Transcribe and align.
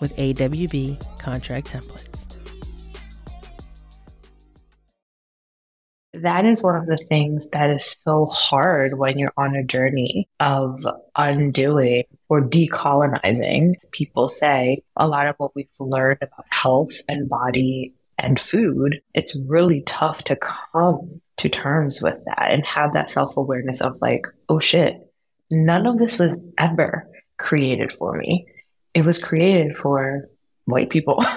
with 0.00 0.16
AWB 0.16 1.18
contract 1.18 1.72
templates. 1.72 2.26
That 6.14 6.44
is 6.44 6.62
one 6.62 6.76
of 6.76 6.86
the 6.86 6.96
things 6.96 7.48
that 7.48 7.70
is 7.70 7.84
so 7.84 8.26
hard 8.26 8.98
when 8.98 9.18
you're 9.18 9.32
on 9.36 9.56
a 9.56 9.64
journey 9.64 10.28
of 10.38 10.86
undoing 11.16 12.04
or 12.28 12.40
decolonizing. 12.40 13.74
People 13.90 14.28
say 14.28 14.82
a 14.96 15.08
lot 15.08 15.26
of 15.26 15.34
what 15.38 15.56
we've 15.56 15.66
learned 15.80 16.18
about 16.22 16.46
health 16.50 17.00
and 17.08 17.28
body 17.28 17.94
and 18.18 18.38
food, 18.38 19.00
it's 19.12 19.36
really 19.36 19.82
tough 19.82 20.22
to 20.24 20.36
come 20.36 21.20
to 21.36 21.48
terms 21.48 22.00
with 22.00 22.18
that 22.26 22.50
and 22.50 22.66
have 22.66 22.92
that 22.94 23.10
self 23.10 23.36
awareness 23.36 23.80
of 23.80 24.00
like, 24.00 24.26
oh 24.48 24.60
shit, 24.60 24.96
none 25.50 25.86
of 25.86 25.98
this 25.98 26.18
was 26.18 26.36
ever 26.58 27.08
created 27.38 27.92
for 27.92 28.16
me. 28.16 28.46
It 28.94 29.04
was 29.04 29.18
created 29.18 29.76
for 29.76 30.28
white 30.66 30.88
people. 30.88 31.20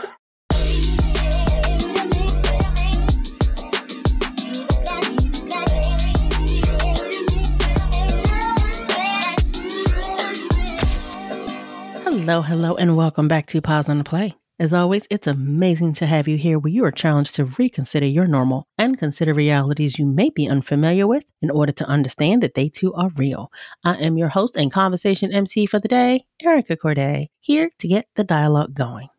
Hello, 12.03 12.41
hello, 12.41 12.75
and 12.75 12.97
welcome 12.97 13.27
back 13.27 13.47
to 13.47 13.61
Pause 13.61 13.89
on 13.89 13.97
the 13.99 14.03
Play. 14.03 14.35
As 14.59 14.73
always, 14.73 15.05
it's 15.11 15.27
amazing 15.27 15.93
to 15.93 16.07
have 16.07 16.27
you 16.27 16.35
here 16.35 16.57
where 16.57 16.73
you 16.73 16.83
are 16.83 16.91
challenged 16.91 17.35
to 17.35 17.45
reconsider 17.45 18.07
your 18.07 18.25
normal 18.25 18.67
and 18.75 18.97
consider 18.97 19.31
realities 19.31 19.99
you 19.99 20.05
may 20.07 20.31
be 20.31 20.49
unfamiliar 20.49 21.05
with 21.05 21.25
in 21.43 21.51
order 21.51 21.71
to 21.73 21.85
understand 21.85 22.41
that 22.41 22.55
they 22.55 22.67
too 22.67 22.91
are 22.95 23.11
real. 23.15 23.51
I 23.83 23.97
am 23.97 24.17
your 24.17 24.29
host 24.29 24.55
and 24.55 24.71
conversation 24.71 25.31
MC 25.31 25.67
for 25.67 25.77
the 25.77 25.87
day, 25.87 26.25
Erica 26.41 26.75
Courdae, 26.75 27.27
here 27.39 27.69
to 27.77 27.87
get 27.87 28.07
the 28.15 28.23
dialogue 28.23 28.73
going. 28.73 29.09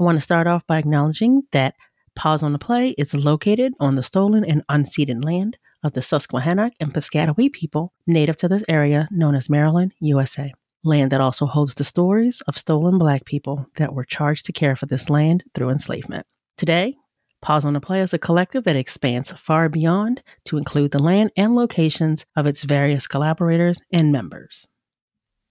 I 0.00 0.04
want 0.04 0.16
to 0.16 0.22
start 0.22 0.46
off 0.46 0.66
by 0.66 0.78
acknowledging 0.78 1.42
that 1.52 1.74
Pause 2.14 2.44
on 2.44 2.52
the 2.52 2.58
Play 2.58 2.94
is 2.96 3.12
located 3.12 3.74
on 3.78 3.94
the 3.94 4.02
stolen 4.02 4.42
and 4.42 4.66
unceded 4.70 5.22
land 5.22 5.58
of 5.82 5.92
the 5.92 6.00
Susquehannock 6.00 6.72
and 6.80 6.94
Piscataway 6.94 7.52
people 7.52 7.92
native 8.06 8.38
to 8.38 8.48
this 8.48 8.64
area 8.70 9.06
known 9.10 9.34
as 9.34 9.50
Maryland, 9.50 9.92
USA 10.00 10.54
land 10.84 11.12
that 11.12 11.20
also 11.20 11.46
holds 11.46 11.74
the 11.74 11.84
stories 11.84 12.40
of 12.42 12.58
stolen 12.58 12.98
black 12.98 13.24
people 13.24 13.66
that 13.76 13.94
were 13.94 14.04
charged 14.04 14.46
to 14.46 14.52
care 14.52 14.76
for 14.76 14.86
this 14.86 15.10
land 15.10 15.44
through 15.54 15.70
enslavement. 15.70 16.26
Today, 16.56 16.96
Pause 17.40 17.66
on 17.66 17.72
the 17.74 17.80
Play 17.80 18.00
is 18.00 18.12
a 18.12 18.18
collective 18.18 18.64
that 18.64 18.76
expands 18.76 19.32
far 19.32 19.68
beyond 19.68 20.22
to 20.46 20.56
include 20.56 20.90
the 20.90 21.02
land 21.02 21.30
and 21.36 21.54
locations 21.54 22.26
of 22.36 22.46
its 22.46 22.64
various 22.64 23.06
collaborators 23.06 23.80
and 23.92 24.10
members. 24.10 24.66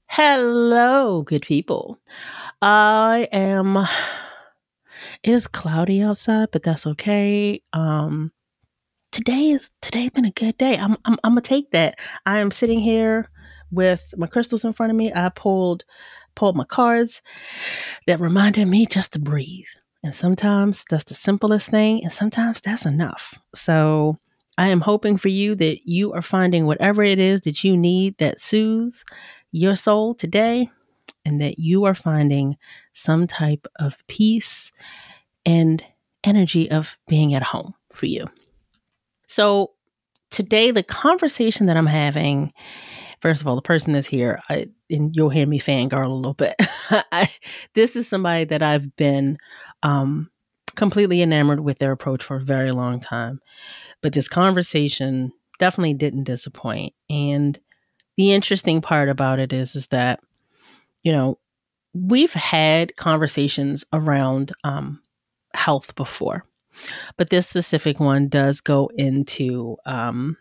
Hello, 0.09 1.21
good 1.23 1.44
people. 1.44 1.97
I 2.61 3.27
am. 3.31 3.77
It 5.23 5.31
is 5.31 5.47
cloudy 5.47 6.01
outside, 6.01 6.49
but 6.51 6.63
that's 6.63 6.88
okay. 6.88 7.61
Um, 7.71 8.31
today 9.11 9.49
is 9.49 9.69
today's 9.81 10.11
been 10.11 10.25
a 10.25 10.31
good 10.31 10.57
day. 10.57 10.77
I'm 10.77 10.97
I'm, 11.05 11.17
I'm 11.23 11.31
gonna 11.31 11.41
take 11.41 11.71
that. 11.71 11.99
I 12.25 12.39
am 12.39 12.51
sitting 12.51 12.79
here 12.79 13.29
with 13.72 14.13
my 14.17 14.28
crystals 14.28 14.63
in 14.63 14.73
front 14.73 14.91
of 14.91 14.95
me. 14.95 15.11
I 15.13 15.29
pulled 15.29 15.83
pulled 16.35 16.55
my 16.55 16.66
cards 16.66 17.22
that 18.05 18.19
reminded 18.19 18.67
me 18.67 18.85
just 18.85 19.13
to 19.13 19.19
breathe. 19.19 19.66
And 20.03 20.13
sometimes 20.13 20.85
that's 20.89 21.05
the 21.05 21.16
simplest 21.16 21.69
thing, 21.69 22.03
and 22.03 22.13
sometimes 22.13 22.61
that's 22.61 22.85
enough. 22.85 23.39
So 23.56 24.17
I 24.57 24.69
am 24.69 24.81
hoping 24.81 25.17
for 25.17 25.27
you 25.27 25.56
that 25.56 25.88
you 25.88 26.13
are 26.13 26.22
finding 26.22 26.66
whatever 26.66 27.03
it 27.03 27.19
is 27.19 27.41
that 27.41 27.63
you 27.63 27.75
need 27.75 28.17
that 28.19 28.39
soothes 28.39 29.03
your 29.51 29.75
soul 29.75 30.13
today, 30.13 30.69
and 31.25 31.41
that 31.41 31.59
you 31.59 31.83
are 31.85 31.95
finding 31.95 32.57
some 32.94 33.27
type 33.27 33.67
of 33.79 33.97
peace 34.07 34.72
and 35.45 35.83
energy 36.23 36.69
of 36.72 36.89
being 37.07 37.33
at 37.33 37.44
home 37.44 37.73
for 37.91 38.06
you. 38.06 38.25
So, 39.27 39.72
today, 40.29 40.72
the 40.72 40.83
conversation 40.83 41.66
that 41.66 41.77
I'm 41.77 41.88
having 41.88 42.53
First 43.19 43.41
of 43.41 43.47
all, 43.47 43.55
the 43.55 43.61
person 43.61 43.94
that's 43.94 44.07
here, 44.07 44.41
I, 44.50 44.67
and 44.89 45.16
you'll 45.16 45.29
hear 45.29 45.47
me 45.47 45.59
fangirl 45.59 46.05
a 46.05 46.13
little 46.13 46.33
bit. 46.33 46.55
I, 47.11 47.29
this 47.73 47.95
is 47.95 48.07
somebody 48.07 48.44
that 48.45 48.61
I've 48.61 48.95
been 48.95 49.38
um, 49.83 50.29
completely 50.75 51.22
enamored 51.22 51.59
with 51.59 51.79
their 51.79 51.91
approach 51.91 52.23
for 52.23 52.38
a 52.38 52.44
very 52.44 52.72
long 52.72 53.00
time. 53.00 53.41
But 54.01 54.13
this 54.13 54.27
conversation 54.27 55.31
definitely 55.59 55.95
didn't 55.95 56.25
disappoint. 56.25 56.94
And 57.09 57.59
the 58.16 58.33
interesting 58.33 58.81
part 58.81 59.09
about 59.09 59.39
it 59.39 59.53
is, 59.53 59.75
is 59.75 59.88
that, 59.88 60.19
you 61.03 61.11
know, 61.11 61.39
we've 61.94 62.33
had 62.33 62.95
conversations 62.95 63.83
around 63.94 64.51
um, 64.63 65.01
health 65.53 65.95
before, 65.95 66.45
but 67.17 67.29
this 67.29 67.47
specific 67.47 68.00
one 68.00 68.27
does 68.27 68.61
go 68.61 68.89
into 68.95 69.77
um, 69.85 70.38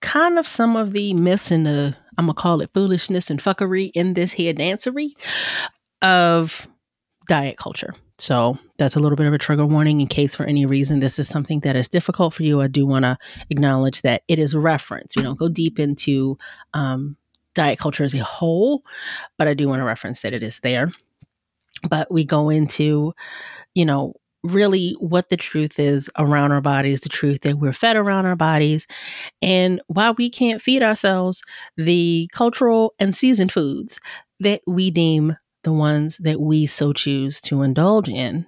kind 0.00 0.38
of 0.38 0.46
some 0.46 0.76
of 0.76 0.92
the 0.92 1.14
myths 1.14 1.50
and 1.50 1.66
the 1.66 1.96
I'm 2.16 2.26
gonna 2.26 2.34
call 2.34 2.60
it 2.60 2.70
foolishness 2.74 3.30
and 3.30 3.40
fuckery 3.40 3.90
in 3.94 4.14
this 4.14 4.32
here 4.32 4.52
dancery 4.52 5.10
of 6.02 6.66
diet 7.28 7.56
culture. 7.56 7.94
So 8.18 8.58
that's 8.78 8.96
a 8.96 9.00
little 9.00 9.14
bit 9.14 9.26
of 9.26 9.32
a 9.32 9.38
trigger 9.38 9.64
warning 9.64 10.00
in 10.00 10.08
case 10.08 10.34
for 10.34 10.44
any 10.44 10.66
reason 10.66 10.98
this 10.98 11.20
is 11.20 11.28
something 11.28 11.60
that 11.60 11.76
is 11.76 11.88
difficult 11.88 12.34
for 12.34 12.42
you. 12.42 12.60
I 12.60 12.66
do 12.66 12.84
want 12.84 13.04
to 13.04 13.16
acknowledge 13.50 14.02
that 14.02 14.22
it 14.26 14.40
is 14.40 14.56
reference. 14.56 15.14
We 15.14 15.22
don't 15.22 15.38
go 15.38 15.48
deep 15.48 15.78
into 15.78 16.36
um, 16.74 17.16
diet 17.54 17.78
culture 17.78 18.02
as 18.02 18.14
a 18.14 18.24
whole, 18.24 18.82
but 19.36 19.46
I 19.46 19.54
do 19.54 19.68
want 19.68 19.80
to 19.80 19.84
reference 19.84 20.22
that 20.22 20.32
it 20.32 20.42
is 20.42 20.58
there. 20.60 20.92
But 21.88 22.10
we 22.10 22.24
go 22.24 22.48
into, 22.48 23.14
you 23.74 23.84
know, 23.84 24.14
really 24.44 24.96
what 25.00 25.28
the 25.28 25.36
truth 25.36 25.78
is 25.78 26.10
around 26.18 26.52
our 26.52 26.60
bodies, 26.60 27.00
the 27.00 27.08
truth 27.08 27.40
that 27.42 27.58
we're 27.58 27.72
fed 27.72 27.96
around 27.96 28.26
our 28.26 28.36
bodies, 28.36 28.86
and 29.42 29.80
why 29.88 30.12
we 30.12 30.30
can't 30.30 30.62
feed 30.62 30.82
ourselves 30.82 31.42
the 31.76 32.28
cultural 32.32 32.94
and 32.98 33.14
seasoned 33.14 33.52
foods 33.52 34.00
that 34.40 34.62
we 34.66 34.90
deem 34.90 35.36
the 35.64 35.72
ones 35.72 36.18
that 36.18 36.40
we 36.40 36.66
so 36.66 36.92
choose 36.92 37.40
to 37.40 37.62
indulge 37.62 38.08
in 38.08 38.46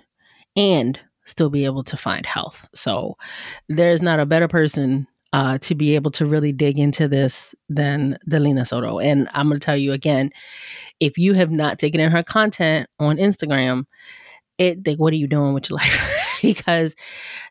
and 0.56 1.00
still 1.24 1.50
be 1.50 1.64
able 1.64 1.84
to 1.84 1.96
find 1.96 2.24
health. 2.26 2.66
So 2.74 3.16
there's 3.68 4.02
not 4.02 4.20
a 4.20 4.26
better 4.26 4.48
person 4.48 5.06
uh, 5.32 5.58
to 5.58 5.74
be 5.74 5.94
able 5.94 6.10
to 6.10 6.26
really 6.26 6.52
dig 6.52 6.78
into 6.78 7.06
this 7.06 7.54
than 7.68 8.18
Dalina 8.28 8.66
Soto. 8.66 8.98
And 8.98 9.28
I'm 9.32 9.48
going 9.48 9.60
to 9.60 9.64
tell 9.64 9.76
you 9.76 9.92
again, 9.92 10.30
if 10.98 11.18
you 11.18 11.34
have 11.34 11.50
not 11.50 11.78
taken 11.78 12.00
in 12.00 12.10
her 12.10 12.22
content 12.22 12.88
on 12.98 13.16
Instagram, 13.16 13.84
it 14.60 14.86
like 14.86 14.98
what 14.98 15.12
are 15.12 15.16
you 15.16 15.26
doing 15.26 15.54
with 15.54 15.70
your 15.70 15.78
life? 15.80 16.38
Because 16.42 16.94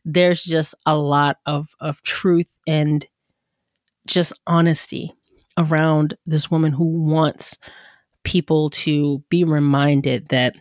there's 0.06 0.44
just 0.44 0.76
a 0.86 0.96
lot 0.96 1.38
of 1.46 1.70
of 1.82 2.02
truth 2.04 2.56
and 2.68 3.06
just 4.08 4.32
honesty 4.48 5.14
around 5.58 6.16
this 6.26 6.50
woman 6.50 6.72
who 6.72 6.86
wants 6.86 7.58
people 8.24 8.70
to 8.70 9.24
be 9.30 9.44
reminded 9.44 10.30
that 10.30 10.56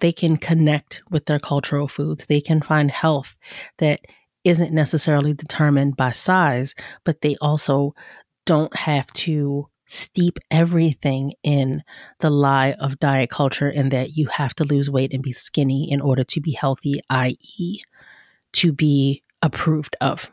they 0.00 0.12
can 0.12 0.36
connect 0.36 1.02
with 1.10 1.26
their 1.26 1.38
cultural 1.38 1.88
foods. 1.88 2.26
They 2.26 2.40
can 2.40 2.60
find 2.60 2.90
health 2.90 3.36
that 3.78 4.00
isn't 4.44 4.72
necessarily 4.72 5.32
determined 5.32 5.96
by 5.96 6.12
size 6.12 6.74
but 7.04 7.22
they 7.22 7.34
also 7.40 7.94
don't 8.44 8.76
have 8.76 9.10
to 9.14 9.66
steep 9.86 10.38
everything 10.50 11.34
in 11.42 11.82
the 12.20 12.30
lie 12.30 12.72
of 12.72 12.98
diet 12.98 13.30
culture 13.30 13.68
and 13.68 13.90
that 13.90 14.16
you 14.16 14.26
have 14.28 14.54
to 14.54 14.64
lose 14.64 14.90
weight 14.90 15.12
and 15.12 15.22
be 15.22 15.32
skinny 15.32 15.90
in 15.90 16.00
order 16.00 16.24
to 16.24 16.40
be 16.40 16.52
healthy, 16.52 17.00
i.e., 17.10 17.80
to 18.52 18.72
be 18.72 19.22
approved 19.42 19.96
of. 20.00 20.30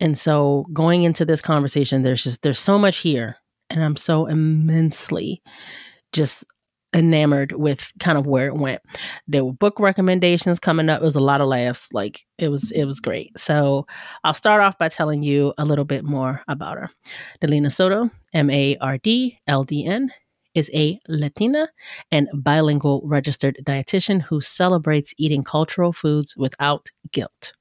And 0.00 0.16
so 0.18 0.66
going 0.72 1.04
into 1.04 1.24
this 1.24 1.40
conversation, 1.40 2.02
there's 2.02 2.24
just 2.24 2.42
there's 2.42 2.58
so 2.58 2.78
much 2.78 2.98
here. 2.98 3.36
And 3.70 3.82
I'm 3.82 3.96
so 3.96 4.26
immensely 4.26 5.42
just 6.12 6.44
enamored 6.94 7.52
with 7.52 7.90
kind 8.00 8.18
of 8.18 8.26
where 8.26 8.46
it 8.46 8.56
went. 8.56 8.82
There 9.26 9.44
were 9.44 9.52
book 9.52 9.80
recommendations 9.80 10.58
coming 10.58 10.88
up. 10.88 11.00
It 11.00 11.04
was 11.04 11.16
a 11.16 11.20
lot 11.20 11.40
of 11.40 11.48
laughs. 11.48 11.88
Like 11.92 12.24
it 12.38 12.48
was 12.48 12.70
it 12.70 12.84
was 12.84 13.00
great. 13.00 13.38
So 13.38 13.86
I'll 14.24 14.34
start 14.34 14.60
off 14.62 14.78
by 14.78 14.88
telling 14.88 15.22
you 15.22 15.54
a 15.58 15.64
little 15.64 15.84
bit 15.84 16.04
more 16.04 16.42
about 16.48 16.78
her. 16.78 16.90
Dalina 17.42 17.72
Soto, 17.72 18.10
M 18.34 18.50
A 18.50 18.76
R 18.80 18.98
D 18.98 19.38
L 19.46 19.64
D 19.64 19.86
N, 19.86 20.12
is 20.54 20.70
a 20.74 20.98
Latina 21.08 21.68
and 22.10 22.28
bilingual 22.34 23.02
registered 23.04 23.58
dietitian 23.62 24.22
who 24.22 24.40
celebrates 24.40 25.14
eating 25.16 25.42
cultural 25.42 25.92
foods 25.92 26.36
without 26.36 26.90
guilt. 27.12 27.54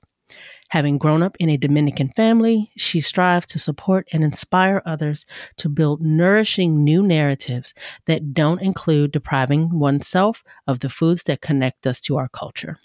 Having 0.72 1.00
grown 1.00 1.22
up 1.22 1.36
in 1.38 1.50
a 1.50 1.58
Dominican 1.58 2.08
family, 2.08 2.72
she 2.78 3.02
strives 3.02 3.46
to 3.48 3.60
support 3.60 4.08
and 4.14 4.24
inspire 4.24 4.82
others 4.86 5.26
to 5.58 5.68
build 5.68 6.02
nourishing 6.02 6.82
new 6.82 7.04
narratives 7.04 7.74
that 8.06 8.34
don't 8.34 8.62
include 8.62 9.12
depriving 9.12 9.78
oneself 9.78 10.46
of 10.68 10.80
the 10.80 10.88
foods 10.88 11.24
that 11.24 11.42
connect 11.42 11.86
us 11.86 12.00
to 12.00 12.16
our 12.16 12.30
culture. 12.30 12.80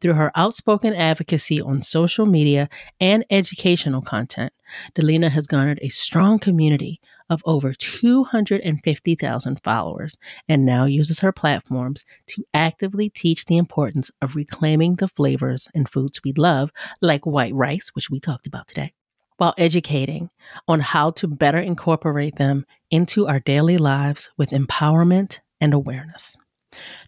Through 0.00 0.14
her 0.14 0.30
outspoken 0.36 0.94
advocacy 0.94 1.60
on 1.60 1.82
social 1.82 2.26
media 2.26 2.68
and 3.00 3.24
educational 3.28 4.02
content, 4.02 4.52
Dalina 4.94 5.30
has 5.30 5.48
garnered 5.48 5.80
a 5.82 5.88
strong 5.88 6.38
community 6.38 7.00
of 7.30 7.40
over 7.46 7.72
250,000 7.72 9.60
followers 9.62 10.16
and 10.48 10.66
now 10.66 10.84
uses 10.84 11.20
her 11.20 11.32
platforms 11.32 12.04
to 12.26 12.44
actively 12.52 13.08
teach 13.08 13.46
the 13.46 13.56
importance 13.56 14.10
of 14.20 14.36
reclaiming 14.36 14.96
the 14.96 15.08
flavors 15.08 15.68
and 15.74 15.88
foods 15.88 16.20
we 16.24 16.32
love, 16.32 16.72
like 17.00 17.24
white 17.24 17.54
rice, 17.54 17.90
which 17.94 18.10
we 18.10 18.20
talked 18.20 18.46
about 18.46 18.66
today, 18.66 18.92
while 19.36 19.54
educating 19.56 20.28
on 20.66 20.80
how 20.80 21.12
to 21.12 21.28
better 21.28 21.58
incorporate 21.58 22.36
them 22.36 22.66
into 22.90 23.28
our 23.28 23.40
daily 23.40 23.78
lives 23.78 24.28
with 24.36 24.50
empowerment 24.50 25.38
and 25.60 25.72
awareness. 25.72 26.36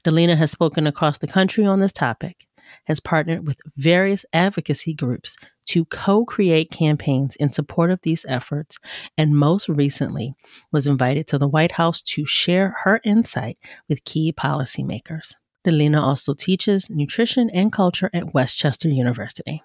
Dalina 0.05 0.37
has 0.37 0.51
spoken 0.51 0.87
across 0.87 1.19
the 1.19 1.29
country 1.29 1.67
on 1.67 1.81
this 1.81 1.93
topic 1.93 2.47
has 2.85 3.01
partnered 3.01 3.47
with 3.47 3.61
various 3.77 4.25
advocacy 4.33 4.95
groups 4.95 5.37
to 5.67 5.85
co 5.85 6.25
create 6.25 6.71
campaigns 6.71 7.37
in 7.37 7.51
support 7.51 7.91
of 7.91 8.01
these 8.03 8.27
efforts, 8.29 8.79
and 9.17 9.37
most 9.37 9.69
recently 9.69 10.35
was 10.73 10.87
invited 10.87 11.27
to 11.29 11.39
the 11.39 11.49
White 11.49 11.73
House 11.73 12.03
to 12.03 12.25
share 12.25 12.77
her 12.85 13.01
insight 13.05 13.59
with 13.89 14.05
key 14.05 14.33
policymakers. 14.33 15.35
Dalina 15.65 16.03
also 16.03 16.35
teaches 16.35 16.91
nutrition 16.91 17.49
and 17.51 17.73
culture 17.73 18.11
at 18.13 18.35
West 18.35 18.59
Chester 18.59 18.89
University. 18.89 19.63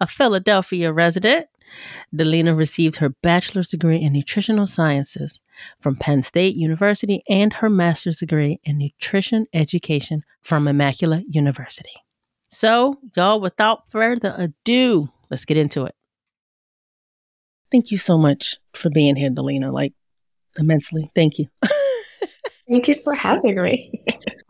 A 0.00 0.06
Philadelphia 0.06 0.92
resident, 0.92 1.46
Dalina 2.14 2.56
received 2.56 2.96
her 2.96 3.10
bachelor's 3.22 3.68
degree 3.68 3.98
in 3.98 4.12
nutritional 4.12 4.66
sciences 4.66 5.40
from 5.78 5.96
Penn 5.96 6.22
State 6.22 6.56
University 6.56 7.22
and 7.28 7.52
her 7.54 7.70
master's 7.70 8.18
degree 8.18 8.60
in 8.64 8.78
nutrition 8.78 9.46
education 9.52 10.24
from 10.42 10.64
Immaculata 10.64 11.22
University. 11.28 11.92
So, 12.50 12.98
y'all, 13.16 13.40
without 13.40 13.90
further 13.90 14.34
ado, 14.36 15.08
let's 15.30 15.44
get 15.44 15.56
into 15.56 15.84
it. 15.84 15.94
Thank 17.70 17.90
you 17.90 17.96
so 17.96 18.18
much 18.18 18.56
for 18.74 18.90
being 18.90 19.14
here, 19.14 19.30
Dalina. 19.30 19.72
Like, 19.72 19.92
immensely. 20.58 21.08
Thank 21.14 21.38
you. 21.38 21.46
Thank 22.68 22.88
you 22.88 22.94
for 22.94 23.14
having 23.14 23.60
me. 23.62 23.90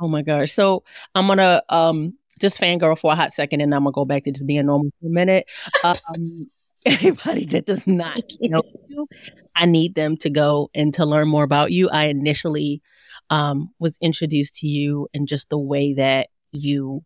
oh 0.00 0.08
my 0.08 0.22
gosh. 0.22 0.52
So, 0.52 0.82
I'm 1.14 1.26
going 1.26 1.38
to 1.38 1.62
um, 1.68 2.14
just 2.40 2.60
fangirl 2.60 2.98
for 2.98 3.12
a 3.12 3.16
hot 3.16 3.32
second 3.32 3.60
and 3.60 3.74
I'm 3.74 3.84
going 3.84 3.92
to 3.92 3.94
go 3.94 4.04
back 4.04 4.24
to 4.24 4.32
just 4.32 4.46
being 4.46 4.66
normal 4.66 4.90
for 5.00 5.06
a 5.06 5.10
minute. 5.10 5.48
Um, 5.84 6.50
anybody 6.86 7.44
that 7.46 7.66
does 7.66 7.86
not 7.86 8.22
know 8.40 8.62
you, 8.88 9.06
I 9.54 9.66
need 9.66 9.94
them 9.94 10.16
to 10.18 10.30
go 10.30 10.70
and 10.74 10.92
to 10.94 11.04
learn 11.04 11.28
more 11.28 11.44
about 11.44 11.72
you. 11.72 11.90
I 11.90 12.04
initially 12.04 12.80
um, 13.28 13.70
was 13.78 13.98
introduced 14.00 14.54
to 14.56 14.66
you 14.66 15.08
and 15.12 15.28
just 15.28 15.50
the 15.50 15.58
way 15.58 15.92
that 15.94 16.28
you 16.52 17.04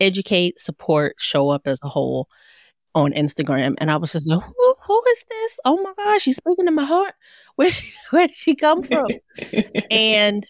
educate, 0.00 0.60
support, 0.60 1.14
show 1.18 1.50
up 1.50 1.66
as 1.66 1.78
a 1.82 1.88
whole 1.88 2.28
on 2.94 3.12
Instagram. 3.12 3.74
And 3.78 3.90
I 3.90 3.96
was 3.96 4.12
just 4.12 4.28
like, 4.28 4.42
who, 4.42 4.74
who 4.86 5.02
is 5.10 5.24
this? 5.28 5.60
Oh 5.64 5.82
my 5.82 5.92
gosh, 5.96 6.22
she's 6.22 6.36
speaking 6.36 6.64
to 6.66 6.72
my 6.72 6.84
heart. 6.84 7.14
Where 7.56 7.70
she, 7.70 7.90
where 8.10 8.26
did 8.26 8.36
she 8.36 8.54
come 8.54 8.82
from? 8.82 9.08
and 9.90 10.46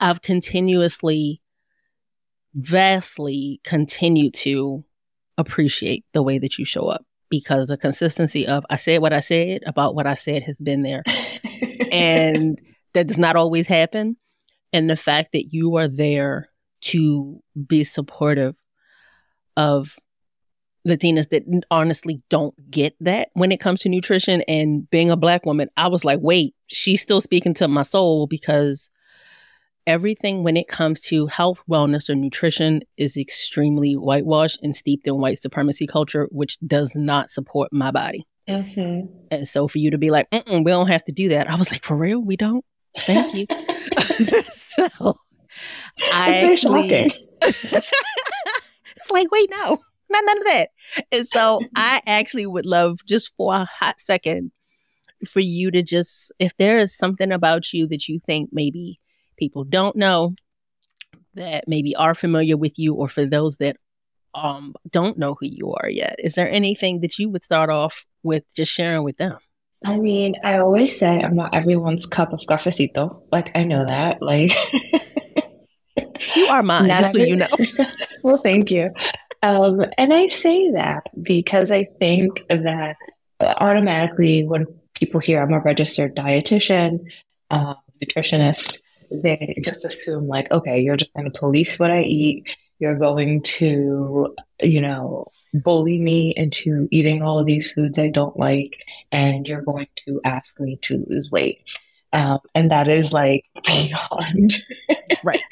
I've 0.00 0.22
continuously, 0.22 1.42
vastly 2.54 3.60
continued 3.62 4.34
to 4.34 4.84
appreciate 5.36 6.04
the 6.14 6.22
way 6.22 6.38
that 6.38 6.58
you 6.58 6.64
show 6.64 6.86
up 6.86 7.04
because 7.30 7.66
the 7.66 7.76
consistency 7.76 8.46
of 8.46 8.64
I 8.70 8.76
said 8.76 9.02
what 9.02 9.12
I 9.12 9.20
said 9.20 9.62
about 9.66 9.94
what 9.94 10.06
I 10.06 10.14
said 10.14 10.42
has 10.44 10.56
been 10.58 10.82
there. 10.82 11.02
and 11.92 12.60
that 12.94 13.06
does 13.06 13.18
not 13.18 13.36
always 13.36 13.66
happen. 13.66 14.16
And 14.72 14.88
the 14.88 14.96
fact 14.96 15.32
that 15.32 15.52
you 15.52 15.76
are 15.76 15.88
there 15.88 16.47
to 16.88 17.40
be 17.66 17.84
supportive 17.84 18.54
of 19.56 19.98
Latinas 20.86 21.28
that 21.30 21.44
honestly 21.70 22.22
don't 22.30 22.54
get 22.70 22.94
that 23.00 23.28
when 23.34 23.52
it 23.52 23.60
comes 23.60 23.82
to 23.82 23.88
nutrition 23.88 24.42
and 24.48 24.88
being 24.90 25.10
a 25.10 25.16
black 25.16 25.44
woman. 25.44 25.68
I 25.76 25.88
was 25.88 26.04
like, 26.04 26.20
wait, 26.22 26.54
she's 26.66 27.02
still 27.02 27.20
speaking 27.20 27.54
to 27.54 27.68
my 27.68 27.82
soul 27.82 28.26
because 28.26 28.90
everything 29.86 30.44
when 30.44 30.56
it 30.56 30.68
comes 30.68 31.00
to 31.00 31.26
health, 31.26 31.62
wellness, 31.68 32.08
or 32.08 32.14
nutrition 32.14 32.82
is 32.96 33.16
extremely 33.16 33.94
whitewashed 33.94 34.60
and 34.62 34.74
steeped 34.74 35.06
in 35.06 35.16
white 35.16 35.40
supremacy 35.40 35.86
culture, 35.86 36.28
which 36.30 36.58
does 36.60 36.94
not 36.94 37.30
support 37.30 37.72
my 37.72 37.90
body. 37.90 38.26
Mm-hmm. 38.48 39.12
And 39.30 39.46
so 39.46 39.68
for 39.68 39.78
you 39.78 39.90
to 39.90 39.98
be 39.98 40.10
like, 40.10 40.28
we 40.32 40.64
don't 40.64 40.88
have 40.88 41.04
to 41.04 41.12
do 41.12 41.30
that, 41.30 41.50
I 41.50 41.56
was 41.56 41.70
like, 41.70 41.84
for 41.84 41.96
real, 41.96 42.20
we 42.20 42.36
don't. 42.36 42.64
Thank 42.96 43.34
you. 43.34 43.46
so 44.52 45.18
I 46.12 46.34
it's 46.34 46.44
actually, 46.44 46.88
shocking. 46.88 47.10
it's 47.42 49.10
like, 49.10 49.30
wait, 49.30 49.50
no, 49.50 49.78
not 50.10 50.24
none 50.24 50.38
of 50.38 50.44
that. 50.44 50.70
And 51.12 51.28
so 51.28 51.60
I 51.76 52.02
actually 52.06 52.46
would 52.46 52.66
love 52.66 52.98
just 53.06 53.32
for 53.36 53.54
a 53.54 53.64
hot 53.64 54.00
second 54.00 54.52
for 55.26 55.40
you 55.40 55.70
to 55.70 55.82
just, 55.82 56.32
if 56.38 56.56
there 56.56 56.78
is 56.78 56.96
something 56.96 57.32
about 57.32 57.72
you 57.72 57.88
that 57.88 58.08
you 58.08 58.20
think 58.24 58.50
maybe 58.52 59.00
people 59.36 59.64
don't 59.64 59.96
know, 59.96 60.34
that 61.34 61.64
maybe 61.66 61.94
are 61.96 62.14
familiar 62.14 62.56
with 62.56 62.78
you, 62.78 62.94
or 62.94 63.08
for 63.08 63.26
those 63.26 63.56
that 63.56 63.76
um 64.34 64.74
don't 64.90 65.18
know 65.18 65.34
who 65.38 65.46
you 65.46 65.72
are 65.72 65.88
yet, 65.88 66.16
is 66.18 66.34
there 66.34 66.50
anything 66.50 67.00
that 67.00 67.18
you 67.18 67.30
would 67.30 67.42
start 67.42 67.70
off 67.70 68.04
with 68.22 68.44
just 68.54 68.72
sharing 68.72 69.02
with 69.02 69.16
them? 69.16 69.38
I 69.84 69.96
mean, 69.96 70.34
I 70.42 70.58
always 70.58 70.98
say 70.98 71.20
I'm 71.20 71.36
not 71.36 71.54
everyone's 71.54 72.06
cup 72.06 72.32
of 72.32 72.40
cafecito. 72.40 73.22
Like 73.30 73.56
I 73.56 73.64
know 73.64 73.84
that. 73.86 74.20
Like 74.20 74.52
You 76.36 76.46
are 76.46 76.62
mine, 76.62 76.88
just 76.88 77.12
so 77.12 77.18
you 77.18 77.36
know. 77.36 77.46
well, 78.22 78.36
thank 78.36 78.70
you. 78.70 78.90
Um, 79.42 79.84
and 79.96 80.12
I 80.12 80.28
say 80.28 80.72
that 80.72 81.04
because 81.22 81.70
I 81.70 81.84
think 81.84 82.44
that 82.48 82.96
automatically 83.40 84.44
when 84.44 84.66
people 84.94 85.20
hear 85.20 85.40
I'm 85.42 85.52
a 85.52 85.60
registered 85.60 86.16
dietitian, 86.16 87.12
uh, 87.50 87.74
nutritionist, 88.02 88.80
they 89.10 89.56
just 89.62 89.84
assume 89.84 90.28
like, 90.28 90.50
okay, 90.50 90.80
you're 90.80 90.96
just 90.96 91.14
going 91.14 91.30
to 91.30 91.38
police 91.38 91.78
what 91.78 91.90
I 91.90 92.02
eat. 92.02 92.56
You're 92.78 92.96
going 92.96 93.42
to, 93.42 94.34
you 94.60 94.80
know, 94.80 95.28
bully 95.54 95.98
me 95.98 96.32
into 96.36 96.88
eating 96.90 97.22
all 97.22 97.38
of 97.38 97.46
these 97.46 97.72
foods 97.72 97.98
I 97.98 98.08
don't 98.08 98.38
like, 98.38 98.84
and 99.10 99.48
you're 99.48 99.62
going 99.62 99.88
to 100.06 100.20
ask 100.24 100.58
me 100.60 100.78
to 100.82 101.04
lose 101.08 101.30
weight. 101.30 101.60
Um, 102.12 102.38
and 102.54 102.70
that 102.70 102.88
is 102.88 103.12
like 103.12 103.44
beyond 103.66 104.58
right 105.22 105.42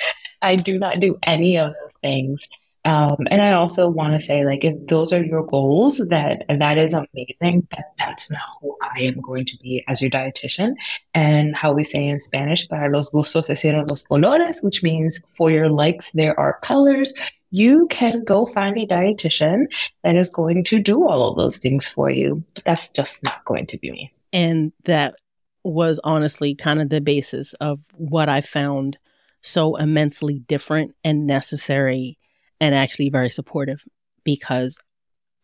I 0.47 0.57
do 0.57 0.79
not 0.79 1.01
do 1.01 1.19
any 1.23 1.59
of 1.59 1.73
those 1.81 1.93
things. 2.01 2.41
Um, 2.85 3.27
and 3.33 3.43
I 3.43 3.53
also 3.53 3.89
want 3.89 4.15
to 4.15 4.21
say, 4.21 4.45
like, 4.45 4.63
if 4.63 4.87
those 4.87 5.13
are 5.13 5.23
your 5.23 5.45
goals, 5.45 5.99
that 6.09 6.45
that 6.49 6.79
is 6.79 6.95
amazing. 6.95 7.67
But 7.69 7.81
that's 7.99 8.31
not 8.31 8.43
who 8.61 8.77
I 8.81 9.01
am 9.01 9.21
going 9.21 9.45
to 9.47 9.59
be 9.59 9.85
as 9.89 10.01
your 10.01 10.11
dietitian. 10.11 10.75
And 11.13 11.57
how 11.57 11.73
we 11.73 11.83
say 11.83 12.07
in 12.07 12.21
Spanish, 12.21 12.69
para 12.69 12.89
los 12.89 13.11
gustos 13.11 13.47
se 13.47 13.55
hicieron 13.55 13.91
los 13.91 14.05
colores, 14.05 14.63
which 14.63 14.85
means 14.85 15.21
for 15.37 15.51
your 15.51 15.69
likes 15.69 16.13
there 16.13 16.39
are 16.39 16.61
colors. 16.63 17.13
You 17.51 17.89
can 17.89 18.23
go 18.23 18.47
find 18.47 18.79
a 18.79 18.87
dietitian 18.87 19.67
that 20.05 20.15
is 20.15 20.31
going 20.31 20.63
to 20.65 20.79
do 20.79 21.09
all 21.09 21.29
of 21.29 21.37
those 21.37 21.59
things 21.59 21.89
for 21.89 22.09
you. 22.09 22.45
That's 22.65 22.91
just 22.91 23.25
not 23.25 23.45
going 23.45 23.67
to 23.67 23.79
be 23.79 23.91
me. 23.91 24.13
And 24.33 24.73
that 24.85 25.17
was 25.65 25.99
honestly 26.05 26.55
kind 26.55 26.81
of 26.81 26.89
the 26.89 27.01
basis 27.01 27.53
of 27.55 27.81
what 27.97 28.29
I 28.29 28.43
found 28.43 28.97
so 29.41 29.77
immensely 29.77 30.41
different 30.41 30.95
and 31.05 31.27
necessary 31.27 32.19
and 32.61 32.75
actually 32.75 33.11
very 33.11 33.31
supportive 33.31 33.85
because 34.25 34.79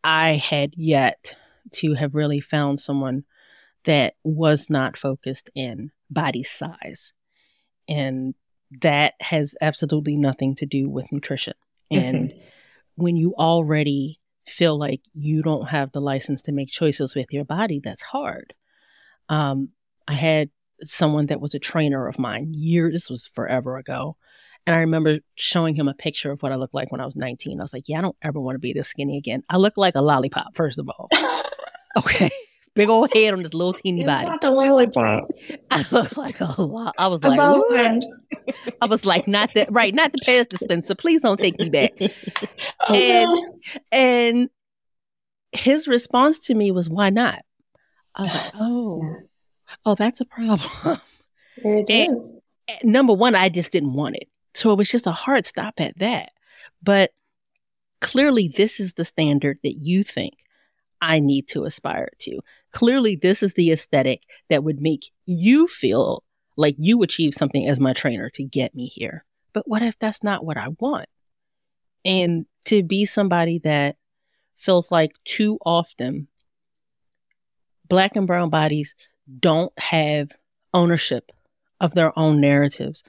I 0.02 0.34
had 0.34 0.74
yet 0.76 1.36
to 1.72 1.94
have 1.94 2.14
really 2.14 2.40
found 2.40 2.80
someone 2.80 3.24
that 3.84 4.14
was 4.24 4.68
not 4.70 4.96
focused 4.96 5.50
in 5.54 5.90
body 6.10 6.42
size. 6.42 7.12
And 7.88 8.34
that 8.80 9.14
has 9.20 9.54
absolutely 9.60 10.16
nothing 10.16 10.54
to 10.56 10.66
do 10.66 10.88
with 10.88 11.12
nutrition. 11.12 11.54
And 11.90 12.30
mm-hmm. 12.30 12.38
when 12.94 13.16
you 13.16 13.34
already 13.34 14.20
feel 14.46 14.78
like 14.78 15.02
you 15.14 15.42
don't 15.42 15.68
have 15.68 15.92
the 15.92 16.00
license 16.00 16.42
to 16.42 16.52
make 16.52 16.70
choices 16.70 17.14
with 17.14 17.32
your 17.32 17.44
body, 17.44 17.80
that's 17.82 18.02
hard. 18.02 18.54
Um, 19.28 19.70
I 20.08 20.14
had 20.14 20.50
someone 20.84 21.26
that 21.26 21.40
was 21.40 21.54
a 21.54 21.58
trainer 21.58 22.06
of 22.06 22.18
mine 22.18 22.52
years, 22.54 22.92
this 22.92 23.10
was 23.10 23.26
forever 23.26 23.76
ago. 23.76 24.16
And 24.66 24.76
I 24.76 24.80
remember 24.80 25.18
showing 25.34 25.74
him 25.74 25.88
a 25.88 25.94
picture 25.94 26.30
of 26.30 26.42
what 26.42 26.52
I 26.52 26.56
looked 26.56 26.74
like 26.74 26.92
when 26.92 27.00
I 27.00 27.04
was 27.04 27.16
19. 27.16 27.60
I 27.60 27.64
was 27.64 27.72
like, 27.72 27.88
yeah, 27.88 27.98
I 27.98 28.02
don't 28.02 28.16
ever 28.22 28.40
want 28.40 28.54
to 28.54 28.60
be 28.60 28.72
this 28.72 28.88
skinny 28.88 29.18
again. 29.18 29.42
I 29.48 29.56
look 29.56 29.76
like 29.76 29.96
a 29.96 30.00
lollipop, 30.00 30.54
first 30.54 30.78
of 30.78 30.88
all. 30.88 31.08
okay. 31.96 32.30
Big 32.74 32.88
old 32.88 33.10
head 33.12 33.34
on 33.34 33.42
this 33.42 33.52
little 33.52 33.74
teeny 33.74 34.04
body. 34.04 34.28
Not 34.28 34.40
the 34.40 34.50
lollipop. 34.50 35.28
I 35.70 35.84
look 35.90 36.16
like 36.16 36.40
a 36.40 36.62
lot. 36.62 36.94
I 36.96 37.08
was 37.08 37.22
like, 37.22 37.38
I 38.80 38.86
was 38.86 39.04
like, 39.04 39.28
not 39.28 39.52
that 39.54 39.68
right, 39.70 39.94
not 39.94 40.12
the 40.12 40.20
Pez 40.20 40.48
dispenser. 40.48 40.94
Please 40.94 41.20
don't 41.20 41.36
take 41.36 41.58
me 41.58 41.68
back. 41.68 41.92
oh, 42.88 42.94
and 42.94 43.38
and 43.90 44.50
his 45.52 45.86
response 45.86 46.38
to 46.40 46.54
me 46.54 46.70
was, 46.70 46.88
"Why 46.88 47.10
not?" 47.10 47.40
I 48.14 48.22
was 48.22 48.34
like, 48.34 48.52
"Oh, 48.58 49.02
oh, 49.84 49.94
that's 49.94 50.20
a 50.20 50.24
problem." 50.24 50.98
It 51.56 51.90
and, 51.90 52.22
is. 52.22 52.36
Eh, 52.68 52.78
number 52.82 53.12
one, 53.12 53.34
I 53.34 53.48
just 53.48 53.72
didn't 53.72 53.92
want 53.92 54.16
it. 54.16 54.28
So 54.54 54.72
it 54.72 54.78
was 54.78 54.90
just 54.90 55.06
a 55.06 55.12
hard 55.12 55.46
stop 55.46 55.74
at 55.78 55.98
that. 55.98 56.30
But 56.82 57.12
clearly, 58.00 58.48
this 58.48 58.80
is 58.80 58.94
the 58.94 59.04
standard 59.04 59.58
that 59.62 59.74
you 59.74 60.02
think 60.02 60.34
I 61.00 61.20
need 61.20 61.48
to 61.48 61.64
aspire 61.64 62.08
to. 62.20 62.40
Clearly, 62.72 63.16
this 63.16 63.42
is 63.42 63.54
the 63.54 63.72
aesthetic 63.72 64.22
that 64.48 64.64
would 64.64 64.80
make 64.80 65.10
you 65.26 65.66
feel 65.66 66.24
like 66.56 66.76
you 66.78 67.02
achieved 67.02 67.34
something 67.34 67.66
as 67.66 67.80
my 67.80 67.92
trainer 67.92 68.30
to 68.30 68.44
get 68.44 68.74
me 68.74 68.86
here. 68.86 69.24
But 69.52 69.66
what 69.66 69.82
if 69.82 69.98
that's 69.98 70.22
not 70.22 70.44
what 70.44 70.56
I 70.56 70.68
want? 70.80 71.06
And 72.04 72.46
to 72.66 72.82
be 72.82 73.04
somebody 73.04 73.58
that 73.60 73.96
feels 74.56 74.92
like 74.92 75.12
too 75.24 75.58
often 75.64 76.28
black 77.88 78.16
and 78.16 78.26
brown 78.26 78.48
bodies 78.48 78.94
don't 79.40 79.72
have 79.78 80.30
ownership 80.74 81.30
of 81.80 81.94
their 81.94 82.16
own 82.18 82.40
narratives 82.40 83.02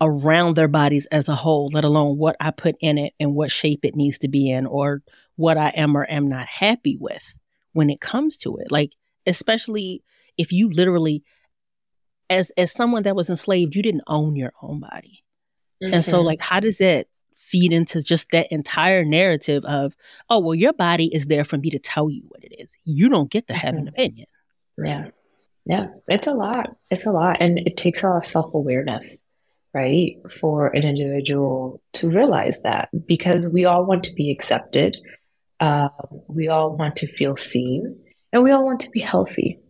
around 0.00 0.56
their 0.56 0.68
bodies 0.68 1.06
as 1.06 1.28
a 1.28 1.34
whole, 1.34 1.70
let 1.72 1.84
alone 1.84 2.18
what 2.18 2.36
I 2.40 2.50
put 2.50 2.76
in 2.80 2.98
it 2.98 3.14
and 3.18 3.34
what 3.34 3.50
shape 3.50 3.84
it 3.84 3.96
needs 3.96 4.18
to 4.18 4.28
be 4.28 4.50
in 4.50 4.66
or 4.66 5.02
what 5.36 5.56
I 5.56 5.68
am 5.70 5.96
or 5.96 6.06
am 6.08 6.28
not 6.28 6.46
happy 6.46 6.96
with 7.00 7.34
when 7.72 7.88
it 7.88 8.00
comes 8.00 8.36
to 8.38 8.56
it. 8.58 8.70
Like, 8.70 8.92
especially 9.26 10.02
if 10.36 10.52
you 10.52 10.70
literally, 10.70 11.24
as 12.28 12.50
as 12.58 12.72
someone 12.72 13.04
that 13.04 13.16
was 13.16 13.30
enslaved, 13.30 13.74
you 13.74 13.82
didn't 13.82 14.04
own 14.06 14.36
your 14.36 14.52
own 14.60 14.80
body. 14.80 15.24
Mm-hmm. 15.82 15.94
And 15.94 16.04
so, 16.04 16.18
mm-hmm. 16.18 16.26
like, 16.26 16.40
how 16.40 16.60
does 16.60 16.78
that 16.78 17.06
feed 17.34 17.72
into 17.72 18.02
just 18.02 18.30
that 18.32 18.50
entire 18.50 19.04
narrative 19.04 19.64
of, 19.64 19.94
oh, 20.28 20.40
well, 20.40 20.54
your 20.54 20.72
body 20.72 21.08
is 21.14 21.26
there 21.26 21.44
for 21.44 21.56
me 21.56 21.70
to 21.70 21.78
tell 21.78 22.10
you 22.10 22.22
what 22.26 22.42
it 22.42 22.52
is. 22.58 22.76
You 22.84 23.08
don't 23.08 23.30
get 23.30 23.46
to 23.48 23.54
have 23.54 23.74
mm-hmm. 23.74 23.82
an 23.82 23.88
opinion. 23.88 24.26
Yeah. 24.76 25.08
Yeah. 25.66 25.88
It's 26.08 26.26
a 26.26 26.32
lot. 26.32 26.76
It's 26.90 27.06
a 27.06 27.10
lot. 27.10 27.38
And 27.40 27.58
it 27.58 27.76
takes 27.76 28.02
a 28.02 28.08
lot 28.08 28.18
of 28.18 28.26
self 28.26 28.54
awareness 28.54 29.18
right? 29.76 30.16
For 30.30 30.68
an 30.68 30.84
individual 30.84 31.82
to 31.92 32.08
realize 32.08 32.62
that 32.62 32.88
because 33.06 33.46
we 33.46 33.66
all 33.66 33.84
want 33.84 34.04
to 34.04 34.14
be 34.14 34.30
accepted, 34.30 34.96
uh, 35.60 35.90
we 36.28 36.48
all 36.48 36.74
want 36.74 36.96
to 36.96 37.06
feel 37.06 37.36
seen, 37.36 38.00
and 38.32 38.42
we 38.42 38.52
all 38.52 38.64
want 38.64 38.80
to 38.80 38.90
be 38.90 39.00
healthy. 39.00 39.60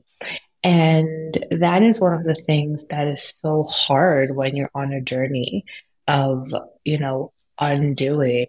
And 0.63 1.37
that 1.51 1.83
is 1.83 2.01
one 2.01 2.15
of 2.15 2.23
the 2.23 2.37
things 2.37 2.85
that 2.87 3.09
is 3.09 3.35
so 3.43 3.65
hard 3.69 4.37
when 4.37 4.55
you're 4.55 4.71
on 4.77 4.93
a 4.93 5.01
journey 5.01 5.65
of, 6.07 6.55
you 6.85 6.99
know, 6.99 7.33
undoing 7.59 8.47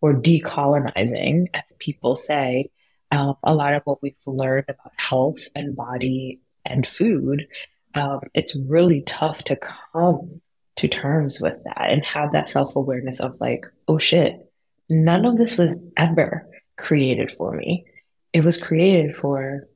or 0.00 0.14
decolonizing, 0.14 1.48
as 1.54 1.62
people 1.80 2.14
say. 2.14 2.70
Um, 3.10 3.34
a 3.42 3.52
lot 3.52 3.74
of 3.74 3.82
what 3.82 4.00
we've 4.00 4.14
learned 4.26 4.66
about 4.68 4.92
health 4.96 5.48
and 5.56 5.74
body 5.74 6.38
and 6.64 6.86
food, 6.86 7.46
um, 7.94 8.20
it's 8.34 8.56
really 8.56 9.02
tough 9.02 9.42
to 9.44 9.56
come 9.56 10.40
to 10.76 10.88
terms 10.88 11.40
with 11.40 11.62
that 11.64 11.90
and 11.90 12.04
have 12.06 12.32
that 12.32 12.48
self 12.48 12.76
awareness 12.76 13.20
of 13.20 13.40
like, 13.40 13.66
oh 13.88 13.98
shit, 13.98 14.50
none 14.88 15.24
of 15.24 15.36
this 15.36 15.58
was 15.58 15.76
ever 15.96 16.46
created 16.76 17.30
for 17.30 17.52
me. 17.52 17.84
It 18.32 18.44
was 18.44 18.56
created 18.56 19.16
for, 19.16 19.68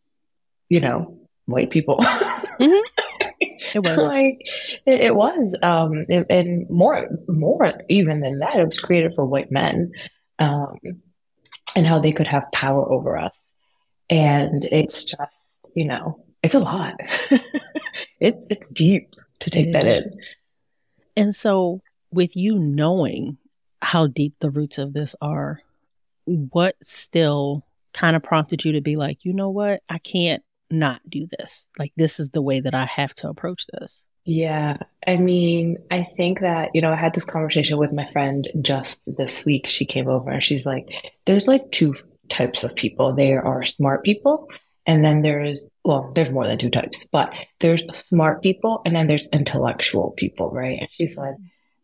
you 0.68 0.80
know, 0.80 1.18
white 1.46 1.70
people. 1.70 1.98
mm-hmm. 1.98 2.70
It 3.74 3.80
was 3.80 3.98
like 3.98 4.40
it, 4.86 5.00
it 5.00 5.16
was, 5.16 5.54
um, 5.62 6.06
it, 6.08 6.26
and 6.30 6.68
more, 6.70 7.08
more 7.26 7.72
even 7.88 8.20
than 8.20 8.38
that, 8.38 8.56
it 8.56 8.64
was 8.64 8.78
created 8.78 9.14
for 9.14 9.24
white 9.24 9.50
men, 9.50 9.90
um, 10.38 10.78
and 11.74 11.86
how 11.86 11.98
they 11.98 12.12
could 12.12 12.28
have 12.28 12.52
power 12.52 12.88
over 12.88 13.16
us. 13.16 13.36
And 14.08 14.64
it's 14.70 15.04
just, 15.04 15.72
you 15.74 15.86
know, 15.86 16.24
it's 16.44 16.54
a 16.54 16.60
lot. 16.60 16.94
it's 18.20 18.46
it's 18.50 18.68
deep 18.68 19.14
to 19.40 19.50
take 19.50 19.68
it 19.68 19.72
that 19.72 19.86
is. 19.86 20.06
in. 20.06 20.20
And 21.16 21.36
so, 21.36 21.80
with 22.10 22.36
you 22.36 22.58
knowing 22.58 23.38
how 23.80 24.06
deep 24.06 24.34
the 24.40 24.50
roots 24.50 24.78
of 24.78 24.92
this 24.92 25.14
are, 25.20 25.60
what 26.24 26.76
still 26.82 27.64
kind 27.92 28.16
of 28.16 28.22
prompted 28.22 28.64
you 28.64 28.72
to 28.72 28.80
be 28.80 28.96
like, 28.96 29.24
you 29.24 29.32
know 29.32 29.50
what? 29.50 29.82
I 29.88 29.98
can't 29.98 30.42
not 30.70 31.00
do 31.08 31.28
this. 31.38 31.68
Like, 31.78 31.92
this 31.96 32.18
is 32.18 32.30
the 32.30 32.42
way 32.42 32.60
that 32.60 32.74
I 32.74 32.86
have 32.86 33.14
to 33.16 33.28
approach 33.28 33.66
this. 33.72 34.06
Yeah. 34.24 34.78
I 35.06 35.16
mean, 35.16 35.76
I 35.90 36.02
think 36.02 36.40
that, 36.40 36.70
you 36.74 36.80
know, 36.80 36.92
I 36.92 36.96
had 36.96 37.14
this 37.14 37.26
conversation 37.26 37.78
with 37.78 37.92
my 37.92 38.06
friend 38.06 38.48
just 38.62 39.16
this 39.16 39.44
week. 39.44 39.66
She 39.66 39.84
came 39.84 40.08
over 40.08 40.30
and 40.30 40.42
she's 40.42 40.64
like, 40.64 41.12
there's 41.26 41.46
like 41.46 41.70
two 41.70 41.94
types 42.30 42.64
of 42.64 42.74
people. 42.74 43.14
There 43.14 43.46
are 43.46 43.64
smart 43.64 44.02
people 44.02 44.48
and 44.86 45.04
then 45.04 45.22
there's, 45.22 45.66
well, 45.84 46.12
there's 46.14 46.30
more 46.30 46.46
than 46.46 46.58
two 46.58 46.70
types, 46.70 47.08
but 47.08 47.34
there's 47.60 47.82
smart 47.96 48.42
people 48.42 48.82
and 48.84 48.94
then 48.94 49.06
there's 49.06 49.28
intellectual 49.28 50.10
people, 50.16 50.50
right? 50.50 50.78
And 50.80 50.90
she's 50.90 51.16
like, 51.16 51.34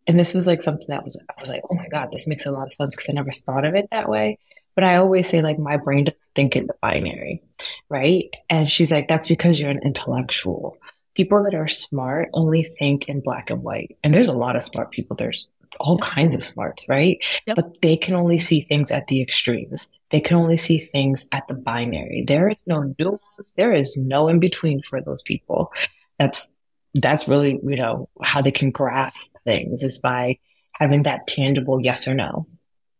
and 0.06 0.18
this 0.18 0.34
was 0.34 0.46
like 0.46 0.62
something 0.62 0.86
that 0.88 1.04
was, 1.04 1.20
I 1.28 1.40
was 1.40 1.50
like, 1.50 1.62
oh 1.70 1.74
my 1.74 1.88
God, 1.88 2.10
this 2.12 2.26
makes 2.26 2.46
a 2.46 2.52
lot 2.52 2.66
of 2.66 2.74
sense 2.74 2.96
because 2.96 3.08
I 3.08 3.12
never 3.12 3.32
thought 3.32 3.64
of 3.64 3.74
it 3.74 3.88
that 3.90 4.08
way. 4.08 4.38
But 4.74 4.84
I 4.84 4.96
always 4.96 5.28
say, 5.28 5.42
like, 5.42 5.58
my 5.58 5.76
brain 5.76 6.04
doesn't 6.04 6.18
think 6.34 6.56
in 6.56 6.66
the 6.66 6.74
binary, 6.80 7.42
right? 7.88 8.34
And 8.48 8.70
she's 8.70 8.92
like, 8.92 9.08
that's 9.08 9.28
because 9.28 9.60
you're 9.60 9.70
an 9.70 9.82
intellectual. 9.84 10.76
People 11.14 11.42
that 11.44 11.54
are 11.54 11.68
smart 11.68 12.30
only 12.32 12.62
think 12.62 13.08
in 13.08 13.20
black 13.20 13.50
and 13.50 13.62
white. 13.62 13.96
And 14.04 14.14
there's 14.14 14.28
a 14.28 14.36
lot 14.36 14.56
of 14.56 14.62
smart 14.62 14.90
people. 14.92 15.16
There's 15.16 15.48
all 15.80 15.98
kinds 15.98 16.34
of 16.34 16.44
smarts, 16.44 16.88
right? 16.88 17.18
Yep. 17.46 17.56
But 17.56 17.82
they 17.82 17.96
can 17.96 18.14
only 18.14 18.38
see 18.38 18.60
things 18.60 18.90
at 18.90 19.08
the 19.08 19.20
extremes. 19.20 19.90
They 20.10 20.20
can 20.20 20.36
only 20.36 20.56
see 20.56 20.78
things 20.78 21.26
at 21.32 21.46
the 21.48 21.54
binary. 21.54 22.24
There 22.26 22.48
is 22.48 22.56
no 22.66 22.94
nuance. 22.98 23.52
There 23.56 23.72
is 23.72 23.96
no 23.96 24.28
in 24.28 24.40
between 24.40 24.82
for 24.82 25.00
those 25.00 25.22
people. 25.22 25.72
That's 26.18 26.46
that's 26.94 27.28
really 27.28 27.60
you 27.62 27.76
know 27.76 28.08
how 28.22 28.42
they 28.42 28.50
can 28.50 28.70
grasp 28.70 29.32
things 29.44 29.84
is 29.84 29.98
by 29.98 30.38
having 30.74 31.04
that 31.04 31.26
tangible 31.28 31.80
yes 31.80 32.08
or 32.08 32.14
no, 32.14 32.46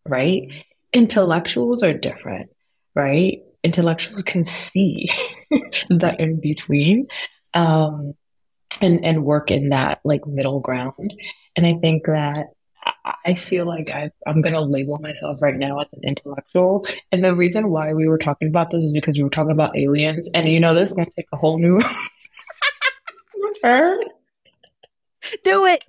right? 0.07 0.52
Intellectuals 0.93 1.83
are 1.83 1.93
different, 1.93 2.50
right? 2.95 3.43
Intellectuals 3.64 4.23
can 4.23 4.45
see 4.45 5.09
the 5.88 6.14
in 6.19 6.40
between. 6.40 7.09
Um, 7.52 8.14
and 8.81 9.05
and 9.05 9.25
work 9.25 9.50
in 9.50 9.71
that 9.71 10.00
like 10.05 10.26
middle 10.26 10.61
ground. 10.61 11.14
And 11.57 11.67
I 11.67 11.75
think 11.75 12.07
that 12.07 12.47
I 13.25 13.35
feel 13.35 13.67
like 13.67 13.90
I, 13.90 14.11
I'm 14.26 14.40
going 14.40 14.55
to 14.55 14.61
label 14.61 14.99
myself 14.99 15.40
right 15.43 15.57
now 15.57 15.79
as 15.81 15.88
an 15.93 16.00
intellectual. 16.05 16.85
And 17.12 17.25
the 17.25 17.35
reason 17.35 17.71
why 17.71 17.95
we 17.95 18.09
were 18.09 18.19
talking 18.19 18.49
about 18.49 18.71
this 18.71 18.85
is 18.85 18.93
because 18.93 19.17
we 19.17 19.25
were 19.25 19.31
talking 19.31 19.52
about 19.52 19.76
aliens. 19.76 20.29
And 20.35 20.47
you 20.47 20.61
know, 20.61 20.75
this 20.75 20.90
is 20.90 20.97
going 20.97 21.09
to 21.09 21.14
take 21.14 21.29
a 21.33 21.37
whole 21.37 21.59
new 21.61 21.81
turn. 23.62 23.97
Do 25.45 25.67
it. 25.67 25.81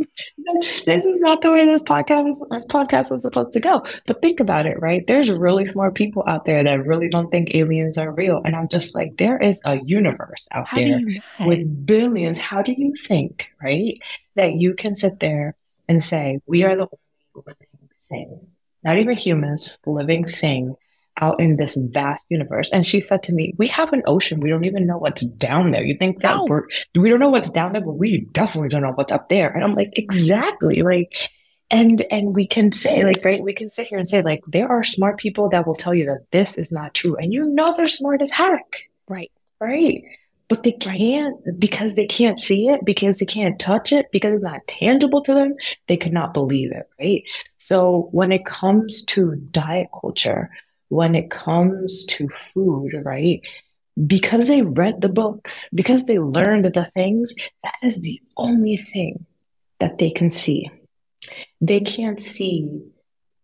This 0.85 1.05
is 1.05 1.21
not 1.21 1.41
the 1.41 1.51
way 1.51 1.65
this 1.65 1.81
podcast 1.81 2.35
podcast 2.67 3.09
was 3.09 3.21
supposed 3.21 3.53
to 3.53 3.61
go. 3.61 3.81
But 4.05 4.21
think 4.21 4.41
about 4.41 4.65
it, 4.65 4.79
right? 4.81 5.07
There's 5.07 5.31
really 5.31 5.63
smart 5.63 5.95
people 5.95 6.23
out 6.27 6.43
there 6.43 6.61
that 6.63 6.85
really 6.85 7.07
don't 7.07 7.31
think 7.31 7.55
aliens 7.55 7.97
are 7.97 8.11
real, 8.11 8.41
and 8.43 8.55
I'm 8.55 8.67
just 8.67 8.93
like, 8.93 9.17
there 9.17 9.41
is 9.41 9.61
a 9.63 9.79
universe 9.85 10.47
out 10.51 10.67
How 10.67 10.77
there 10.77 10.99
with 11.39 11.85
billions. 11.85 12.39
How 12.39 12.61
do 12.61 12.73
you 12.73 12.93
think, 12.93 13.49
right, 13.63 13.97
that 14.35 14.55
you 14.55 14.73
can 14.73 14.95
sit 14.95 15.21
there 15.21 15.55
and 15.87 16.03
say, 16.03 16.39
we 16.45 16.63
are 16.63 16.75
the 16.75 16.87
living 17.35 17.67
thing, 18.09 18.47
not 18.83 18.97
even 18.97 19.17
humans, 19.17 19.65
just 19.65 19.85
living 19.87 20.25
thing 20.25 20.75
out 21.19 21.39
in 21.39 21.57
this 21.57 21.75
vast 21.75 22.25
universe. 22.29 22.69
And 22.71 22.85
she 22.85 23.01
said 23.01 23.23
to 23.23 23.33
me, 23.33 23.53
We 23.57 23.67
have 23.67 23.93
an 23.93 24.03
ocean. 24.05 24.39
We 24.39 24.49
don't 24.49 24.65
even 24.65 24.87
know 24.87 24.97
what's 24.97 25.25
down 25.25 25.71
there. 25.71 25.83
You 25.83 25.95
think 25.95 26.21
that 26.21 26.37
no. 26.37 26.45
we're, 26.45 26.67
we 26.95 27.09
don't 27.09 27.19
know 27.19 27.29
what's 27.29 27.49
down 27.49 27.73
there, 27.73 27.83
but 27.83 27.93
we 27.93 28.21
definitely 28.31 28.69
don't 28.69 28.81
know 28.81 28.93
what's 28.93 29.11
up 29.11 29.29
there. 29.29 29.49
And 29.49 29.63
I'm 29.63 29.75
like, 29.75 29.91
Exactly. 29.93 30.81
Like, 30.81 31.29
and 31.69 32.05
and 32.11 32.35
we 32.35 32.45
can 32.45 32.71
say 32.73 33.03
like 33.05 33.23
right 33.23 33.41
we 33.41 33.53
can 33.53 33.69
sit 33.69 33.87
here 33.87 33.97
and 33.97 34.07
say 34.07 34.21
like 34.21 34.41
there 34.45 34.67
are 34.67 34.83
smart 34.83 35.17
people 35.17 35.47
that 35.49 35.65
will 35.65 35.73
tell 35.73 35.93
you 35.93 36.05
that 36.05 36.25
this 36.31 36.57
is 36.57 36.69
not 36.69 36.93
true 36.93 37.15
and 37.15 37.31
you 37.31 37.43
know 37.45 37.73
they're 37.75 37.87
smart 37.87 38.21
as 38.21 38.29
heck 38.29 38.89
right 39.07 39.31
right 39.61 40.03
but 40.51 40.63
they 40.63 40.73
can't 40.73 41.37
because 41.57 41.95
they 41.95 42.05
can't 42.05 42.37
see 42.37 42.67
it, 42.67 42.83
because 42.83 43.19
they 43.19 43.25
can't 43.25 43.57
touch 43.57 43.93
it, 43.93 44.11
because 44.11 44.33
it's 44.33 44.43
not 44.43 44.59
tangible 44.67 45.21
to 45.21 45.33
them. 45.33 45.55
They 45.87 45.95
cannot 45.95 46.33
believe 46.33 46.73
it, 46.73 46.89
right? 46.99 47.23
So 47.55 48.09
when 48.11 48.33
it 48.33 48.43
comes 48.43 49.01
to 49.05 49.35
diet 49.35 49.87
culture, 49.97 50.49
when 50.89 51.15
it 51.15 51.29
comes 51.29 52.03
to 52.07 52.27
food, 52.27 52.91
right? 53.05 53.39
Because 54.05 54.49
they 54.49 54.61
read 54.61 54.99
the 54.99 55.07
books, 55.07 55.69
because 55.73 56.03
they 56.03 56.19
learned 56.19 56.65
the 56.65 56.85
things, 56.93 57.33
that 57.63 57.75
is 57.81 58.01
the 58.01 58.21
only 58.35 58.75
thing 58.75 59.25
that 59.79 59.99
they 59.99 60.09
can 60.09 60.29
see. 60.29 60.69
They 61.61 61.79
can't 61.79 62.21
see 62.21 62.67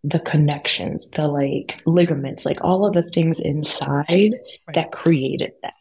the 0.04 0.20
connections, 0.20 1.08
the 1.16 1.30
like 1.30 1.82
ligaments, 1.86 2.46
like 2.46 2.62
all 2.66 2.86
of 2.86 2.96
the 2.96 3.04
things 3.04 3.40
inside 3.40 4.08
right. 4.10 4.74
that 4.74 4.92
created 4.92 5.54
that 5.62 5.74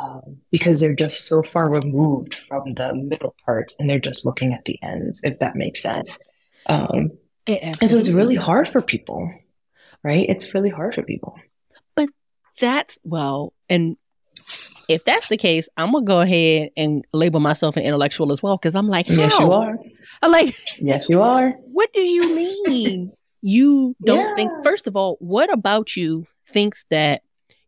um, 0.00 0.38
because 0.50 0.80
they're 0.80 0.94
just 0.94 1.26
so 1.26 1.42
far 1.42 1.70
removed 1.70 2.34
from 2.34 2.62
the 2.70 2.94
middle 2.94 3.34
part 3.44 3.72
and 3.78 3.88
they're 3.88 3.98
just 3.98 4.24
looking 4.24 4.52
at 4.52 4.64
the 4.64 4.78
ends, 4.82 5.20
if 5.24 5.38
that 5.40 5.56
makes 5.56 5.82
sense. 5.82 6.18
Um, 6.66 7.10
and 7.46 7.74
so 7.76 7.98
it's 7.98 8.10
really 8.10 8.36
hard 8.36 8.68
for 8.68 8.80
people, 8.80 9.32
right? 10.02 10.26
It's 10.28 10.54
really 10.54 10.70
hard 10.70 10.94
for 10.94 11.02
people. 11.02 11.36
But 11.96 12.08
that's, 12.60 12.98
well, 13.02 13.52
and 13.68 13.96
if 14.88 15.04
that's 15.04 15.28
the 15.28 15.36
case, 15.36 15.68
I'm 15.76 15.92
gonna 15.92 16.04
go 16.04 16.20
ahead 16.20 16.70
and 16.76 17.04
label 17.12 17.40
myself 17.40 17.76
an 17.76 17.82
intellectual 17.82 18.32
as 18.32 18.42
well 18.42 18.56
because 18.56 18.74
I'm 18.74 18.88
like, 18.88 19.06
How? 19.06 19.14
yes, 19.14 19.38
you 19.38 19.52
are. 19.52 19.78
I'm 20.22 20.30
like, 20.30 20.54
yes, 20.80 21.08
you 21.08 21.22
are. 21.22 21.50
What 21.72 21.92
do 21.92 22.00
you 22.00 22.34
mean? 22.34 23.12
you 23.42 23.96
don't 24.04 24.28
yeah. 24.28 24.34
think. 24.34 24.52
First 24.62 24.86
of 24.86 24.96
all, 24.96 25.16
what 25.20 25.52
about 25.52 25.96
you 25.96 26.26
thinks 26.46 26.84
that 26.90 27.22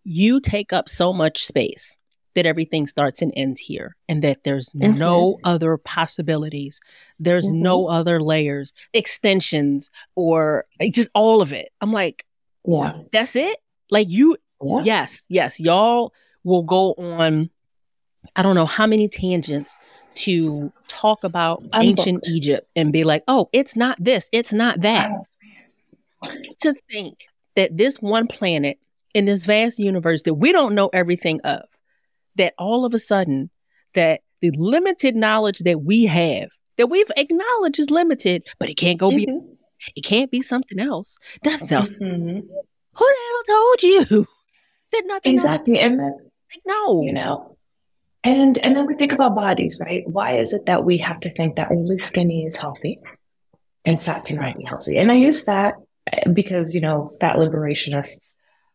you 0.05 0.41
take 0.41 0.73
up 0.73 0.89
so 0.89 1.13
much 1.13 1.45
space 1.47 1.97
that 2.35 2.47
everything 2.47 2.87
starts 2.87 3.23
and 3.23 3.33
ends 3.37 3.61
here 3.61 3.97
and 4.09 4.23
that 4.23 4.45
there's 4.45 4.71
mm-hmm. 4.71 4.99
no 4.99 5.39
other 5.45 5.77
possibilities. 5.77 6.81
There's 7.19 7.49
mm-hmm. 7.49 7.63
no 7.63 7.87
other 7.87 8.21
layers, 8.21 8.73
extensions, 8.93 9.91
or 10.15 10.67
just 10.91 11.11
all 11.15 11.41
of 11.43 11.53
it. 11.53 11.71
I'm 11.81 11.93
like, 11.93 12.27
yeah, 12.65 12.99
that's 13.11 13.37
it. 13.37 13.59
Like 13.91 14.09
you, 14.09 14.37
yeah. 14.63 14.81
yes, 14.83 15.25
yes, 15.29 15.61
y'all 15.61 16.13
will 16.45 16.63
go 16.63 16.95
on, 16.95 17.51
I 18.37 18.43
don't 18.43 18.55
know 18.55 18.67
how 18.67 18.87
many 18.87 19.09
tangents 19.09 19.79
to 20.15 20.73
talk 20.89 21.25
about 21.25 21.63
I'm 21.73 21.83
ancient 21.83 22.23
booked. 22.23 22.29
Egypt 22.29 22.69
and 22.77 22.93
be 22.93 23.05
like, 23.05 23.25
oh, 23.29 23.49
it's 23.53 23.77
not 23.77 23.97
this, 24.03 24.29
it's 24.33 24.53
not 24.53 24.81
that. 24.83 25.11
To 26.61 26.75
think 26.91 27.27
that 27.57 27.77
this 27.77 27.97
one 27.97 28.27
planet 28.27 28.79
in 29.15 29.25
this 29.25 29.45
vast 29.45 29.79
universe 29.79 30.23
that 30.23 30.35
we 30.35 30.53
don't 30.53 30.75
know 30.75 30.89
everything 30.93 31.41
of 31.43 31.63
that 32.37 32.55
all 32.59 32.85
of 32.85 32.95
a 32.95 32.99
sudden 32.99 33.51
that 33.95 34.21
the 34.41 34.51
limited 34.53 35.15
knowledge 35.15 35.61
that 35.61 35.83
we 35.83 36.05
have 36.05 36.49
that 36.77 36.89
we've 36.89 37.11
acknowledged 37.17 37.79
is 37.79 37.91
limited, 37.91 38.47
but 38.59 38.69
it 38.69 38.75
can't 38.75 38.99
go 38.99 39.11
mm-hmm. 39.11 39.39
be 39.39 39.57
it 39.97 40.03
can't 40.03 40.31
be 40.31 40.43
something 40.43 40.79
else. 40.79 41.19
Nothing 41.45 41.73
else. 41.73 41.93
Mm-hmm. 41.93 42.41
Who 42.95 43.05
the 43.05 43.17
hell 43.29 43.57
told 43.57 43.83
you 43.83 44.27
that 44.93 45.03
nothing 45.07 45.35
exactly? 45.35 45.81
Else? 45.81 45.85
And 45.85 46.01
then 46.01 46.13
like, 46.13 46.63
no, 46.67 47.03
you 47.03 47.13
know, 47.13 47.57
and 48.25 48.59
and 48.59 48.77
then 48.77 48.87
we 48.87 48.95
think 48.95 49.13
about 49.13 49.35
bodies, 49.35 49.79
right? 49.81 50.05
Why 50.07 50.39
is 50.39 50.53
it 50.53 50.67
that 50.67 50.85
we 50.85 50.99
have 50.99 51.21
to 51.21 51.31
think 51.31 51.57
that 51.57 51.71
only 51.71 51.99
skinny 51.99 52.45
is 52.45 52.57
healthy 52.57 52.99
and 53.85 54.03
fat 54.03 54.25
cannot 54.25 54.43
right. 54.43 54.57
be 54.57 54.65
healthy? 54.65 54.99
And 54.99 55.11
I 55.11 55.17
use 55.17 55.43
fat 55.43 55.75
eh, 56.13 56.29
because 56.33 56.75
you 56.75 56.81
know 56.81 57.17
fat 57.21 57.37
liberationists 57.37 58.21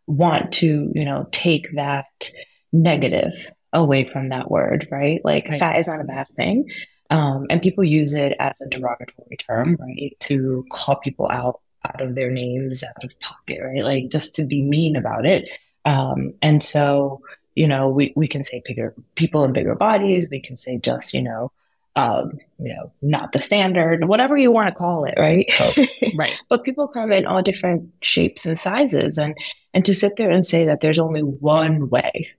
want 0.06 0.52
to 0.54 0.92
you 0.94 1.06
know 1.06 1.28
take 1.32 1.76
that 1.76 2.32
negative 2.72 3.52
away 3.74 4.06
from 4.06 4.30
that 4.30 4.50
word, 4.50 4.88
right? 4.92 5.22
Like 5.24 5.48
right. 5.50 5.60
fat 5.60 5.80
is 5.80 5.88
not 5.88 6.02
a 6.02 6.06
bad 6.06 6.28
thing. 6.36 6.70
Um, 7.10 7.46
and 7.50 7.62
people 7.62 7.84
use 7.84 8.14
it 8.14 8.36
as 8.40 8.62
a 8.62 8.70
derogatory 8.70 9.38
term, 9.38 9.78
right? 9.80 10.16
To 10.22 10.66
call 10.72 10.98
people 10.98 11.30
out 11.32 11.62
out 11.86 12.02
of 12.02 12.16
their 12.16 12.32
names, 12.32 12.84
out 12.84 13.04
of 13.04 13.18
pocket, 13.20 13.60
right? 13.64 13.84
Like 13.84 14.10
just 14.10 14.36
to 14.36 14.46
be 14.46 14.62
mean 14.62 14.96
about 14.96 15.26
it. 15.26 15.50
Um, 15.86 16.34
and 16.42 16.62
so, 16.62 17.22
you 17.56 17.68
know, 17.68 17.88
we, 17.88 18.12
we 18.16 18.28
can 18.28 18.44
say 18.44 18.62
bigger 18.66 18.94
people 19.16 19.44
in 19.46 19.54
bigger 19.54 19.76
bodies. 19.76 20.28
We 20.30 20.42
can 20.42 20.58
say 20.58 20.78
just, 20.78 21.14
you 21.14 21.22
know, 21.22 21.52
um, 21.96 22.40
you 22.60 22.76
know, 22.76 22.92
not 23.02 23.32
the 23.32 23.42
standard, 23.42 24.06
whatever 24.06 24.38
you 24.38 24.52
want 24.52 24.68
to 24.68 24.76
call 24.76 25.06
it, 25.06 25.16
right? 25.18 25.50
Oh, 25.60 25.74
right. 26.16 26.40
but 26.50 26.64
people 26.64 26.88
come 26.88 27.12
in 27.12 27.26
all 27.26 27.42
different 27.42 27.92
shapes 28.02 28.46
and 28.46 28.60
sizes, 28.60 29.18
and 29.18 29.36
and 29.74 29.84
to 29.86 29.96
sit 29.96 30.16
there 30.16 30.30
and 30.30 30.46
say 30.46 30.66
that 30.66 30.82
there's 30.82 31.00
only 31.00 31.22
one 31.22 31.90
way 31.90 32.30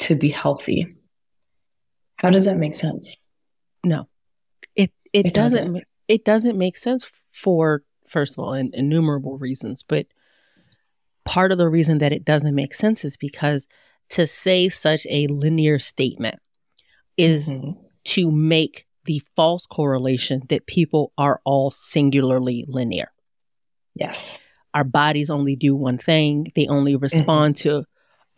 to 0.00 0.14
be 0.14 0.28
healthy. 0.28 0.96
How 2.16 2.30
does 2.30 2.46
that 2.46 2.56
make 2.56 2.74
sense? 2.74 3.16
No. 3.84 4.08
It 4.74 4.92
it, 5.12 5.26
it 5.26 5.34
doesn't, 5.34 5.66
doesn't 5.66 5.84
it 6.08 6.24
doesn't 6.24 6.58
make 6.58 6.76
sense 6.76 7.10
for 7.32 7.82
first 8.06 8.34
of 8.34 8.44
all 8.44 8.54
in, 8.54 8.70
innumerable 8.74 9.38
reasons, 9.38 9.82
but 9.82 10.06
part 11.24 11.52
of 11.52 11.58
the 11.58 11.68
reason 11.68 11.98
that 11.98 12.12
it 12.12 12.24
doesn't 12.24 12.54
make 12.54 12.74
sense 12.74 13.04
is 13.04 13.16
because 13.16 13.66
to 14.10 14.26
say 14.26 14.68
such 14.68 15.06
a 15.10 15.26
linear 15.26 15.78
statement 15.78 16.36
is 17.16 17.48
mm-hmm. 17.48 17.72
to 18.04 18.30
make 18.30 18.86
the 19.04 19.22
false 19.36 19.66
correlation 19.66 20.42
that 20.48 20.66
people 20.66 21.12
are 21.18 21.40
all 21.44 21.70
singularly 21.70 22.64
linear. 22.66 23.10
Yes. 23.94 24.38
Our 24.74 24.84
bodies 24.84 25.30
only 25.30 25.56
do 25.56 25.74
one 25.74 25.98
thing, 25.98 26.52
they 26.54 26.66
only 26.66 26.96
respond 26.96 27.56
mm-hmm. 27.56 27.68
to 27.68 27.84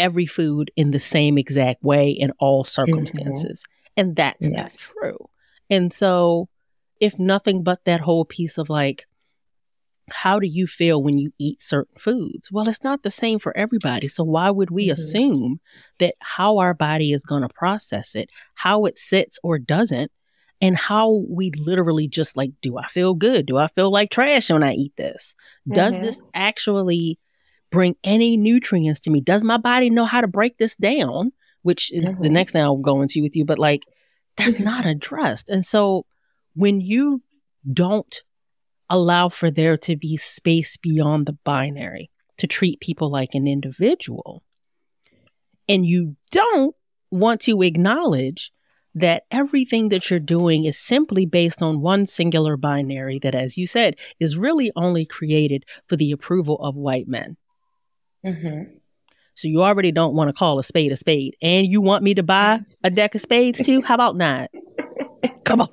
every 0.00 0.26
food 0.26 0.72
in 0.74 0.90
the 0.90 0.98
same 0.98 1.38
exact 1.38 1.84
way 1.84 2.10
in 2.10 2.32
all 2.40 2.64
mm-hmm. 2.64 2.68
circumstances. 2.68 3.62
Mm-hmm. 3.62 4.00
And 4.00 4.16
that's 4.16 4.48
yes. 4.48 4.54
not 4.54 4.78
true. 4.78 5.28
And 5.68 5.92
so, 5.92 6.48
if 6.98 7.18
nothing 7.18 7.62
but 7.62 7.84
that 7.84 8.00
whole 8.00 8.24
piece 8.24 8.58
of 8.58 8.68
like, 8.68 9.06
how 10.12 10.40
do 10.40 10.46
you 10.46 10.66
feel 10.66 11.02
when 11.02 11.18
you 11.18 11.32
eat 11.38 11.62
certain 11.62 11.96
foods? 11.98 12.50
Well, 12.50 12.68
it's 12.68 12.82
not 12.82 13.02
the 13.02 13.10
same 13.10 13.38
for 13.38 13.56
everybody. 13.56 14.08
So, 14.08 14.24
why 14.24 14.50
would 14.50 14.70
we 14.70 14.86
mm-hmm. 14.86 14.94
assume 14.94 15.60
that 15.98 16.14
how 16.20 16.58
our 16.58 16.74
body 16.74 17.12
is 17.12 17.24
going 17.24 17.42
to 17.42 17.48
process 17.48 18.14
it, 18.14 18.30
how 18.54 18.86
it 18.86 18.98
sits 18.98 19.38
or 19.42 19.58
doesn't, 19.58 20.10
and 20.60 20.76
how 20.76 21.24
we 21.28 21.52
literally 21.56 22.08
just 22.08 22.36
like, 22.36 22.52
do 22.62 22.78
I 22.78 22.86
feel 22.88 23.14
good? 23.14 23.46
Do 23.46 23.58
I 23.58 23.68
feel 23.68 23.90
like 23.90 24.10
trash 24.10 24.50
when 24.50 24.62
I 24.62 24.72
eat 24.72 24.94
this? 24.96 25.34
Does 25.68 25.94
mm-hmm. 25.94 26.04
this 26.04 26.20
actually 26.34 27.18
bring 27.70 27.96
any 28.04 28.36
nutrients 28.36 29.00
to 29.00 29.10
me? 29.10 29.20
Does 29.20 29.42
my 29.42 29.56
body 29.56 29.90
know 29.90 30.04
how 30.04 30.20
to 30.20 30.28
break 30.28 30.58
this 30.58 30.74
down? 30.76 31.32
Which 31.62 31.92
is 31.92 32.04
mm-hmm. 32.04 32.22
the 32.22 32.30
next 32.30 32.52
thing 32.52 32.62
I'll 32.62 32.76
go 32.76 33.02
into 33.02 33.22
with 33.22 33.36
you, 33.36 33.44
but 33.44 33.58
like 33.58 33.84
that's 34.36 34.56
mm-hmm. 34.56 34.64
not 34.64 34.86
addressed. 34.86 35.48
And 35.48 35.64
so 35.64 36.06
when 36.54 36.80
you 36.80 37.22
don't 37.70 38.22
allow 38.88 39.28
for 39.28 39.50
there 39.50 39.76
to 39.76 39.96
be 39.96 40.16
space 40.16 40.76
beyond 40.76 41.26
the 41.26 41.32
binary 41.44 42.10
to 42.38 42.46
treat 42.46 42.80
people 42.80 43.10
like 43.10 43.34
an 43.34 43.46
individual, 43.46 44.42
and 45.68 45.86
you 45.86 46.16
don't 46.30 46.74
want 47.10 47.42
to 47.42 47.62
acknowledge 47.62 48.52
that 48.94 49.24
everything 49.30 49.90
that 49.90 50.10
you're 50.10 50.18
doing 50.18 50.64
is 50.64 50.78
simply 50.78 51.26
based 51.26 51.62
on 51.62 51.80
one 51.80 52.06
singular 52.06 52.56
binary 52.56 53.18
that, 53.20 53.34
as 53.34 53.56
you 53.56 53.66
said, 53.66 53.96
is 54.18 54.36
really 54.36 54.72
only 54.74 55.06
created 55.06 55.64
for 55.86 55.96
the 55.96 56.10
approval 56.10 56.56
of 56.58 56.74
white 56.74 57.06
men. 57.06 57.36
Mm-hmm. 58.24 58.74
So 59.34 59.48
you 59.48 59.62
already 59.62 59.92
don't 59.92 60.14
want 60.14 60.28
to 60.28 60.34
call 60.34 60.58
a 60.58 60.64
spade 60.64 60.92
a 60.92 60.96
spade, 60.96 61.36
and 61.40 61.66
you 61.66 61.80
want 61.80 62.04
me 62.04 62.14
to 62.14 62.22
buy 62.22 62.60
a 62.84 62.90
deck 62.90 63.14
of 63.14 63.20
spades 63.20 63.64
too? 63.64 63.80
How 63.82 63.94
about 63.94 64.16
not? 64.16 64.50
Come 65.44 65.62
on. 65.62 65.68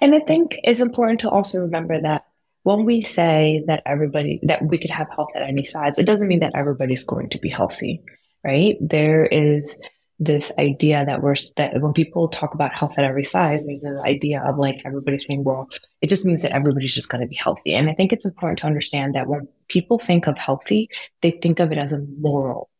And 0.00 0.14
I 0.14 0.20
think 0.20 0.58
it's 0.64 0.80
important 0.80 1.20
to 1.20 1.30
also 1.30 1.60
remember 1.60 2.00
that 2.00 2.26
when 2.62 2.84
we 2.84 3.00
say 3.00 3.64
that 3.66 3.82
everybody 3.86 4.40
that 4.44 4.66
we 4.66 4.78
could 4.78 4.90
have 4.90 5.08
health 5.14 5.30
at 5.34 5.42
any 5.42 5.64
size, 5.64 5.98
it 5.98 6.06
doesn't 6.06 6.28
mean 6.28 6.40
that 6.40 6.52
everybody's 6.54 7.04
going 7.04 7.28
to 7.30 7.38
be 7.38 7.48
healthy, 7.48 8.02
right? 8.44 8.76
There 8.80 9.26
is 9.26 9.80
this 10.24 10.52
idea 10.58 11.04
that 11.04 11.20
we're 11.20 11.34
that 11.56 11.80
when 11.80 11.92
people 11.92 12.28
talk 12.28 12.54
about 12.54 12.78
health 12.78 12.94
at 12.96 13.04
every 13.04 13.24
size, 13.24 13.66
there's 13.66 13.82
an 13.82 13.98
idea 14.00 14.40
of 14.42 14.56
like 14.56 14.80
everybody 14.84 15.18
saying, 15.18 15.42
well, 15.42 15.68
it 16.00 16.08
just 16.08 16.24
means 16.24 16.42
that 16.42 16.52
everybody's 16.52 16.94
just 16.94 17.08
going 17.08 17.20
to 17.20 17.26
be 17.26 17.36
healthy. 17.36 17.74
And 17.74 17.90
I 17.90 17.94
think 17.94 18.12
it's 18.12 18.24
important 18.24 18.60
to 18.60 18.66
understand 18.66 19.14
that 19.14 19.26
when 19.26 19.48
people 19.68 19.98
think 19.98 20.28
of 20.28 20.38
healthy, 20.38 20.88
they 21.22 21.32
think 21.32 21.58
of 21.58 21.72
it 21.72 21.78
as 21.78 21.92
a 21.92 22.06
moral 22.20 22.70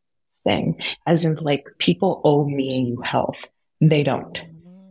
thing, 0.45 0.81
as 1.07 1.25
in 1.25 1.35
like 1.35 1.69
people 1.79 2.21
owe 2.25 2.47
me 2.47 2.79
and 2.79 2.87
you 2.87 3.01
health. 3.01 3.45
They 3.81 4.05
don't. 4.05 4.45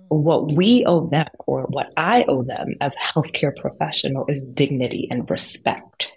What 0.10 0.52
we 0.52 0.84
owe 0.86 1.08
them, 1.08 1.28
or 1.48 1.64
what 1.64 1.94
I 1.96 2.26
owe 2.28 2.44
them 2.44 2.76
as 2.82 2.94
a 2.98 3.00
healthcare 3.00 3.56
professional, 3.56 4.26
is 4.28 4.46
dignity 4.46 5.08
and 5.10 5.30
respect. 5.30 6.12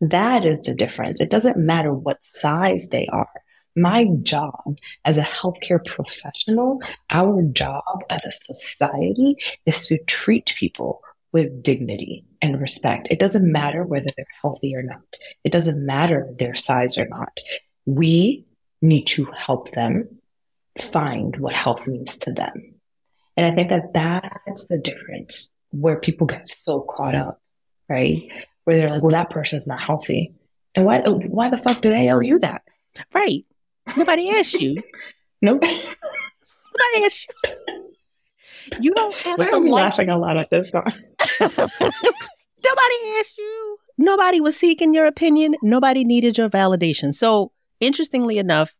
That 0.00 0.44
is 0.44 0.60
the 0.60 0.74
difference. 0.74 1.20
It 1.20 1.30
doesn't 1.30 1.56
matter 1.56 1.92
what 1.92 2.24
size 2.24 2.86
they 2.88 3.08
are 3.08 3.28
my 3.76 4.06
job 4.22 4.78
as 5.04 5.16
a 5.16 5.22
healthcare 5.22 5.84
professional, 5.84 6.80
our 7.10 7.42
job 7.42 8.02
as 8.08 8.24
a 8.24 8.32
society 8.32 9.36
is 9.66 9.86
to 9.88 9.98
treat 10.04 10.54
people 10.56 11.02
with 11.32 11.62
dignity 11.62 12.24
and 12.42 12.60
respect. 12.60 13.08
It 13.10 13.18
doesn't 13.18 13.50
matter 13.50 13.84
whether 13.84 14.08
they're 14.16 14.26
healthy 14.42 14.74
or 14.74 14.82
not. 14.82 15.02
It 15.44 15.52
doesn't 15.52 15.84
matter 15.84 16.28
their 16.38 16.54
size 16.54 16.98
or 16.98 17.06
not. 17.06 17.38
We 17.86 18.46
need 18.82 19.06
to 19.08 19.26
help 19.36 19.70
them 19.72 20.18
find 20.80 21.36
what 21.36 21.52
health 21.52 21.86
means 21.86 22.16
to 22.18 22.32
them. 22.32 22.74
And 23.36 23.46
I 23.46 23.54
think 23.54 23.70
that 23.70 23.92
that's 23.92 24.66
the 24.66 24.78
difference 24.78 25.50
where 25.70 25.96
people 25.96 26.26
get 26.26 26.48
so 26.48 26.80
caught 26.80 27.14
up, 27.14 27.40
right? 27.88 28.28
Where 28.64 28.76
they're 28.76 28.88
like, 28.88 29.02
well, 29.02 29.10
that 29.10 29.30
person's 29.30 29.66
not 29.66 29.80
healthy. 29.80 30.34
And 30.74 30.84
why, 30.84 31.00
why 31.00 31.48
the 31.48 31.58
fuck 31.58 31.80
do 31.80 31.90
they 31.90 32.10
owe 32.10 32.20
you 32.20 32.38
that? 32.40 32.62
Right. 33.14 33.44
Nobody 33.96 34.30
asked 34.30 34.60
you. 34.60 34.82
nope. 35.42 35.60
Nobody 35.62 37.04
asked 37.04 37.26
you. 37.44 37.86
You 38.80 38.94
don't 38.94 39.16
have 39.22 39.38
Why 39.38 39.46
to 39.46 39.56
are 39.56 39.60
we 39.60 39.70
like 39.70 39.82
laughing 39.84 40.10
a 40.10 40.18
lot 40.18 40.36
at 40.36 40.50
this 40.50 40.70
one? 40.70 40.84
Nobody 41.40 42.96
asked 43.18 43.38
you. 43.38 43.78
Nobody 43.98 44.40
was 44.40 44.56
seeking 44.56 44.94
your 44.94 45.06
opinion. 45.06 45.54
Nobody 45.62 46.04
needed 46.04 46.38
your 46.38 46.48
validation. 46.48 47.12
So, 47.14 47.52
interestingly 47.80 48.38
enough, 48.38 48.74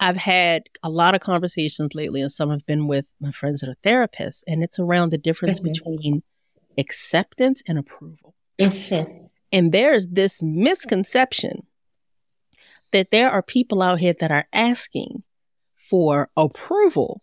I've 0.00 0.16
had 0.16 0.64
a 0.82 0.90
lot 0.90 1.14
of 1.14 1.20
conversations 1.20 1.94
lately, 1.94 2.20
and 2.20 2.30
some 2.30 2.50
have 2.50 2.66
been 2.66 2.88
with 2.88 3.06
my 3.20 3.30
friends 3.30 3.60
that 3.60 3.70
are 3.70 3.76
therapists, 3.84 4.42
and 4.46 4.62
it's 4.62 4.78
around 4.78 5.10
the 5.10 5.18
difference 5.18 5.60
Mhm. 5.60 5.64
between 5.72 6.22
acceptance 6.76 7.62
and 7.68 7.78
approval. 7.78 8.34
Mhm. 8.58 9.28
And 9.52 9.72
there's 9.72 10.08
this 10.08 10.42
misconception 10.42 11.66
that 12.92 13.10
there 13.10 13.30
are 13.30 13.42
people 13.42 13.82
out 13.82 13.98
here 14.00 14.14
that 14.20 14.30
are 14.30 14.46
asking 14.52 15.22
for 15.76 16.30
approval 16.36 17.22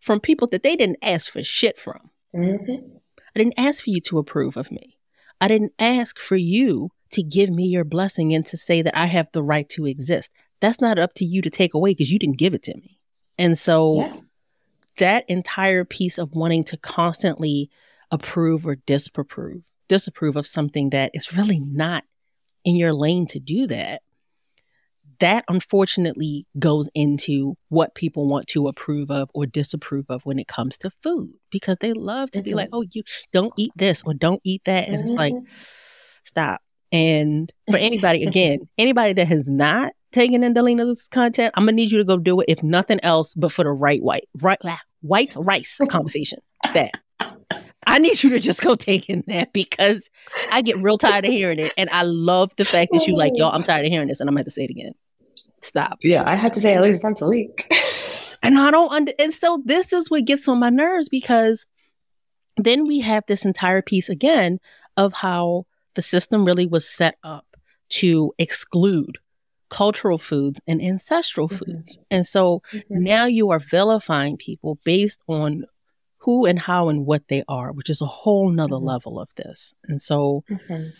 from 0.00 0.20
people 0.20 0.48
that 0.48 0.62
they 0.62 0.76
didn't 0.76 0.98
ask 1.02 1.32
for 1.32 1.44
shit 1.44 1.78
from. 1.78 2.10
Mhm. 2.34 3.00
I 3.34 3.38
didn't 3.38 3.58
ask 3.58 3.84
for 3.84 3.90
you 3.90 4.00
to 4.02 4.18
approve 4.18 4.56
of 4.56 4.70
me. 4.70 4.98
I 5.40 5.48
didn't 5.48 5.72
ask 5.78 6.18
for 6.18 6.36
you 6.36 6.90
to 7.10 7.22
give 7.22 7.50
me 7.50 7.64
your 7.64 7.84
blessing 7.84 8.34
and 8.34 8.44
to 8.46 8.56
say 8.56 8.82
that 8.82 8.96
I 8.96 9.06
have 9.06 9.28
the 9.32 9.42
right 9.42 9.68
to 9.70 9.86
exist. 9.86 10.32
That's 10.60 10.80
not 10.80 10.98
up 10.98 11.14
to 11.14 11.24
you 11.24 11.42
to 11.42 11.50
take 11.50 11.74
away 11.74 11.92
because 11.92 12.10
you 12.10 12.18
didn't 12.18 12.38
give 12.38 12.54
it 12.54 12.62
to 12.64 12.76
me. 12.76 12.98
And 13.38 13.56
so 13.56 13.96
Yeah. 13.98 14.16
that 14.96 15.24
entire 15.28 15.84
piece 15.84 16.18
of 16.18 16.34
wanting 16.34 16.64
to 16.64 16.76
constantly 16.76 17.70
approve 18.10 18.66
or 18.66 18.76
disapprove, 18.76 19.62
disapprove 19.86 20.36
of 20.36 20.46
something 20.46 20.90
that 20.90 21.10
is 21.14 21.32
really 21.32 21.60
not 21.60 22.04
in 22.64 22.74
your 22.76 22.92
lane 22.92 23.26
to 23.28 23.38
do 23.38 23.66
that, 23.68 24.02
that 25.20 25.44
unfortunately 25.48 26.46
goes 26.58 26.88
into 26.94 27.56
what 27.68 27.94
people 27.94 28.28
want 28.28 28.46
to 28.48 28.68
approve 28.68 29.10
of 29.10 29.30
or 29.34 29.46
disapprove 29.46 30.06
of 30.08 30.22
when 30.24 30.38
it 30.38 30.46
comes 30.48 30.78
to 30.78 30.90
food 31.02 31.32
because 31.50 31.76
they 31.80 31.92
love 31.92 32.30
to 32.32 32.42
be 32.42 32.52
Mhm. 32.52 32.56
like, 32.56 32.68
oh, 32.72 32.84
you 32.92 33.02
don't 33.32 33.52
eat 33.56 33.72
this 33.76 34.02
or 34.04 34.14
don't 34.14 34.40
eat 34.44 34.62
that. 34.64 34.88
And 34.88 35.00
it's 35.00 35.12
like, 35.16 35.34
Mhm. 35.34 35.44
stop. 36.24 36.60
And 36.92 37.52
for 37.70 37.76
anybody, 37.78 38.22
again, 38.28 38.68
anybody 38.78 39.12
that 39.14 39.26
has 39.28 39.46
not 39.46 39.92
taken 40.12 40.42
in 40.42 40.54
Dalina's 40.54 41.06
content, 41.08 41.52
I'm 41.56 41.64
gonna 41.64 41.72
need 41.72 41.90
you 41.92 41.98
to 41.98 42.04
go 42.04 42.16
do 42.16 42.40
it, 42.40 42.46
if 42.48 42.62
nothing 42.62 43.00
else, 43.02 43.34
but 43.34 43.52
for 43.52 43.64
the 43.64 43.70
right 43.70 44.02
white, 44.02 44.28
right, 44.40 44.58
white 45.02 45.34
rice 45.36 45.78
conversation. 45.88 46.38
That 46.74 46.92
I 47.86 47.98
need 47.98 48.22
you 48.22 48.30
to 48.30 48.38
just 48.38 48.60
go 48.62 48.74
take 48.74 49.08
in 49.08 49.24
that 49.28 49.52
because 49.52 50.08
I 50.50 50.62
get 50.62 50.78
real 50.78 50.98
tired 50.98 51.24
of 51.24 51.32
hearing 51.32 51.58
it, 51.58 51.72
and 51.76 51.88
I 51.90 52.02
love 52.02 52.54
the 52.56 52.64
fact 52.64 52.92
that 52.92 53.06
you 53.06 53.14
like, 53.16 53.32
y'all, 53.36 53.50
I'm 53.54 53.62
tired 53.62 53.84
of 53.86 53.92
hearing 53.92 54.08
this, 54.08 54.20
and 54.20 54.28
I'm 54.28 54.32
gonna 54.34 54.40
have 54.40 54.46
to 54.46 54.50
say 54.50 54.64
it 54.64 54.70
again. 54.70 54.92
Stop. 55.60 55.98
Yeah, 56.02 56.24
I 56.26 56.34
had 56.36 56.52
to 56.54 56.60
say 56.60 56.74
at 56.74 56.82
least 56.82 57.02
once 57.02 57.22
a 57.22 57.26
week. 57.28 57.72
And 58.40 58.56
I 58.56 58.70
don't 58.70 58.92
under 58.92 59.12
and 59.18 59.34
so 59.34 59.60
this 59.64 59.92
is 59.92 60.08
what 60.12 60.24
gets 60.24 60.46
on 60.46 60.60
my 60.60 60.70
nerves 60.70 61.08
because 61.08 61.66
then 62.56 62.86
we 62.86 63.00
have 63.00 63.24
this 63.26 63.44
entire 63.44 63.82
piece 63.82 64.08
again 64.08 64.60
of 64.96 65.12
how 65.12 65.66
the 65.94 66.02
system 66.02 66.44
really 66.44 66.64
was 66.64 66.88
set 66.88 67.16
up 67.24 67.56
to 67.88 68.32
exclude 68.38 69.18
cultural 69.70 70.18
foods 70.18 70.60
and 70.68 70.80
ancestral 70.80 71.48
Mhm. 71.48 71.58
foods. 71.58 71.98
And 72.12 72.24
so 72.24 72.62
now 72.88 73.24
you 73.26 73.50
are 73.50 73.58
vilifying 73.58 74.36
people 74.36 74.78
based 74.84 75.24
on 75.26 75.64
who 76.18 76.46
and 76.46 76.60
how 76.60 76.88
and 76.88 77.04
what 77.06 77.26
they 77.26 77.42
are, 77.48 77.72
which 77.72 77.90
is 77.90 78.00
a 78.00 78.06
whole 78.06 78.50
nother 78.50 78.76
Mhm. 78.76 78.84
level 78.86 79.18
of 79.18 79.28
this. 79.34 79.74
And 79.88 80.00
so 80.00 80.44
Mhm. 80.48 80.92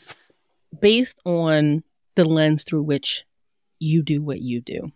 based 0.81 1.18
on 1.25 1.85
the 2.16 2.25
lens 2.25 2.64
through 2.64 2.83
which 2.83 3.25
you 3.78 4.02
do 4.02 4.22
what 4.22 4.40
you 4.40 4.60
do, 4.60 4.92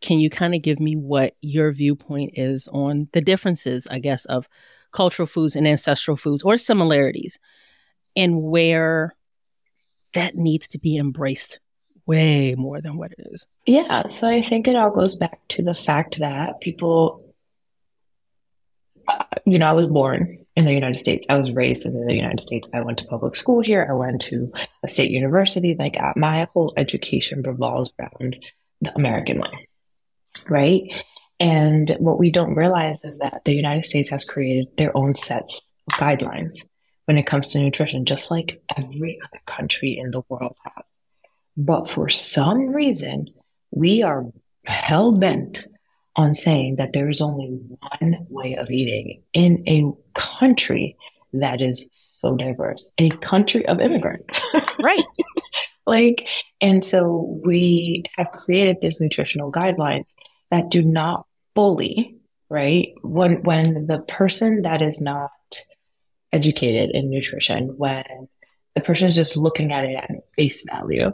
can 0.00 0.18
you 0.18 0.30
kind 0.30 0.54
of 0.54 0.62
give 0.62 0.80
me 0.80 0.94
what 0.94 1.34
your 1.40 1.72
viewpoint 1.72 2.32
is 2.34 2.68
on 2.72 3.08
the 3.12 3.20
differences, 3.20 3.86
I 3.90 3.98
guess, 3.98 4.24
of 4.26 4.48
cultural 4.92 5.26
foods 5.26 5.56
and 5.56 5.66
ancestral 5.66 6.16
foods 6.16 6.42
or 6.42 6.56
similarities 6.56 7.38
and 8.14 8.42
where 8.42 9.14
that 10.14 10.34
needs 10.34 10.68
to 10.68 10.78
be 10.78 10.96
embraced 10.96 11.60
way 12.06 12.54
more 12.56 12.80
than 12.80 12.96
what 12.96 13.12
it 13.12 13.26
is? 13.32 13.46
Yeah, 13.66 14.06
so 14.06 14.28
I 14.28 14.42
think 14.42 14.68
it 14.68 14.76
all 14.76 14.90
goes 14.90 15.14
back 15.14 15.40
to 15.48 15.62
the 15.62 15.74
fact 15.74 16.18
that 16.18 16.60
people, 16.60 17.34
uh, 19.08 19.24
you 19.44 19.58
know, 19.58 19.68
I 19.68 19.72
was 19.72 19.86
born 19.86 20.45
in 20.56 20.64
the 20.64 20.72
United 20.72 20.98
States. 20.98 21.26
I 21.28 21.36
was 21.36 21.52
raised 21.52 21.86
in 21.86 22.06
the 22.06 22.14
United 22.14 22.44
States. 22.44 22.68
I 22.72 22.80
went 22.80 22.98
to 22.98 23.06
public 23.06 23.36
school 23.36 23.60
here. 23.60 23.86
I 23.88 23.92
went 23.92 24.22
to 24.22 24.52
a 24.82 24.88
state 24.88 25.10
university. 25.10 25.76
Like 25.78 26.00
uh, 26.00 26.14
my 26.16 26.48
whole 26.52 26.72
education 26.76 27.42
revolves 27.42 27.92
around 28.00 28.44
the 28.80 28.94
American 28.96 29.40
way, 29.40 29.68
right? 30.48 31.04
And 31.38 31.94
what 31.98 32.18
we 32.18 32.30
don't 32.30 32.54
realize 32.54 33.04
is 33.04 33.18
that 33.18 33.42
the 33.44 33.54
United 33.54 33.84
States 33.84 34.08
has 34.08 34.24
created 34.24 34.74
their 34.78 34.96
own 34.96 35.14
set 35.14 35.42
of 35.42 35.98
guidelines 35.98 36.64
when 37.04 37.18
it 37.18 37.26
comes 37.26 37.48
to 37.48 37.58
nutrition, 37.58 38.06
just 38.06 38.30
like 38.30 38.62
every 38.76 39.18
other 39.22 39.40
country 39.44 39.98
in 39.98 40.10
the 40.10 40.22
world 40.28 40.56
has. 40.64 40.84
But 41.56 41.88
for 41.88 42.08
some 42.08 42.74
reason, 42.74 43.28
we 43.70 44.02
are 44.02 44.24
hell 44.64 45.12
bent 45.12 45.66
on 46.16 46.34
saying 46.34 46.76
that 46.76 46.92
there 46.92 47.08
is 47.08 47.20
only 47.20 47.58
one 48.00 48.26
way 48.28 48.54
of 48.54 48.70
eating 48.70 49.22
in 49.32 49.62
a 49.68 49.84
country 50.18 50.96
that 51.34 51.60
is 51.60 51.88
so 51.92 52.34
diverse, 52.36 52.92
a 52.98 53.10
country 53.10 53.66
of 53.66 53.80
immigrants. 53.80 54.40
Right. 54.78 55.04
like, 55.86 56.28
and 56.60 56.84
so 56.84 57.40
we 57.44 58.04
have 58.16 58.30
created 58.30 58.76
these 58.80 59.00
nutritional 59.00 59.50
guidelines 59.50 60.04
that 60.50 60.70
do 60.70 60.82
not 60.82 61.26
fully, 61.54 62.18
right? 62.50 62.92
When 63.02 63.42
when 63.42 63.86
the 63.86 64.00
person 64.00 64.62
that 64.62 64.82
is 64.82 65.00
not 65.00 65.30
educated 66.30 66.90
in 66.90 67.08
nutrition, 67.08 67.68
when 67.78 68.04
the 68.74 68.82
person 68.82 69.08
is 69.08 69.16
just 69.16 69.36
looking 69.36 69.72
at 69.72 69.86
it 69.86 69.96
at 69.96 70.10
face 70.36 70.62
value, 70.70 71.10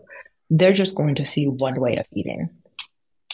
they're 0.51 0.73
just 0.73 0.97
going 0.97 1.15
to 1.15 1.25
see 1.25 1.47
one 1.47 1.81
way 1.81 1.97
of 1.97 2.07
eating. 2.13 2.51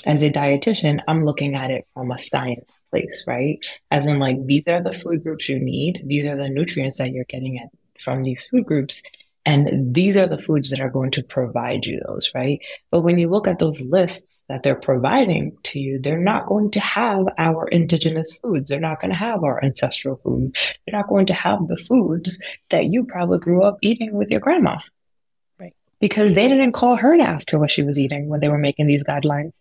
As 0.07 0.23
a 0.23 0.31
dietitian, 0.31 1.01
I'm 1.09 1.19
looking 1.19 1.55
at 1.55 1.71
it 1.71 1.87
from 1.95 2.11
a 2.11 2.19
science 2.19 2.71
place, 2.91 3.25
right? 3.27 3.59
As 3.91 4.07
in, 4.07 4.19
like, 4.19 4.47
these 4.47 4.67
are 4.69 4.83
the 4.83 4.93
food 4.93 5.23
groups 5.23 5.49
you 5.49 5.59
need, 5.59 6.03
these 6.07 6.27
are 6.27 6.37
the 6.37 6.49
nutrients 6.49 6.99
that 6.99 7.11
you're 7.11 7.25
getting 7.25 7.59
at 7.59 7.69
from 7.99 8.23
these 8.23 8.47
food 8.47 8.65
groups, 8.65 9.03
and 9.45 9.95
these 9.95 10.17
are 10.17 10.27
the 10.27 10.39
foods 10.39 10.71
that 10.71 10.81
are 10.81 10.91
going 10.91 11.11
to 11.13 11.23
provide 11.23 11.87
you 11.87 12.01
those, 12.07 12.31
right? 12.35 12.61
But 12.91 13.01
when 13.01 13.19
you 13.19 13.29
look 13.29 13.49
at 13.49 13.59
those 13.59 13.81
lists 13.81 14.45
that 14.49 14.63
they're 14.63 14.75
providing 14.75 15.57
to 15.65 15.81
you, 15.81 15.99
they're 15.99 16.19
not 16.19 16.47
going 16.47 16.71
to 16.73 16.81
have 16.81 17.25
our 17.39 17.67
indigenous 17.69 18.39
foods. 18.39 18.69
They're 18.69 18.79
not 18.79 19.01
going 19.01 19.11
to 19.11 19.17
have 19.17 19.43
our 19.45 19.63
ancestral 19.65 20.17
foods. 20.17 20.53
They're 20.87 20.99
not 20.99 21.09
going 21.09 21.27
to 21.27 21.35
have 21.35 21.67
the 21.67 21.79
foods 21.79 22.39
that 22.69 22.87
you 22.87 23.05
probably 23.05 23.39
grew 23.39 23.63
up 23.63 23.79
eating 23.81 24.13
with 24.13 24.31
your 24.31 24.41
grandma. 24.41 24.81
Right. 25.59 25.75
Because 25.99 26.35
they 26.35 26.47
didn't 26.47 26.73
call 26.73 26.97
her 26.97 27.17
to 27.17 27.23
ask 27.23 27.51
her 27.51 27.59
what 27.59 27.71
she 27.71 27.83
was 27.83 27.99
eating 27.99 28.29
when 28.29 28.41
they 28.41 28.49
were 28.49 28.59
making 28.59 28.87
these 28.87 29.05
guidelines, 29.05 29.53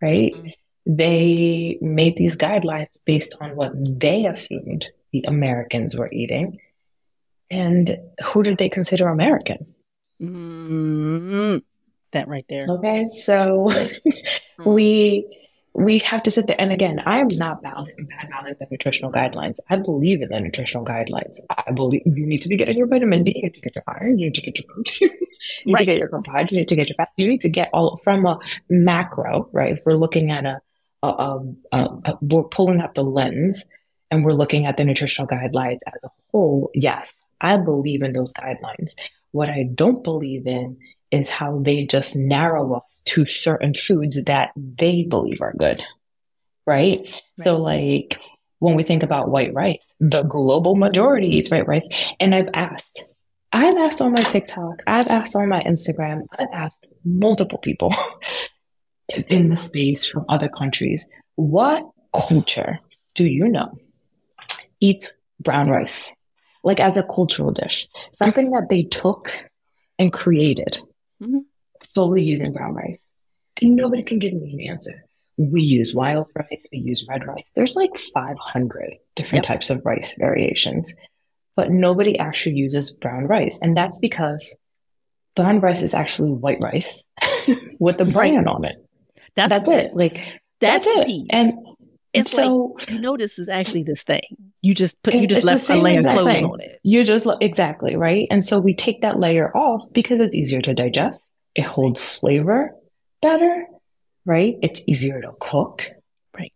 right? 0.00 0.34
Mhm. 0.34 0.52
They 0.86 1.78
made 1.80 2.16
these 2.16 2.36
guidelines 2.36 2.98
based 3.04 3.34
on 3.40 3.56
what 3.56 3.72
they 3.74 4.26
assumed 4.26 4.88
the 5.12 5.24
Americans 5.26 5.96
were 5.96 6.10
eating. 6.12 6.58
And 7.50 7.98
who 8.24 8.42
did 8.42 8.58
they 8.58 8.68
consider 8.68 9.08
American? 9.08 9.74
mm 10.20 11.62
That 12.12 12.28
right 12.28 12.46
there. 12.48 12.66
Okay, 12.68 13.08
so 13.10 13.68
we 14.64 15.45
we 15.78 15.98
have 15.98 16.22
to 16.22 16.30
sit 16.30 16.46
there. 16.46 16.58
And 16.58 16.72
again, 16.72 17.02
I 17.04 17.18
am 17.18 17.28
not 17.32 17.62
bad 17.62 17.74
mouthing 17.74 18.54
the 18.58 18.66
nutritional 18.70 19.12
guidelines. 19.12 19.56
I 19.68 19.76
believe 19.76 20.22
in 20.22 20.30
the 20.30 20.40
nutritional 20.40 20.84
guidelines. 20.86 21.38
I 21.50 21.70
believe 21.72 22.02
you 22.06 22.26
need 22.26 22.40
to 22.42 22.48
be 22.48 22.56
getting 22.56 22.78
your 22.78 22.86
vitamin 22.86 23.24
D, 23.24 23.32
you 23.36 23.42
need 23.42 23.54
to 23.54 23.60
get 23.60 23.74
your 23.74 23.84
iron, 23.86 24.18
you 24.18 24.26
need 24.26 24.34
to 24.34 24.40
get 24.40 24.58
your 24.58 24.66
protein, 24.68 25.10
you 25.10 25.66
need 25.66 25.72
Right. 25.74 25.78
to 25.80 25.84
get 25.84 25.98
your 25.98 26.08
carbohydrates, 26.08 26.52
you 26.52 26.58
need 26.58 26.68
to 26.68 26.76
get 26.76 26.88
your 26.88 26.96
fat. 26.96 27.08
You 27.16 27.28
need 27.28 27.42
to 27.42 27.50
get 27.50 27.68
all 27.74 27.98
from 27.98 28.24
a 28.24 28.38
macro, 28.70 29.48
right? 29.52 29.72
If 29.74 29.82
we're 29.84 29.94
looking 29.94 30.30
at 30.30 30.46
a, 30.46 30.60
a, 31.02 31.08
a, 31.08 31.40
a, 31.72 31.78
a 32.06 32.18
we're 32.22 32.44
pulling 32.44 32.80
up 32.80 32.94
the 32.94 33.04
lens 33.04 33.66
and 34.10 34.24
we're 34.24 34.32
looking 34.32 34.64
at 34.66 34.78
the 34.78 34.84
nutritional 34.84 35.28
guidelines 35.28 35.80
as 35.86 36.04
a 36.04 36.08
whole. 36.32 36.70
Yes, 36.74 37.14
I 37.40 37.58
believe 37.58 38.02
in 38.02 38.12
those 38.12 38.32
guidelines. 38.32 38.92
What 39.32 39.50
I 39.50 39.64
don't 39.74 40.02
believe 40.02 40.46
in 40.46 40.78
is 41.16 41.30
how 41.30 41.60
they 41.60 41.84
just 41.84 42.16
narrow 42.16 42.74
us 42.74 43.02
to 43.06 43.26
certain 43.26 43.74
foods 43.74 44.22
that 44.24 44.50
they 44.56 45.02
believe 45.04 45.40
are 45.40 45.54
good. 45.56 45.82
Right? 46.66 47.22
So, 47.38 47.56
like, 47.56 48.20
when 48.58 48.74
we 48.74 48.82
think 48.82 49.02
about 49.02 49.30
white 49.30 49.54
rice, 49.54 49.78
the 50.00 50.22
global 50.22 50.74
majority 50.74 51.28
eats 51.36 51.50
white 51.50 51.66
rice. 51.66 52.14
And 52.20 52.34
I've 52.34 52.48
asked, 52.54 53.08
I've 53.52 53.76
asked 53.76 54.00
on 54.00 54.12
my 54.12 54.22
TikTok, 54.22 54.82
I've 54.86 55.08
asked 55.08 55.36
on 55.36 55.48
my 55.48 55.62
Instagram, 55.62 56.22
I've 56.38 56.52
asked 56.52 56.88
multiple 57.04 57.58
people 57.58 57.92
in 59.28 59.48
the 59.48 59.56
space 59.56 60.04
from 60.04 60.24
other 60.28 60.48
countries, 60.48 61.08
what 61.36 61.84
culture, 62.14 62.80
do 63.14 63.26
you 63.26 63.48
know, 63.48 63.78
eats 64.80 65.12
brown 65.40 65.68
rice? 65.68 66.12
Like 66.64 66.80
as 66.80 66.96
a 66.96 67.02
cultural 67.02 67.52
dish, 67.52 67.88
something 68.14 68.50
that 68.50 68.68
they 68.68 68.82
took 68.82 69.44
and 69.98 70.12
created 70.12 70.80
Mhm. 71.22 71.44
solely 71.82 72.22
using 72.22 72.52
brown 72.52 72.74
rice. 72.74 73.10
And 73.62 73.76
nobody 73.76 74.02
can 74.02 74.18
give 74.18 74.32
me 74.34 74.52
an 74.54 74.70
answer. 74.72 75.04
We 75.38 75.62
use 75.62 75.94
wild 75.94 76.28
rice, 76.34 76.66
we 76.72 76.78
use 76.78 77.06
red 77.08 77.26
rice. 77.26 77.44
There's 77.54 77.74
like 77.76 77.96
500 77.98 78.96
different 79.14 79.34
Yep. 79.36 79.42
types 79.44 79.70
of 79.70 79.82
rice 79.84 80.14
variations, 80.18 80.94
but 81.54 81.70
nobody 81.70 82.18
actually 82.18 82.56
uses 82.56 82.90
brown 82.92 83.26
rice. 83.26 83.58
And 83.60 83.76
that's 83.76 83.98
because 83.98 84.56
brown 85.34 85.60
rice 85.60 85.82
is 85.82 85.94
actually 85.94 86.32
white 86.32 86.60
rice 86.60 87.04
with 87.78 87.98
the 87.98 88.04
bran 88.06 88.46
on 88.48 88.64
it. 88.64 88.76
That's 89.34 89.50
That's 89.50 89.68
it. 89.68 89.94
Like, 89.94 90.16
That's, 90.60 90.86
that's, 90.86 90.98
it. 91.00 91.06
piece. 91.06 91.26
And 91.30 91.52
it's 92.16 92.32
so 92.32 92.76
like 92.78 92.90
you 92.90 93.16
this 93.16 93.38
is 93.38 93.48
actually 93.48 93.82
this 93.82 94.02
thing. 94.02 94.22
You 94.62 94.74
just 94.74 95.00
put 95.02 95.14
you 95.14 95.26
just 95.26 95.44
left 95.44 95.68
a 95.70 95.76
layer 95.76 95.98
of 95.98 96.04
clothes 96.06 96.26
thing. 96.26 96.44
on 96.44 96.60
it. 96.60 96.80
you 96.82 97.04
just, 97.04 97.26
exactly, 97.40 97.96
right? 97.96 98.26
And 98.30 98.42
so 98.42 98.58
we 98.58 98.74
take 98.74 99.02
that 99.02 99.20
layer 99.20 99.56
off 99.56 99.84
because 99.92 100.20
it's 100.20 100.34
easier 100.34 100.60
to 100.62 100.74
digest. 100.74 101.22
It 101.54 101.62
holds 101.62 102.18
flavor 102.18 102.74
better, 103.22 103.66
right? 104.24 104.56
It's 104.62 104.82
easier 104.86 105.20
to 105.20 105.30
cook. 105.40 105.90
Right. 106.36 106.52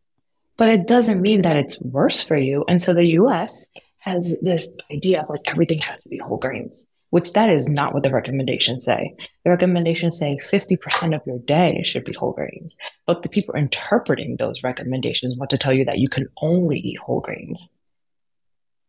But 0.56 0.68
it 0.68 0.86
doesn't 0.86 1.20
mean 1.20 1.42
that 1.42 1.56
it's 1.56 1.80
worse 1.80 2.22
for 2.24 2.36
you. 2.36 2.64
And 2.68 2.82
so 2.82 2.94
the 2.94 3.06
US 3.06 3.66
has 3.98 4.36
this 4.42 4.68
idea 4.90 5.22
of 5.22 5.28
like 5.28 5.48
everything 5.48 5.78
has 5.80 6.02
to 6.02 6.08
be 6.08 6.18
whole 6.18 6.38
grains, 6.38 6.86
which 7.10 7.32
that 7.32 7.50
is 7.50 7.68
not 7.68 7.92
what 7.92 8.02
the 8.02 8.10
recommendations 8.10 8.84
say. 8.84 9.14
The 9.44 9.50
recommendations 9.50 10.16
say 10.16 10.38
50% 10.40 11.14
of 11.14 11.26
your 11.26 11.38
day 11.40 11.82
should 11.84 12.04
be 12.04 12.14
whole 12.16 12.32
grains. 12.32 12.76
But 13.06 13.22
the 13.22 13.28
people 13.28 13.54
interpreting 13.54 14.36
those 14.36 14.62
recommendations 14.62 15.36
want 15.36 15.50
to 15.50 15.58
tell 15.58 15.72
you 15.72 15.84
that 15.84 15.98
you 15.98 16.08
can 16.08 16.28
only 16.40 16.78
eat 16.78 16.98
whole 16.98 17.20
grains. 17.20 17.70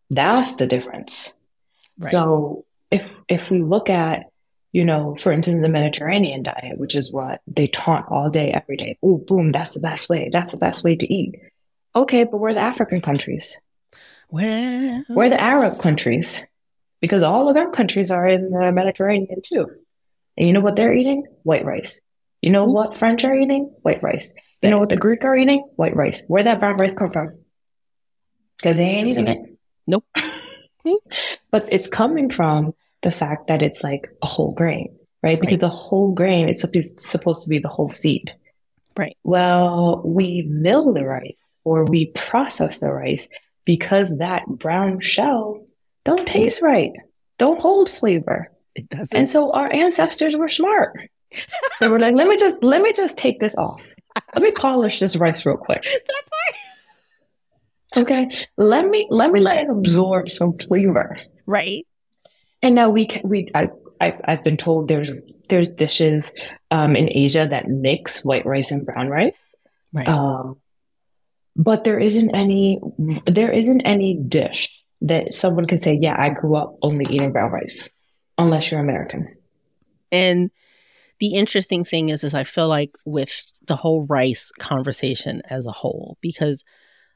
That's 0.10 0.56
the 0.56 0.68
difference. 0.68 1.34
Right. 1.98 2.12
So 2.12 2.66
if 2.92 3.10
if 3.28 3.50
we 3.50 3.62
look 3.62 3.90
at, 3.90 4.26
you 4.72 4.86
know, 4.86 5.16
for 5.20 5.32
instance, 5.32 5.62
the 5.62 5.70
Mediterranean 5.70 6.44
diet, 6.44 6.78
which 6.78 6.96
is 6.96 7.12
what 7.12 7.42
they 7.48 7.68
taunt 7.68 8.06
all 8.10 8.30
day, 8.30 8.52
every 8.52 8.78
day. 8.78 8.98
Oh, 9.02 9.18
boom, 9.18 9.52
that's 9.52 9.74
the 9.74 9.80
best 9.80 10.10
way. 10.10 10.30
That's 10.32 10.54
the 10.54 10.60
best 10.60 10.84
way 10.84 10.96
to 10.96 11.14
eat. 11.14 11.36
Okay, 11.96 12.24
but 12.26 12.38
we're 12.38 12.54
the 12.54 12.60
African 12.60 13.02
countries. 13.02 13.60
Well, 14.30 15.04
We're 15.10 15.30
the 15.30 15.42
Arab 15.42 15.78
countries. 15.80 16.46
Because 17.02 17.24
all 17.24 17.50
of 17.50 17.56
them 17.56 17.72
countries 17.72 18.12
are 18.12 18.28
in 18.28 18.52
the 18.52 18.72
Mediterranean 18.72 19.42
too. 19.44 19.68
And 20.38 20.48
you 20.48 20.54
know 20.54 20.62
what 20.62 20.76
they're 20.76 20.94
eating? 20.94 21.26
White 21.44 21.66
rice. 21.66 22.00
You 22.42 22.52
know 22.52 22.66
hmm? 22.66 22.72
what 22.72 22.96
French 22.96 23.26
are 23.26 23.36
eating? 23.36 23.74
White 23.82 24.02
rice. 24.04 24.34
You 24.62 24.70
know 24.70 24.80
what 24.80 24.90
the 24.90 24.98
Greek 24.98 25.26
are 25.26 25.36
eating? 25.36 25.68
White 25.76 25.96
rice. 25.96 26.24
Where 26.28 26.44
that 26.44 26.60
brown 26.60 26.78
rice 26.78 26.94
come 26.94 27.12
from? 27.12 27.40
Because 28.58 28.78
they 28.78 28.84
ain't 28.84 29.08
eating 29.08 29.28
it. 29.28 29.58
Nope. 29.88 30.06
but 31.52 31.68
it's 31.70 31.88
coming 31.88 32.30
from 32.30 32.74
the 33.02 33.12
fact 33.12 33.48
that 33.48 33.64
it's 33.64 33.84
like 33.84 34.08
a 34.22 34.28
whole 34.28 34.54
grain, 34.54 34.96
right? 35.24 35.42
Because 35.42 35.60
the 35.60 35.70
whole 35.70 36.14
grain, 36.14 36.48
it's 36.48 36.64
supposed 36.98 37.44
to 37.44 37.50
be 37.50 37.58
the 37.58 37.70
whole 37.70 37.90
seed. 37.90 38.36
Right. 38.96 39.18
Well, 39.24 40.02
we 40.06 40.44
mill 40.48 40.94
the 40.94 41.06
rice 41.06 41.38
or 41.64 41.86
we 41.86 42.08
process 42.08 42.80
the 42.80 42.92
rice 42.92 43.28
because 43.66 44.18
that 44.18 44.46
brown 44.48 45.00
shell 45.00 45.66
don't 46.04 46.28
taste 46.28 46.62
right, 46.62 46.92
don't 47.38 47.62
hold 47.62 47.90
flavor. 47.90 48.52
it 48.76 48.90
doesn't. 48.90 49.16
And 49.18 49.30
so 49.30 49.52
our 49.52 49.72
ancestors 49.72 50.36
were 50.36 50.48
smart. 50.48 51.00
They 51.80 51.88
were 51.88 52.00
like, 52.00 52.16
let 52.16 52.28
me 52.28 52.38
just 52.38 52.58
let 52.62 52.82
me 52.82 52.92
just 52.94 53.18
take 53.18 53.40
this 53.40 53.56
off. 53.56 53.82
Let 54.36 54.44
me 54.44 54.52
polish 54.52 55.00
this 55.00 55.16
rice 55.16 55.46
real 55.46 55.58
quick. 55.58 55.86
Okay. 57.98 58.30
Let 58.58 58.88
me 58.88 59.06
let 59.10 59.32
me 59.32 59.42
let 59.42 59.58
it 59.66 59.70
absorb 59.70 60.30
some 60.32 60.58
flavor. 60.58 61.18
right. 61.46 61.86
And 62.64 62.74
now 62.76 62.90
we 62.90 63.06
can 63.06 63.28
we 63.28 63.50
I, 63.54 63.70
I 64.00 64.18
I've 64.26 64.44
been 64.44 64.56
told 64.56 64.88
there's 64.88 65.20
there's 65.50 65.70
dishes 65.72 66.32
um 66.70 66.96
in 66.96 67.10
Asia 67.12 67.48
that 67.50 67.68
mix 67.68 68.24
white 68.24 68.46
rice 68.46 68.72
and 68.72 68.86
brown 68.86 69.10
rice. 69.10 69.36
Right. 69.92 70.08
Um 70.08 70.58
but 71.58 71.84
there 71.84 72.00
isn't 72.00 72.34
any 72.34 72.80
there 73.26 73.52
isn't 73.52 73.82
any 73.82 74.14
dish 74.16 74.81
that 75.02 75.34
someone 75.34 75.66
can 75.66 75.78
say, 75.78 75.98
Yeah, 76.00 76.16
I 76.18 76.30
grew 76.30 76.56
up 76.56 76.78
only 76.82 77.06
eating 77.06 77.32
brown 77.32 77.52
rice. 77.52 77.90
Unless 78.38 78.72
you're 78.72 78.80
American. 78.80 79.36
And 80.12 80.52
the 81.20 81.36
interesting 81.36 81.86
thing 81.86 82.10
is, 82.10 82.24
is 82.24 82.34
I 82.34 82.44
feel 82.44 82.68
like 82.68 82.96
with 83.06 83.52
the 83.68 83.76
whole 83.76 84.06
rice 84.08 84.52
conversation 84.60 85.42
as 85.50 85.66
a 85.66 85.72
whole, 85.72 86.18
because 86.22 86.64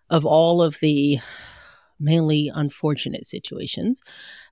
of 0.09 0.25
all 0.25 0.61
of 0.61 0.77
the 0.81 1.19
mainly 1.99 2.51
unfortunate 2.53 3.25
situations 3.25 4.01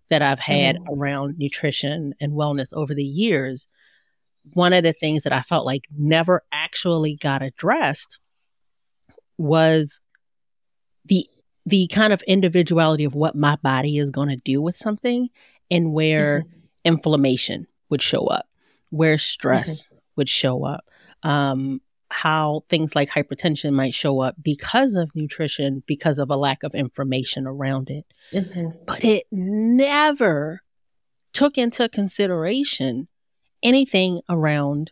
that 0.09 0.21
I've 0.21 0.39
had 0.39 0.77
mm-hmm. 0.77 0.99
around 0.99 1.37
nutrition 1.37 2.13
and 2.19 2.33
wellness 2.33 2.73
over 2.73 2.93
the 2.93 3.03
years, 3.03 3.67
one 4.53 4.73
of 4.73 4.83
the 4.83 4.93
things 4.93 5.23
that 5.23 5.33
I 5.33 5.41
felt 5.41 5.65
like 5.65 5.87
never 5.95 6.43
actually 6.51 7.15
got 7.15 7.41
addressed 7.41 8.19
was 9.37 9.99
the 11.05 11.27
the 11.65 11.87
kind 11.87 12.13
of 12.13 12.21
individuality 12.23 13.03
of 13.03 13.15
what 13.15 13.35
my 13.35 13.55
body 13.57 13.97
is 13.97 14.09
going 14.09 14.29
to 14.29 14.35
do 14.35 14.61
with 14.61 14.75
something 14.75 15.29
and 15.71 15.93
where 15.93 16.43
inflammation 16.83 17.67
would 17.89 18.01
show 18.01 18.25
up, 18.27 18.47
where 18.89 19.17
stress 19.17 19.87
would 20.15 20.29
show 20.29 20.65
up, 20.65 20.85
um, 21.23 21.81
how 22.09 22.63
things 22.69 22.95
like 22.95 23.09
hypertension 23.09 23.73
might 23.73 23.93
show 23.93 24.19
up 24.19 24.35
because 24.41 24.93
of 24.93 25.15
nutrition, 25.15 25.83
because 25.87 26.19
of 26.19 26.29
a 26.29 26.35
lack 26.35 26.63
of 26.63 26.75
information 26.75 27.47
around 27.47 27.89
it. 27.89 28.05
Mhm. 28.31 28.85
But 28.85 29.03
it 29.03 29.25
never 29.31 30.61
took 31.31 31.57
into 31.57 31.89
consideration 31.89 33.07
anything 33.63 34.21
around 34.29 34.91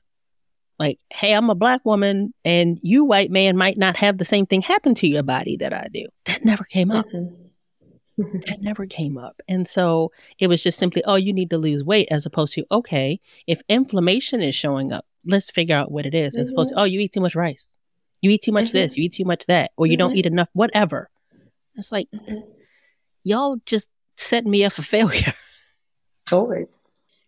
like, 0.82 1.00
hey, 1.12 1.34
I'm 1.34 1.50
a 1.52 1.56
black 1.56 1.86
woman 1.86 2.34
and 2.44 2.80
you 2.82 3.06
white 3.06 3.30
man 3.32 3.56
might 3.56 3.78
not 3.78 3.96
have 3.98 4.18
the 4.18 4.26
same 4.26 4.46
thing 4.48 4.62
happen 4.64 4.96
to 4.96 5.08
your 5.08 5.22
body 5.24 5.56
that 5.58 5.74
I 5.74 5.88
do. 5.94 6.08
That 6.26 6.44
never 6.44 6.64
came 6.64 6.92
up. 6.92 7.06
Mhm. 7.14 7.38
That 8.48 8.62
never 8.62 8.86
came 8.86 9.18
up. 9.18 9.42
And 9.48 9.68
so 9.68 10.12
it 10.40 10.48
was 10.48 10.62
just 10.64 10.78
simply, 10.80 11.04
oh, 11.06 11.16
you 11.16 11.34
need 11.34 11.50
to 11.52 11.58
lose 11.58 11.84
weight, 11.84 12.08
as 12.12 12.26
opposed 12.26 12.54
to, 12.56 12.66
okay, 12.72 13.20
if 13.48 13.62
inflammation 13.70 14.42
is 14.42 14.54
showing 14.56 14.92
up, 14.92 15.06
let's 15.26 15.50
figure 15.50 15.76
out 15.76 15.92
what 15.92 16.06
it 16.06 16.14
is, 16.14 16.36
as 16.36 16.50
opposed 16.52 16.70
to, 16.72 16.80
oh, 16.80 16.84
you 16.84 17.00
eat 17.00 17.14
too 17.14 17.22
much 17.22 17.36
rice. 17.36 17.74
You 18.22 18.30
eat 18.32 18.42
too 18.44 18.52
much 18.52 18.70
Mhm. 18.70 18.74
this, 18.74 18.98
you 18.98 19.04
eat 19.06 19.14
too 19.14 19.26
much 19.26 19.46
that, 19.48 19.72
or 19.78 19.88
you 19.88 19.98
don't 19.98 20.12
Mhm. 20.14 20.18
eat 20.18 20.26
enough, 20.26 20.50
whatever. 20.54 21.10
It's 21.76 21.92
like, 21.92 22.08
Mhm. 22.12 22.44
y'all 23.24 23.58
just 23.66 23.88
set 24.18 24.46
me 24.46 24.66
up 24.66 24.74
for 24.74 24.82
failure. 24.84 25.34
Totally. 26.28 26.66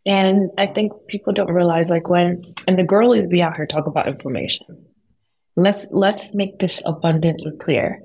And 0.05 0.49
I 0.57 0.65
think 0.67 0.91
people 1.07 1.31
don't 1.33 1.51
realize 1.51 1.89
like 1.89 2.09
when 2.09 2.43
and 2.67 2.77
the 2.77 2.83
girlies 2.83 3.27
be 3.27 3.41
out 3.41 3.55
here 3.55 3.65
talk 3.65 3.87
about 3.87 4.07
inflammation. 4.07 4.65
Let's 5.55 5.85
let's 5.91 6.33
make 6.33 6.59
this 6.59 6.81
abundantly 6.85 7.51
clear. 7.57 8.01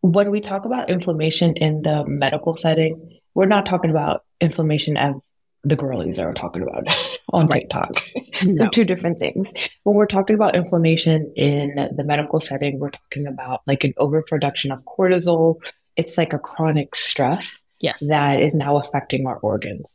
When 0.00 0.30
we 0.30 0.40
talk 0.40 0.64
about 0.64 0.90
inflammation 0.90 1.54
in 1.56 1.82
the 1.82 2.04
medical 2.06 2.56
setting, 2.56 3.18
we're 3.34 3.46
not 3.46 3.66
talking 3.66 3.90
about 3.90 4.24
inflammation 4.40 4.96
as 4.96 5.20
the 5.64 5.76
girlies 5.76 6.18
are 6.18 6.32
talking 6.34 6.62
about 6.62 6.84
on 7.32 7.46
Right. 7.46 7.62
TikTok. 7.62 7.92
No. 8.44 8.54
They're 8.64 8.70
two 8.70 8.84
different 8.84 9.20
things. 9.20 9.46
When 9.84 9.94
we're 9.94 10.06
talking 10.06 10.34
about 10.34 10.56
inflammation 10.56 11.32
in 11.36 11.76
the 11.94 12.02
medical 12.02 12.40
setting, 12.40 12.80
we're 12.80 12.90
talking 12.90 13.26
about 13.28 13.60
like 13.68 13.84
an 13.84 13.92
overproduction 13.98 14.72
of 14.72 14.82
cortisol. 14.84 15.62
It's 15.96 16.18
like 16.18 16.32
a 16.32 16.38
chronic 16.40 16.96
stress 16.96 17.60
Yes. 17.78 18.02
that 18.08 18.40
is 18.40 18.54
now 18.56 18.78
affecting 18.78 19.26
our 19.28 19.36
organs, 19.36 19.86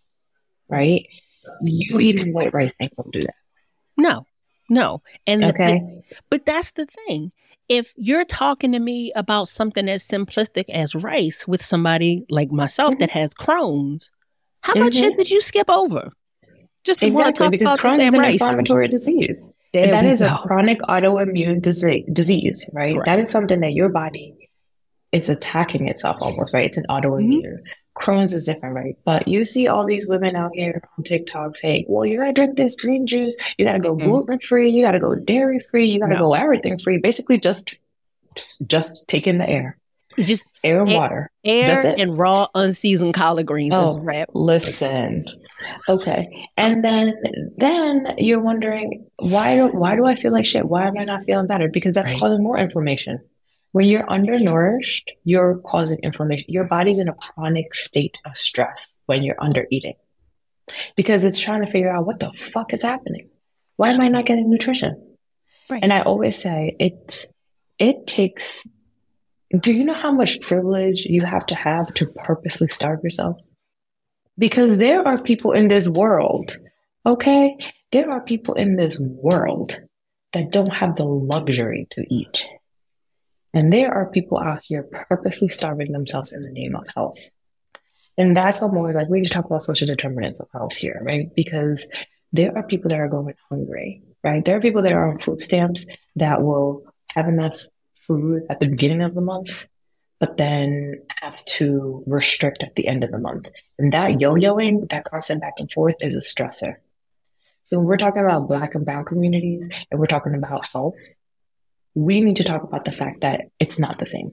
right? 0.69 1.05
You 1.61 1.99
eating 1.99 2.33
white 2.33 2.53
rice 2.53 2.73
ain't 2.79 2.95
gonna 2.95 3.09
do 3.11 3.21
that. 3.23 3.35
No, 3.97 4.25
no. 4.69 5.01
And 5.25 5.43
the- 5.43 5.49
Okay. 5.49 5.81
but 6.29 6.45
that's 6.45 6.71
the 6.71 6.85
thing. 6.85 7.31
If 7.69 7.93
you're 7.97 8.25
talking 8.25 8.71
to 8.73 8.79
me 8.79 9.11
about 9.15 9.47
something 9.49 9.89
as 9.89 10.05
simplistic 10.07 10.69
as 10.69 10.95
rice 10.95 11.47
with 11.47 11.61
somebody 11.63 12.25
like 12.29 12.49
myself 12.51 12.97
that 12.99 13.09
has 13.11 13.31
Crohn's, 13.31 14.11
how 14.61 14.75
much 14.75 14.93
Mhm. 14.93 14.99
shit 14.99 15.17
did 15.17 15.29
you 15.29 15.41
skip 15.41 15.69
over? 15.69 16.11
Just 16.85 17.03
Exactly, 17.03 17.49
because 17.49 17.77
Crohn's 17.77 18.01
is 18.03 18.13
an 18.13 18.19
rice. 18.21 18.33
inflammatory 18.33 18.87
disease. 18.87 19.51
There 19.73 19.87
that 19.91 20.05
is 20.05 20.21
a 20.21 20.29
chronic 20.29 20.79
autoimmune 20.83 21.61
dise- 21.61 22.05
disease, 22.13 22.69
right? 22.71 22.93
Correct. 22.93 23.05
That 23.05 23.19
is 23.19 23.29
something 23.29 23.59
that 23.59 23.73
your 23.73 23.89
body 23.89 24.33
it's 25.11 25.29
attacking 25.29 25.87
itself 25.87 26.17
almost, 26.21 26.53
right? 26.53 26.65
It's 26.65 26.77
an 26.77 26.85
autoimmune. 26.89 27.41
Mm-hmm. 27.43 27.63
Crohn's 27.97 28.33
is 28.33 28.45
different, 28.45 28.75
right? 28.75 28.95
But 29.05 29.27
you 29.27 29.43
see 29.45 29.67
all 29.67 29.85
these 29.85 30.07
women 30.07 30.35
out 30.35 30.51
here 30.53 30.83
on 30.97 31.03
TikTok 31.03 31.57
saying, 31.57 31.85
well, 31.87 32.05
you 32.05 32.17
gotta 32.17 32.33
drink 32.33 32.55
this 32.55 32.75
green 32.75 33.07
juice, 33.07 33.35
you 33.57 33.65
gotta 33.65 33.79
go 33.79 33.95
Mhm. 33.95 34.03
gluten 34.03 34.39
free, 34.39 34.69
you 34.69 34.83
gotta 34.83 34.99
go 34.99 35.15
dairy 35.15 35.59
free, 35.59 35.85
you 35.87 35.99
gotta 35.99 36.13
No. 36.13 36.19
go 36.19 36.33
everything 36.33 36.77
free. 36.77 36.97
Basically 36.97 37.39
just 37.39 37.79
just 38.67 39.07
take 39.07 39.25
in 39.25 39.39
the 39.39 39.49
air. 39.49 39.77
Just 40.19 40.47
Air 40.63 40.81
and 40.81 40.91
water. 40.93 41.31
air 41.43 41.95
and 41.99 42.17
raw 42.17 42.47
unseasoned 42.55 43.13
collard 43.13 43.45
greens 43.47 43.73
Oh. 43.75 43.99
wrap. 44.01 44.29
Listen. 44.33 45.25
Okay. 45.87 46.47
And 46.57 46.83
then 46.83 47.13
then 47.57 48.13
you're 48.17 48.39
wondering 48.41 49.05
why 49.17 49.55
do 49.55 49.67
why 49.67 49.95
do 49.95 50.05
I 50.05 50.15
feel 50.15 50.31
like 50.31 50.45
shit? 50.45 50.65
Why 50.67 50.87
am 50.87 50.97
I 50.97 51.03
not 51.03 51.23
feeling 51.23 51.47
better? 51.47 51.67
Because 51.67 51.95
that's 51.95 52.11
Right. 52.11 52.19
causing 52.19 52.43
more 52.43 52.57
inflammation. 52.57 53.19
When 53.77 53.85
you're 53.85 54.11
undernourished, 54.11 55.11
you're 55.23 55.59
causing 55.59 55.99
inflammation. 55.99 56.51
Your 56.51 56.63
body's 56.63 56.97
in 56.97 57.09
a 57.09 57.13
chronic 57.13 57.75
state 57.75 58.17
of 58.25 58.35
stress 58.35 58.91
when 59.05 59.21
you're 59.21 59.39
under 59.39 59.67
eating 59.69 59.93
because 60.95 61.23
it's 61.23 61.39
trying 61.39 61.63
to 61.63 61.71
figure 61.71 61.91
out 61.91 62.07
what 62.07 62.19
the 62.19 62.31
fuck 62.31 62.73
is 62.73 62.81
happening. 62.81 63.29
Why 63.75 63.89
am 63.91 64.01
I 64.01 64.07
not 64.07 64.25
getting 64.25 64.49
nutrition? 64.49 65.15
Right. 65.69 65.83
And 65.83 65.93
I 65.93 66.01
always 66.01 66.41
say 66.41 66.75
it 66.79 67.25
it 67.77 68.07
takes 68.07 68.65
do 69.55 69.71
you 69.71 69.85
know 69.85 69.93
how 69.93 70.11
much 70.11 70.41
privilege 70.41 71.05
you 71.05 71.21
have 71.21 71.45
to 71.45 71.53
have 71.53 71.93
to 71.93 72.07
purposely 72.07 72.69
starve 72.69 73.03
yourself? 73.03 73.37
Because 74.39 74.79
there 74.79 75.07
are 75.07 75.21
people 75.21 75.51
in 75.51 75.67
this 75.67 75.87
world, 75.87 76.57
okay? 77.05 77.55
There 77.91 78.09
are 78.09 78.21
people 78.21 78.55
in 78.55 78.75
this 78.75 78.99
world 78.99 79.79
that 80.33 80.51
don't 80.51 80.73
have 80.73 80.95
the 80.95 81.05
luxury 81.05 81.85
to 81.91 82.03
eat. 82.09 82.49
And 83.53 83.71
there 83.71 83.93
are 83.93 84.11
people 84.11 84.37
out 84.37 84.63
here 84.63 84.83
purposely 84.83 85.47
starving 85.47 85.91
themselves 85.91 86.33
in 86.33 86.43
the 86.43 86.51
name 86.51 86.75
of 86.75 86.85
health. 86.93 87.17
And 88.17 88.35
that's 88.35 88.61
what 88.61 88.73
more 88.73 88.93
like 88.93 89.09
we 89.09 89.21
just 89.21 89.33
talk 89.33 89.45
about 89.45 89.63
social 89.63 89.87
determinants 89.87 90.39
of 90.39 90.47
health 90.51 90.75
here, 90.75 90.99
right? 91.03 91.27
Because 91.35 91.85
there 92.33 92.55
are 92.57 92.63
people 92.63 92.89
that 92.89 92.99
are 92.99 93.07
going 93.07 93.33
hungry, 93.49 94.03
right? 94.23 94.43
There 94.43 94.57
are 94.57 94.61
people 94.61 94.81
that 94.81 94.91
are 94.91 95.11
on 95.11 95.19
food 95.19 95.39
stamps 95.39 95.85
that 96.15 96.41
will 96.41 96.83
have 97.13 97.27
enough 97.27 97.61
food 97.95 98.43
at 98.49 98.59
the 98.59 98.67
beginning 98.67 99.01
of 99.01 99.13
the 99.13 99.21
month, 99.21 99.67
but 100.19 100.37
then 100.37 101.01
have 101.21 101.43
to 101.45 102.03
restrict 102.07 102.63
at 102.63 102.75
the 102.75 102.87
end 102.87 103.03
of 103.03 103.11
the 103.11 103.19
month. 103.19 103.49
And 103.77 103.93
that 103.93 104.19
yo-yoing, 104.19 104.89
that 104.89 105.05
constant 105.05 105.41
back 105.41 105.53
and 105.57 105.71
forth 105.71 105.95
is 105.99 106.15
a 106.15 106.19
stressor. 106.19 106.75
So 107.63 107.77
when 107.77 107.87
we're 107.87 107.97
talking 107.97 108.23
about 108.23 108.47
black 108.47 108.75
and 108.75 108.85
brown 108.85 109.05
communities 109.05 109.69
and 109.91 109.99
we're 109.99 110.07
talking 110.07 110.33
about 110.33 110.67
health, 110.67 110.95
we 111.97 112.21
need 112.21 112.35
to 112.35 112.43
talk 112.43 112.61
about 112.61 112.85
the 112.85 112.91
fact 112.91 113.21
that 113.21 113.49
it's 113.59 113.79
not 113.79 113.97
the 113.97 114.05
same. 114.05 114.31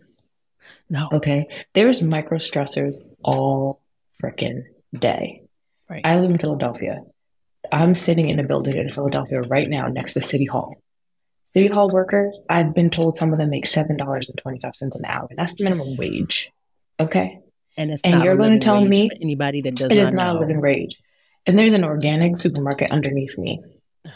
No. 0.90 1.08
Okay. 1.10 1.48
There's 1.72 2.02
micro 2.02 2.36
stressors 2.36 2.96
all 3.22 3.80
freaking 4.22 4.64
day. 4.92 5.42
Right. 5.88 6.02
I 6.04 6.16
live 6.20 6.30
in 6.30 6.38
Philadelphia. 6.38 7.00
I'm 7.72 7.94
sitting 7.94 8.28
in 8.28 8.38
a 8.38 8.42
building 8.42 8.76
in 8.76 8.90
Philadelphia 8.90 9.40
right 9.40 9.68
now 9.68 9.86
next 9.86 10.12
to 10.12 10.20
City 10.20 10.44
Hall. 10.44 10.76
City 11.54 11.68
Hall 11.68 11.88
workers, 11.88 12.44
I've 12.50 12.74
been 12.74 12.90
told 12.90 13.16
some 13.16 13.32
of 13.32 13.38
them 13.38 13.48
make 13.48 13.64
seven 13.64 13.96
dollars 13.96 14.28
and 14.28 14.36
twenty 14.36 14.60
five 14.60 14.76
cents 14.76 14.98
an 14.98 15.06
hour. 15.06 15.28
That's 15.34 15.56
the 15.56 15.64
minimum 15.64 15.96
wage. 15.96 16.52
Okay. 17.00 17.40
And 17.78 17.90
it's 17.90 18.02
and 18.02 18.22
you're 18.22 18.36
going 18.36 18.52
to 18.52 18.58
tell 18.58 18.84
me 18.84 19.08
anybody 19.22 19.62
that 19.62 19.74
does 19.74 19.90
it 19.90 19.94
not 19.94 20.02
is 20.02 20.12
not 20.12 20.34
know. 20.34 20.38
a 20.38 20.40
living 20.40 20.60
wage. 20.60 21.00
And 21.46 21.58
there's 21.58 21.74
an 21.74 21.84
organic 21.84 22.36
supermarket 22.36 22.90
underneath 22.90 23.38
me. 23.38 23.62
Do 24.04 24.10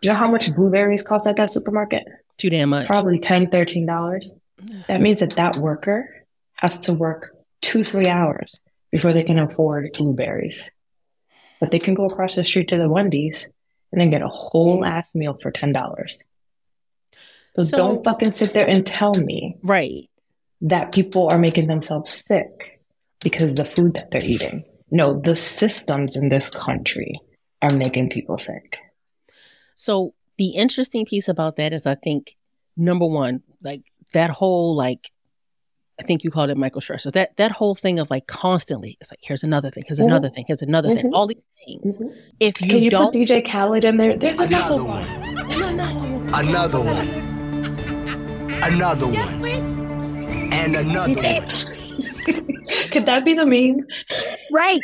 you 0.00 0.08
know 0.08 0.18
how 0.18 0.30
much 0.30 0.54
blueberries 0.54 1.02
cost 1.02 1.26
at 1.26 1.36
that 1.36 1.50
supermarket? 1.50 2.04
Too 2.38 2.50
damn 2.50 2.70
much. 2.70 2.86
Probably 2.86 3.18
$10, 3.18 3.50
$13. 3.50 4.26
That 4.88 5.00
means 5.00 5.20
that 5.20 5.36
that 5.36 5.56
worker 5.56 6.08
has 6.54 6.78
to 6.80 6.92
work 6.92 7.36
two, 7.60 7.84
three 7.84 8.08
hours 8.08 8.60
before 8.90 9.12
they 9.12 9.24
can 9.24 9.38
afford 9.38 9.90
blueberries. 9.96 10.70
But 11.60 11.70
they 11.70 11.78
can 11.78 11.94
go 11.94 12.06
across 12.06 12.34
the 12.34 12.44
street 12.44 12.68
to 12.68 12.78
the 12.78 12.88
Wendy's 12.88 13.46
and 13.92 14.00
then 14.00 14.10
get 14.10 14.22
a 14.22 14.28
whole 14.28 14.84
ass 14.84 15.14
meal 15.14 15.36
for 15.40 15.52
$10. 15.52 16.06
So, 17.56 17.62
so 17.62 17.76
don't 17.76 18.04
fucking 18.04 18.32
sit 18.32 18.52
there 18.52 18.68
and 18.68 18.84
tell 18.84 19.14
me 19.14 19.56
right 19.62 20.10
that 20.60 20.92
people 20.92 21.28
are 21.28 21.38
making 21.38 21.68
themselves 21.68 22.24
sick 22.26 22.80
because 23.20 23.50
of 23.50 23.56
the 23.56 23.64
food 23.64 23.94
that 23.94 24.10
they're 24.10 24.24
eating. 24.24 24.64
No, 24.90 25.20
the 25.20 25.36
systems 25.36 26.16
in 26.16 26.28
this 26.28 26.50
country 26.50 27.20
are 27.62 27.70
making 27.70 28.10
people 28.10 28.38
sick. 28.38 28.78
So 29.74 30.14
the 30.38 30.50
interesting 30.50 31.04
piece 31.04 31.28
about 31.28 31.56
that 31.56 31.72
is 31.72 31.86
I 31.86 31.94
think 31.94 32.36
number 32.76 33.06
one, 33.06 33.42
like 33.62 33.82
that 34.12 34.30
whole 34.30 34.74
like 34.74 35.10
I 36.00 36.02
think 36.02 36.24
you 36.24 36.30
called 36.30 36.50
it 36.50 36.56
micro 36.56 36.80
stressors. 36.80 37.12
That 37.12 37.36
that 37.36 37.52
whole 37.52 37.74
thing 37.74 37.98
of 37.98 38.10
like 38.10 38.26
constantly, 38.26 38.96
it's 39.00 39.12
like 39.12 39.20
here's 39.22 39.44
another 39.44 39.70
thing, 39.70 39.84
here's 39.86 39.98
mm-hmm. 39.98 40.08
another 40.08 40.28
thing, 40.28 40.44
here's 40.46 40.62
another 40.62 40.88
mm-hmm. 40.88 41.02
thing, 41.02 41.14
all 41.14 41.26
these 41.26 41.42
things. 41.66 41.98
Mm-hmm. 41.98 42.18
If 42.40 42.60
you 42.60 42.68
can 42.68 42.82
you 42.82 42.90
don't, 42.90 43.12
put 43.12 43.20
DJ 43.20 43.46
Khaled 43.46 43.84
in 43.84 43.96
there, 43.96 44.16
there's 44.16 44.40
another, 44.40 44.74
another 44.74 44.82
one. 44.82 45.78
one, 45.78 46.34
another 46.34 46.80
one, 46.80 47.08
another 48.62 49.06
one, 49.06 49.44
and 50.52 50.74
another 50.74 51.14
one. 51.14 51.48
Could 52.90 53.06
that 53.06 53.24
be 53.24 53.34
the 53.34 53.46
meme? 53.46 53.86
Right. 54.52 54.80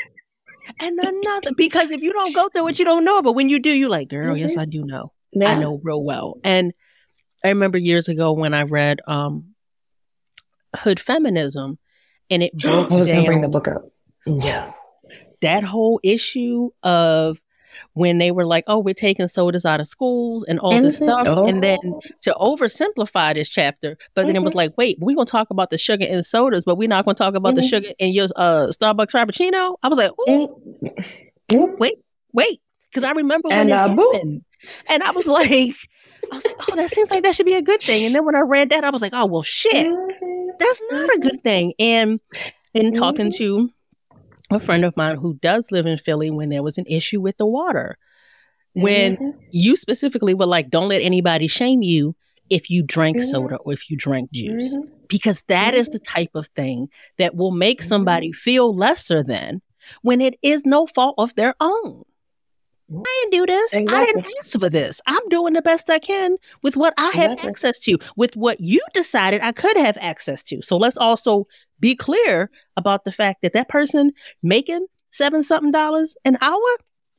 And 0.80 0.98
another 0.98 1.50
because 1.56 1.90
if 1.90 2.02
you 2.02 2.12
don't 2.12 2.34
go 2.34 2.48
through 2.48 2.68
it, 2.68 2.78
you 2.78 2.84
don't 2.84 3.04
know. 3.04 3.20
But 3.22 3.32
when 3.32 3.48
you 3.48 3.58
do, 3.58 3.70
you're 3.70 3.90
like, 3.90 4.08
girl, 4.08 4.36
yes, 4.36 4.56
I 4.56 4.64
do 4.64 4.84
know. 4.84 5.12
Yeah. 5.32 5.50
I 5.50 5.58
know 5.58 5.80
real 5.82 6.02
well. 6.02 6.38
And 6.44 6.72
I 7.44 7.48
remember 7.48 7.78
years 7.78 8.08
ago 8.08 8.32
when 8.32 8.54
I 8.54 8.62
read 8.62 9.00
um, 9.06 9.54
Hood 10.76 11.00
Feminism, 11.00 11.78
and 12.28 12.42
it 12.42 12.52
broke 12.56 12.90
I 12.90 12.94
was 12.96 13.08
down. 13.08 13.24
bring 13.24 13.40
the 13.40 13.48
book 13.48 13.68
up. 13.68 13.82
Yeah, 14.26 14.72
that 15.40 15.64
whole 15.64 16.00
issue 16.02 16.70
of 16.82 17.40
when 17.94 18.18
they 18.18 18.30
were 18.30 18.44
like, 18.44 18.64
"Oh, 18.66 18.78
we're 18.78 18.94
taking 18.94 19.28
sodas 19.28 19.64
out 19.64 19.80
of 19.80 19.88
schools 19.88 20.44
and 20.46 20.58
all 20.58 20.80
this 20.80 20.96
stuff," 20.96 21.22
oh. 21.26 21.46
and 21.46 21.62
then 21.62 21.78
to 22.22 22.32
oversimplify 22.32 23.34
this 23.34 23.48
chapter, 23.48 23.96
but 24.14 24.22
then 24.22 24.34
mm-hmm. 24.34 24.36
it 24.36 24.42
was 24.42 24.50
mm-hmm. 24.50 24.58
like, 24.58 24.78
"Wait, 24.78 24.98
we're 25.00 25.16
gonna 25.16 25.26
talk 25.26 25.50
about 25.50 25.70
the 25.70 25.78
sugar 25.78 26.04
in 26.04 26.22
sodas, 26.22 26.64
but 26.64 26.76
we're 26.76 26.88
not 26.88 27.04
gonna 27.04 27.14
talk 27.14 27.34
about 27.34 27.50
mm-hmm. 27.50 27.56
the 27.56 27.62
sugar 27.62 27.88
in 27.98 28.10
your 28.10 28.28
uh, 28.36 28.66
Starbucks 28.68 29.12
Frappuccino." 29.12 29.76
I 29.82 29.88
was 29.88 29.98
like, 29.98 30.12
mm-hmm. 30.28 31.74
"Wait, 31.78 31.98
wait," 32.32 32.60
because 32.90 33.04
I 33.04 33.12
remember 33.12 33.48
when 33.48 33.58
and, 33.58 33.70
it 33.70 33.72
uh, 33.72 33.88
happened, 33.88 34.44
and 34.88 35.02
I 35.02 35.10
was 35.10 35.26
like, 35.26 35.50
"I 35.50 36.34
was 36.34 36.44
like, 36.44 36.56
oh, 36.68 36.76
that 36.76 36.90
seems 36.90 37.10
like 37.10 37.22
that 37.22 37.34
should 37.34 37.46
be 37.46 37.54
a 37.54 37.62
good 37.62 37.82
thing." 37.82 38.04
And 38.04 38.14
then 38.14 38.24
when 38.24 38.34
I 38.34 38.40
read 38.40 38.70
that, 38.70 38.84
I 38.84 38.90
was 38.90 39.02
like, 39.02 39.12
"Oh, 39.14 39.26
well, 39.26 39.42
shit." 39.42 39.86
Mm-hmm 39.86 40.30
that's 40.60 40.82
not 40.90 41.10
a 41.10 41.18
good 41.18 41.42
thing. 41.42 41.74
And 41.78 42.20
in 42.74 42.92
talking 42.92 43.30
mm-hmm. 43.30 43.66
to 43.66 43.70
a 44.50 44.60
friend 44.60 44.84
of 44.84 44.96
mine 44.96 45.16
who 45.16 45.34
does 45.34 45.72
live 45.72 45.86
in 45.86 45.98
Philly 45.98 46.30
when 46.30 46.50
there 46.50 46.62
was 46.62 46.78
an 46.78 46.86
issue 46.86 47.20
with 47.20 47.36
the 47.38 47.46
water, 47.46 47.98
when 48.74 49.16
mm-hmm. 49.16 49.38
you 49.50 49.74
specifically 49.74 50.34
were 50.34 50.46
like, 50.46 50.70
don't 50.70 50.88
let 50.88 51.02
anybody 51.02 51.48
shame 51.48 51.82
you 51.82 52.14
if 52.50 52.70
you 52.70 52.84
drank 52.84 53.16
mm-hmm. 53.16 53.26
soda 53.26 53.56
or 53.56 53.72
if 53.72 53.90
you 53.90 53.96
drank 53.96 54.30
juice, 54.32 54.76
mm-hmm. 54.76 54.88
because 55.08 55.42
that 55.48 55.74
is 55.74 55.88
the 55.88 55.98
type 55.98 56.30
of 56.34 56.46
thing 56.48 56.88
that 57.18 57.34
will 57.34 57.52
make 57.52 57.82
somebody 57.82 58.32
feel 58.32 58.74
lesser 58.74 59.22
than 59.22 59.62
when 60.02 60.20
it 60.20 60.36
is 60.42 60.64
no 60.64 60.86
fault 60.86 61.14
of 61.18 61.34
their 61.34 61.54
own. 61.60 62.02
I 62.92 63.20
didn't 63.22 63.46
do 63.46 63.52
this. 63.52 63.72
Exactly. 63.72 63.96
I 63.96 64.04
didn't 64.04 64.26
ask 64.40 64.58
for 64.58 64.68
this. 64.68 65.00
I'm 65.06 65.28
doing 65.28 65.54
the 65.54 65.62
best 65.62 65.88
I 65.88 65.98
can 65.98 66.36
with 66.62 66.76
what 66.76 66.92
I 66.98 67.10
have 67.10 67.32
exactly. 67.32 67.48
access 67.50 67.78
to, 67.80 67.98
with 68.16 68.36
what 68.36 68.60
you 68.60 68.80
decided 68.92 69.42
I 69.42 69.52
could 69.52 69.76
have 69.76 69.96
access 70.00 70.42
to. 70.44 70.60
So 70.62 70.76
let's 70.76 70.96
also 70.96 71.46
be 71.78 71.94
clear 71.94 72.50
about 72.76 73.04
the 73.04 73.12
fact 73.12 73.42
that 73.42 73.52
that 73.52 73.68
person 73.68 74.12
making 74.42 74.86
seven 75.12 75.42
something 75.42 75.70
dollars 75.70 76.16
an 76.24 76.36
hour 76.40 76.60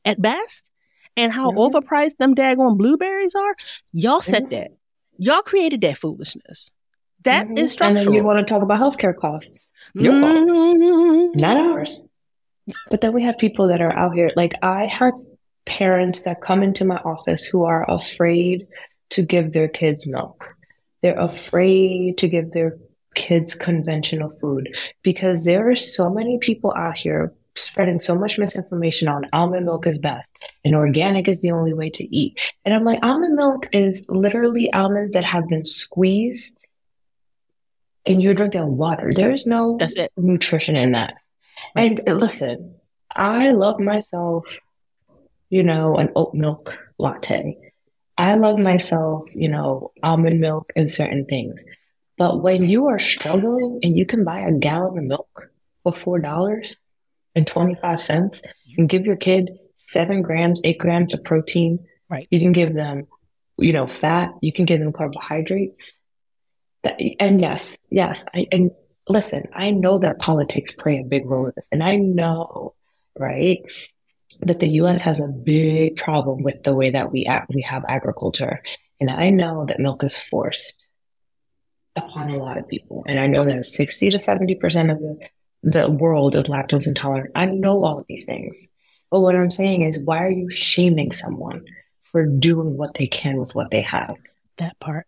at 0.04 0.20
best 0.20 0.70
and 1.16 1.32
how 1.32 1.50
mm-hmm. 1.50 1.76
overpriced 1.76 2.16
them 2.18 2.34
daggone 2.34 2.76
blueberries 2.76 3.34
are, 3.34 3.54
y'all 3.92 4.20
said 4.20 4.44
mm-hmm. 4.44 4.50
that. 4.50 4.70
Y'all 5.18 5.42
created 5.42 5.80
that 5.82 5.98
foolishness. 5.98 6.70
That 7.24 7.46
mm-hmm. 7.46 7.58
is 7.58 7.72
structural. 7.72 7.98
And 7.98 8.06
then 8.08 8.14
you 8.14 8.24
want 8.24 8.38
to 8.38 8.44
talk 8.44 8.62
about 8.62 8.80
healthcare 8.80 9.16
costs. 9.16 9.70
Your 9.94 10.18
fault. 10.20 10.32
Mm-hmm. 10.32 11.38
Not 11.38 11.56
ours. 11.56 12.00
But 12.90 13.00
then 13.00 13.12
we 13.12 13.22
have 13.22 13.38
people 13.38 13.68
that 13.68 13.80
are 13.80 13.92
out 13.92 14.14
here. 14.14 14.30
Like 14.36 14.54
I 14.62 14.86
heard 14.86 15.14
parents 15.64 16.22
that 16.22 16.40
come 16.40 16.62
into 16.62 16.84
my 16.84 16.96
office 16.96 17.44
who 17.46 17.64
are 17.64 17.88
afraid 17.90 18.66
to 19.10 19.22
give 19.22 19.52
their 19.52 19.68
kids 19.68 20.06
milk. 20.06 20.56
They're 21.02 21.18
afraid 21.18 22.18
to 22.18 22.28
give 22.28 22.52
their 22.52 22.78
kids 23.14 23.54
conventional 23.54 24.30
food 24.40 24.74
because 25.02 25.44
there 25.44 25.70
are 25.70 25.74
so 25.74 26.08
many 26.08 26.38
people 26.38 26.72
out 26.74 26.96
here 26.96 27.32
spreading 27.54 27.98
so 27.98 28.14
much 28.14 28.38
misinformation 28.38 29.08
on 29.08 29.26
almond 29.32 29.66
milk 29.66 29.86
is 29.86 29.98
best 29.98 30.26
and 30.64 30.74
organic 30.74 31.28
is 31.28 31.42
the 31.42 31.50
only 31.50 31.74
way 31.74 31.90
to 31.90 32.16
eat. 32.16 32.52
And 32.64 32.74
I'm 32.74 32.84
like, 32.84 33.00
almond 33.02 33.34
milk 33.36 33.68
is 33.72 34.06
literally 34.08 34.72
almonds 34.72 35.12
that 35.12 35.24
have 35.24 35.48
been 35.48 35.66
squeezed 35.66 36.66
and 38.06 38.22
you're 38.22 38.34
drinking 38.34 38.76
water. 38.76 39.10
There's 39.14 39.46
no 39.46 39.76
That's 39.78 39.96
it. 39.96 40.10
nutrition 40.16 40.76
in 40.76 40.92
that. 40.92 41.14
And 41.76 42.00
listen, 42.06 42.76
I 43.14 43.50
love 43.50 43.78
myself 43.78 44.58
you 45.52 45.62
know, 45.62 45.96
an 45.96 46.08
oat 46.16 46.32
milk 46.32 46.78
latte. 46.96 47.58
I 48.16 48.36
love 48.36 48.58
myself, 48.58 49.28
you 49.34 49.48
know, 49.48 49.92
almond 50.02 50.40
milk 50.40 50.72
and 50.74 50.90
certain 50.90 51.26
things. 51.26 51.62
But 52.16 52.42
when 52.42 52.64
you 52.64 52.86
are 52.86 52.98
struggling 52.98 53.80
and 53.82 53.94
you 53.94 54.06
can 54.06 54.24
buy 54.24 54.40
a 54.40 54.52
gallon 54.52 54.96
of 54.96 55.04
milk 55.04 55.50
for 55.82 55.92
four 55.92 56.18
dollars 56.20 56.78
and 57.34 57.46
twenty 57.46 57.74
five 57.74 58.00
cents, 58.00 58.40
you 58.64 58.76
can 58.76 58.86
give 58.86 59.04
your 59.04 59.16
kid 59.16 59.50
seven 59.76 60.22
grams, 60.22 60.62
eight 60.64 60.78
grams 60.78 61.12
of 61.12 61.22
protein. 61.22 61.84
Right. 62.08 62.26
You 62.30 62.40
can 62.40 62.52
give 62.52 62.72
them, 62.72 63.06
you 63.58 63.74
know, 63.74 63.86
fat. 63.86 64.30
You 64.40 64.54
can 64.54 64.64
give 64.64 64.80
them 64.80 64.94
carbohydrates. 64.94 65.92
That, 66.82 66.98
and 67.20 67.42
yes, 67.42 67.76
yes, 67.90 68.24
I 68.34 68.46
and 68.50 68.70
listen, 69.06 69.48
I 69.52 69.70
know 69.70 69.98
that 69.98 70.18
politics 70.18 70.72
play 70.72 70.98
a 70.98 71.04
big 71.04 71.26
role 71.26 71.46
in 71.46 71.52
this, 71.56 71.66
and 71.70 71.82
I 71.82 71.96
know, 71.96 72.74
right, 73.18 73.60
that 74.42 74.60
the 74.60 74.68
U.S. 74.68 75.00
has 75.02 75.20
a 75.20 75.28
big 75.28 75.96
problem 75.96 76.42
with 76.42 76.62
the 76.64 76.74
way 76.74 76.90
that 76.90 77.12
we 77.12 77.24
act, 77.26 77.50
we 77.54 77.62
have 77.62 77.84
agriculture, 77.88 78.62
and 79.00 79.10
I 79.10 79.30
know 79.30 79.64
that 79.66 79.80
milk 79.80 80.04
is 80.04 80.18
forced. 80.18 80.86
upon 81.96 82.30
a 82.30 82.36
lot 82.36 82.58
of 82.58 82.68
people. 82.68 83.04
And 83.06 83.18
I 83.18 83.26
know 83.26 83.44
that 83.44 83.64
60 83.66 84.10
to 84.10 84.18
70% 84.18 84.92
of 84.92 84.98
the, 84.98 85.28
the 85.62 85.90
world 85.90 86.34
is 86.34 86.46
lactose 86.46 86.86
intolerant. 86.86 87.32
I 87.34 87.46
know 87.46 87.84
all 87.84 87.98
of 87.98 88.06
these 88.06 88.24
things. 88.24 88.68
But 89.10 89.20
what 89.20 89.36
I'm 89.36 89.50
saying 89.50 89.82
is, 89.82 90.02
why 90.02 90.24
are 90.24 90.30
you 90.30 90.48
shaming 90.48 91.12
someone 91.12 91.64
for 92.04 92.24
doing 92.24 92.76
what 92.76 92.94
they 92.94 93.06
can 93.06 93.36
with 93.36 93.54
what 93.54 93.70
they 93.70 93.82
have? 93.82 94.16
That 94.56 94.78
part. 94.80 95.06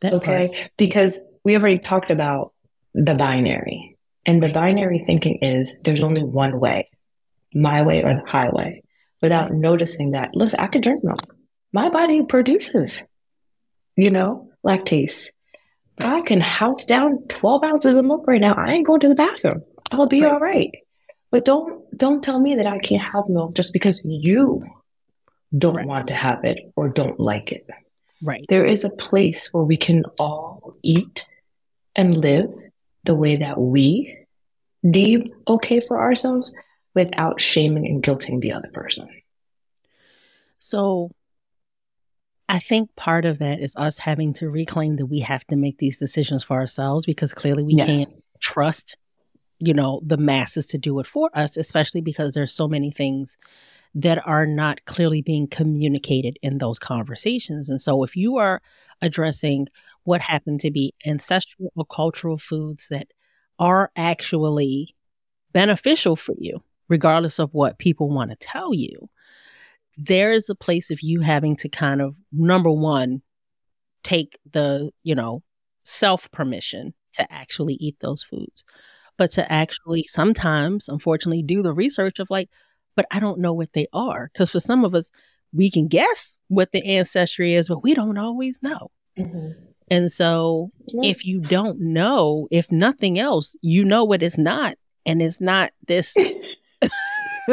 That 0.00 0.14
okay. 0.14 0.48
Part. 0.48 0.70
Because 0.76 1.20
we 1.44 1.56
already 1.56 1.78
talked 1.78 2.10
about 2.10 2.52
the 2.94 3.14
binary. 3.14 3.96
And 4.24 4.42
the 4.42 4.48
binary 4.48 5.00
thinking 5.00 5.38
is 5.42 5.74
there's 5.84 6.02
only 6.02 6.22
one 6.22 6.60
way, 6.60 6.90
my 7.54 7.82
way 7.82 8.02
or 8.02 8.14
the 8.14 8.22
highway, 8.26 8.82
without 9.20 9.52
noticing 9.52 10.12
that, 10.12 10.30
listen, 10.34 10.60
I 10.60 10.66
can 10.66 10.80
drink 10.80 11.04
milk. 11.04 11.20
My 11.72 11.88
body 11.88 12.22
produces, 12.22 13.02
you 13.96 14.10
know, 14.10 14.50
lactase. 14.64 15.28
I 15.98 16.20
can 16.20 16.40
house 16.40 16.84
down 16.84 17.26
12 17.28 17.64
ounces 17.64 17.94
of 17.94 18.04
milk 18.04 18.26
right 18.26 18.40
now. 18.40 18.54
I 18.54 18.72
ain't 18.72 18.86
going 18.86 19.00
to 19.00 19.08
the 19.08 19.14
bathroom. 19.14 19.62
I'll 19.90 20.06
be 20.06 20.22
right. 20.22 20.32
all 20.32 20.40
right. 20.40 20.70
But 21.30 21.44
don't 21.44 21.84
don't 21.96 22.22
tell 22.22 22.40
me 22.40 22.54
that 22.54 22.66
I 22.66 22.78
can't 22.78 23.02
have 23.02 23.28
milk 23.28 23.54
just 23.54 23.72
because 23.72 24.02
you 24.04 24.62
don't 25.56 25.76
right. 25.76 25.86
want 25.86 26.08
to 26.08 26.14
have 26.14 26.44
it 26.44 26.70
or 26.76 26.88
don't 26.88 27.18
like 27.18 27.52
it. 27.52 27.66
Right. 28.22 28.44
There 28.48 28.64
is 28.64 28.84
a 28.84 28.90
place 28.90 29.52
where 29.52 29.64
we 29.64 29.76
can 29.76 30.04
all 30.18 30.74
eat 30.82 31.26
and 31.96 32.16
live 32.16 32.50
the 33.04 33.14
way 33.14 33.36
that 33.36 33.58
we 33.58 34.16
deem 34.88 35.32
okay 35.46 35.80
for 35.80 36.00
ourselves 36.00 36.52
without 36.98 37.40
shaming 37.40 37.86
and 37.86 38.02
guilting 38.02 38.40
the 38.40 38.50
other 38.50 38.68
person. 38.72 39.08
So 40.58 41.12
I 42.48 42.58
think 42.58 42.96
part 42.96 43.24
of 43.24 43.38
that 43.38 43.60
is 43.60 43.76
us 43.76 43.98
having 43.98 44.32
to 44.34 44.50
reclaim 44.50 44.96
that 44.96 45.06
we 45.06 45.20
have 45.20 45.44
to 45.46 45.54
make 45.54 45.78
these 45.78 45.96
decisions 45.96 46.42
for 46.42 46.56
ourselves 46.56 47.06
because 47.06 47.32
clearly 47.32 47.62
we 47.62 47.74
yes. 47.74 47.86
can't 47.86 48.22
trust, 48.40 48.96
you 49.60 49.72
know, 49.72 50.00
the 50.04 50.16
masses 50.16 50.66
to 50.66 50.78
do 50.78 50.98
it 50.98 51.06
for 51.06 51.30
us, 51.34 51.56
especially 51.56 52.00
because 52.00 52.34
there's 52.34 52.52
so 52.52 52.66
many 52.66 52.90
things 52.90 53.36
that 53.94 54.26
are 54.26 54.44
not 54.44 54.84
clearly 54.86 55.22
being 55.22 55.46
communicated 55.46 56.36
in 56.42 56.58
those 56.58 56.80
conversations. 56.80 57.68
And 57.68 57.80
so 57.80 58.02
if 58.02 58.16
you 58.16 58.38
are 58.38 58.60
addressing 59.00 59.68
what 60.02 60.20
happen 60.20 60.58
to 60.58 60.72
be 60.72 60.94
ancestral 61.06 61.72
or 61.76 61.84
cultural 61.84 62.38
foods 62.38 62.88
that 62.88 63.06
are 63.60 63.92
actually 63.94 64.96
beneficial 65.52 66.16
for 66.16 66.34
you, 66.40 66.60
regardless 66.88 67.38
of 67.38 67.52
what 67.52 67.78
people 67.78 68.08
want 68.08 68.30
to 68.30 68.36
tell 68.36 68.74
you, 68.74 69.08
there 69.96 70.32
is 70.32 70.48
a 70.48 70.54
place 70.54 70.90
of 70.90 71.02
you 71.02 71.20
having 71.20 71.56
to 71.56 71.68
kind 71.68 72.00
of, 72.00 72.16
number 72.32 72.70
one, 72.70 73.22
take 74.02 74.38
the, 74.50 74.90
you 75.02 75.14
know, 75.14 75.42
self 75.82 76.30
permission 76.30 76.94
to 77.14 77.32
actually 77.32 77.74
eat 77.74 77.96
those 78.00 78.22
foods, 78.22 78.64
but 79.16 79.30
to 79.32 79.50
actually 79.52 80.04
sometimes, 80.04 80.88
unfortunately, 80.88 81.42
do 81.42 81.62
the 81.62 81.74
research 81.74 82.18
of 82.18 82.30
like, 82.30 82.48
but 82.94 83.06
I 83.10 83.20
don't 83.20 83.40
know 83.40 83.52
what 83.52 83.72
they 83.72 83.86
are. 83.92 84.30
Because 84.32 84.50
for 84.50 84.60
some 84.60 84.84
of 84.84 84.94
us, 84.94 85.10
we 85.52 85.70
can 85.70 85.88
guess 85.88 86.36
what 86.48 86.72
the 86.72 86.84
ancestry 86.84 87.54
is, 87.54 87.68
but 87.68 87.82
we 87.82 87.94
don't 87.94 88.18
always 88.18 88.58
know. 88.62 88.90
Mm-hmm. 89.18 89.50
And 89.90 90.12
so, 90.12 90.70
if 91.02 91.24
you 91.24 91.40
don't 91.40 91.80
know, 91.80 92.46
if 92.50 92.70
nothing 92.70 93.18
else, 93.18 93.56
you 93.62 93.84
know 93.84 94.04
what 94.04 94.22
it's 94.22 94.36
not. 94.36 94.76
And 95.06 95.22
it's 95.22 95.40
not 95.40 95.70
this, 95.86 96.14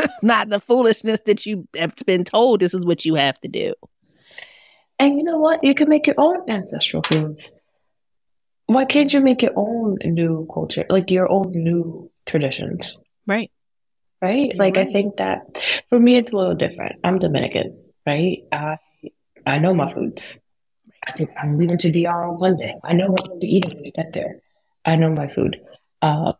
not 0.21 0.49
the 0.49 0.59
foolishness 0.59 1.21
that 1.25 1.45
you 1.45 1.67
have 1.77 1.95
been 2.05 2.23
told 2.23 2.59
this 2.59 2.73
is 2.73 2.85
what 2.85 3.05
you 3.05 3.15
have 3.15 3.39
to 3.41 3.47
do. 3.47 3.73
And 4.99 5.17
you 5.17 5.23
know 5.23 5.39
what? 5.39 5.63
You 5.63 5.73
can 5.73 5.89
make 5.89 6.07
your 6.07 6.15
own 6.17 6.49
ancestral 6.49 7.03
foods. 7.03 7.51
Why 8.67 8.85
can't 8.85 9.13
you 9.13 9.21
make 9.21 9.41
your 9.41 9.53
own 9.55 9.97
new 10.03 10.47
culture, 10.51 10.85
like 10.89 11.11
your 11.11 11.31
own 11.31 11.51
new 11.51 12.09
traditions? 12.25 12.97
Right 13.27 13.51
right? 14.25 14.47
You're 14.47 14.55
like 14.55 14.77
right. 14.77 14.87
I 14.87 14.91
think 14.91 15.17
that 15.17 15.83
for 15.89 15.99
me 15.99 16.17
it's 16.17 16.31
a 16.31 16.37
little 16.37 16.55
different. 16.55 16.99
I'm 17.03 17.19
Dominican, 17.19 17.77
right? 18.05 18.43
I 18.51 18.77
I 19.45 19.59
know 19.59 19.73
my 19.73 19.91
foods. 19.91 20.37
I 21.05 21.13
am 21.37 21.57
leaving 21.57 21.77
to 21.77 21.91
DR 21.91 22.29
on 22.29 22.39
Monday. 22.39 22.73
I 22.83 22.93
know 22.93 23.11
what 23.11 23.21
I'm 23.21 23.27
going 23.27 23.39
to 23.41 23.47
be 23.47 23.55
eating 23.55 23.75
when 23.75 23.85
I 23.85 23.91
get 23.91 24.13
there. 24.13 24.41
I 24.85 24.95
know 24.95 25.11
my 25.11 25.27
food. 25.27 25.61
Um, 26.01 26.33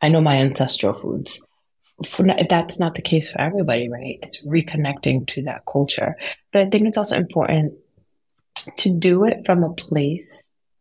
I 0.00 0.08
know 0.08 0.20
my 0.20 0.36
ancestral 0.36 0.94
foods. 0.94 1.40
For, 2.06 2.24
that's 2.48 2.78
not 2.78 2.94
the 2.94 3.02
case 3.02 3.30
for 3.30 3.40
everybody, 3.40 3.88
right? 3.88 4.18
It's 4.22 4.46
reconnecting 4.46 5.26
to 5.28 5.42
that 5.42 5.64
culture. 5.70 6.16
But 6.52 6.62
I 6.62 6.70
think 6.70 6.86
it's 6.86 6.98
also 6.98 7.16
important 7.16 7.74
to 8.78 8.90
do 8.90 9.24
it 9.24 9.44
from 9.44 9.64
a 9.64 9.72
place 9.72 10.24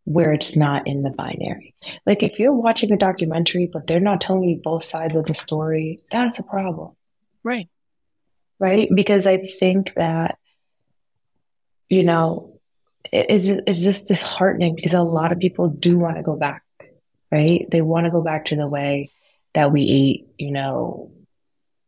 where 0.05 0.33
it's 0.33 0.55
not 0.55 0.87
in 0.87 1.03
the 1.03 1.09
binary. 1.09 1.73
Like 2.05 2.23
if 2.23 2.39
you're 2.39 2.53
watching 2.53 2.91
a 2.91 2.97
documentary, 2.97 3.69
but 3.71 3.87
they're 3.87 3.99
not 3.99 4.21
telling 4.21 4.43
you 4.43 4.61
both 4.63 4.83
sides 4.83 5.15
of 5.15 5.25
the 5.25 5.35
story, 5.35 5.99
that's 6.11 6.39
a 6.39 6.43
problem. 6.43 6.95
Right. 7.43 7.69
Right. 8.59 8.89
Because 8.93 9.25
I 9.25 9.37
think 9.37 9.93
that, 9.95 10.37
you 11.89 12.03
know, 12.03 12.59
it's, 13.11 13.49
it's 13.49 13.83
just 13.83 14.07
disheartening 14.07 14.75
because 14.75 14.93
a 14.93 15.01
lot 15.01 15.31
of 15.31 15.39
people 15.39 15.67
do 15.67 15.97
want 15.97 16.17
to 16.17 16.23
go 16.23 16.35
back, 16.35 16.63
right? 17.31 17.65
They 17.69 17.81
want 17.81 18.05
to 18.05 18.11
go 18.11 18.21
back 18.21 18.45
to 18.45 18.55
the 18.55 18.67
way 18.67 19.09
that 19.53 19.71
we 19.71 19.81
ate, 19.89 20.27
you 20.37 20.51
know, 20.51 21.11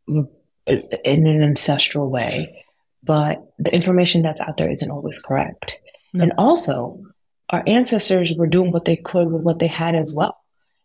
in 0.06 1.26
an 1.26 1.42
ancestral 1.42 2.10
way. 2.10 2.64
But 3.02 3.42
the 3.58 3.74
information 3.74 4.22
that's 4.22 4.40
out 4.40 4.56
there 4.56 4.70
isn't 4.70 4.90
always 4.90 5.20
correct. 5.20 5.78
No. 6.12 6.24
And 6.24 6.32
also, 6.38 7.00
our 7.50 7.62
ancestors 7.66 8.34
were 8.36 8.46
doing 8.46 8.72
what 8.72 8.84
they 8.84 8.96
could 8.96 9.30
with 9.30 9.42
what 9.42 9.58
they 9.58 9.66
had 9.66 9.94
as 9.94 10.14
well. 10.14 10.38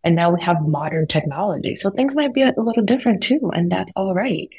And 0.03 0.15
now 0.15 0.32
we 0.32 0.41
have 0.41 0.61
modern 0.61 1.07
technology. 1.07 1.75
So 1.75 1.89
things 1.89 2.15
might 2.15 2.34
be 2.34 2.41
a 2.41 2.53
little 2.57 2.84
different 2.84 3.23
too. 3.23 3.51
And 3.53 3.71
that's 3.71 3.91
all 3.95 4.13
right. 4.13 4.49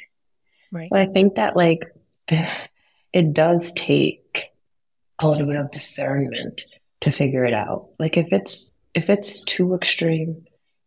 Right. 0.71 0.89
But 0.89 0.99
I 0.99 1.05
think 1.07 1.35
that 1.35 1.55
like 1.55 1.81
it 3.13 3.33
does 3.33 3.71
take 3.73 4.51
a 5.19 5.27
little 5.27 5.47
bit 5.47 5.57
of 5.57 5.71
discernment 5.71 6.65
to 7.01 7.11
figure 7.11 7.45
it 7.45 7.53
out. 7.53 7.89
Like 7.99 8.17
if 8.17 8.31
it's 8.31 8.73
if 8.93 9.09
it's 9.09 9.39
too 9.41 9.73
extreme, 9.73 10.45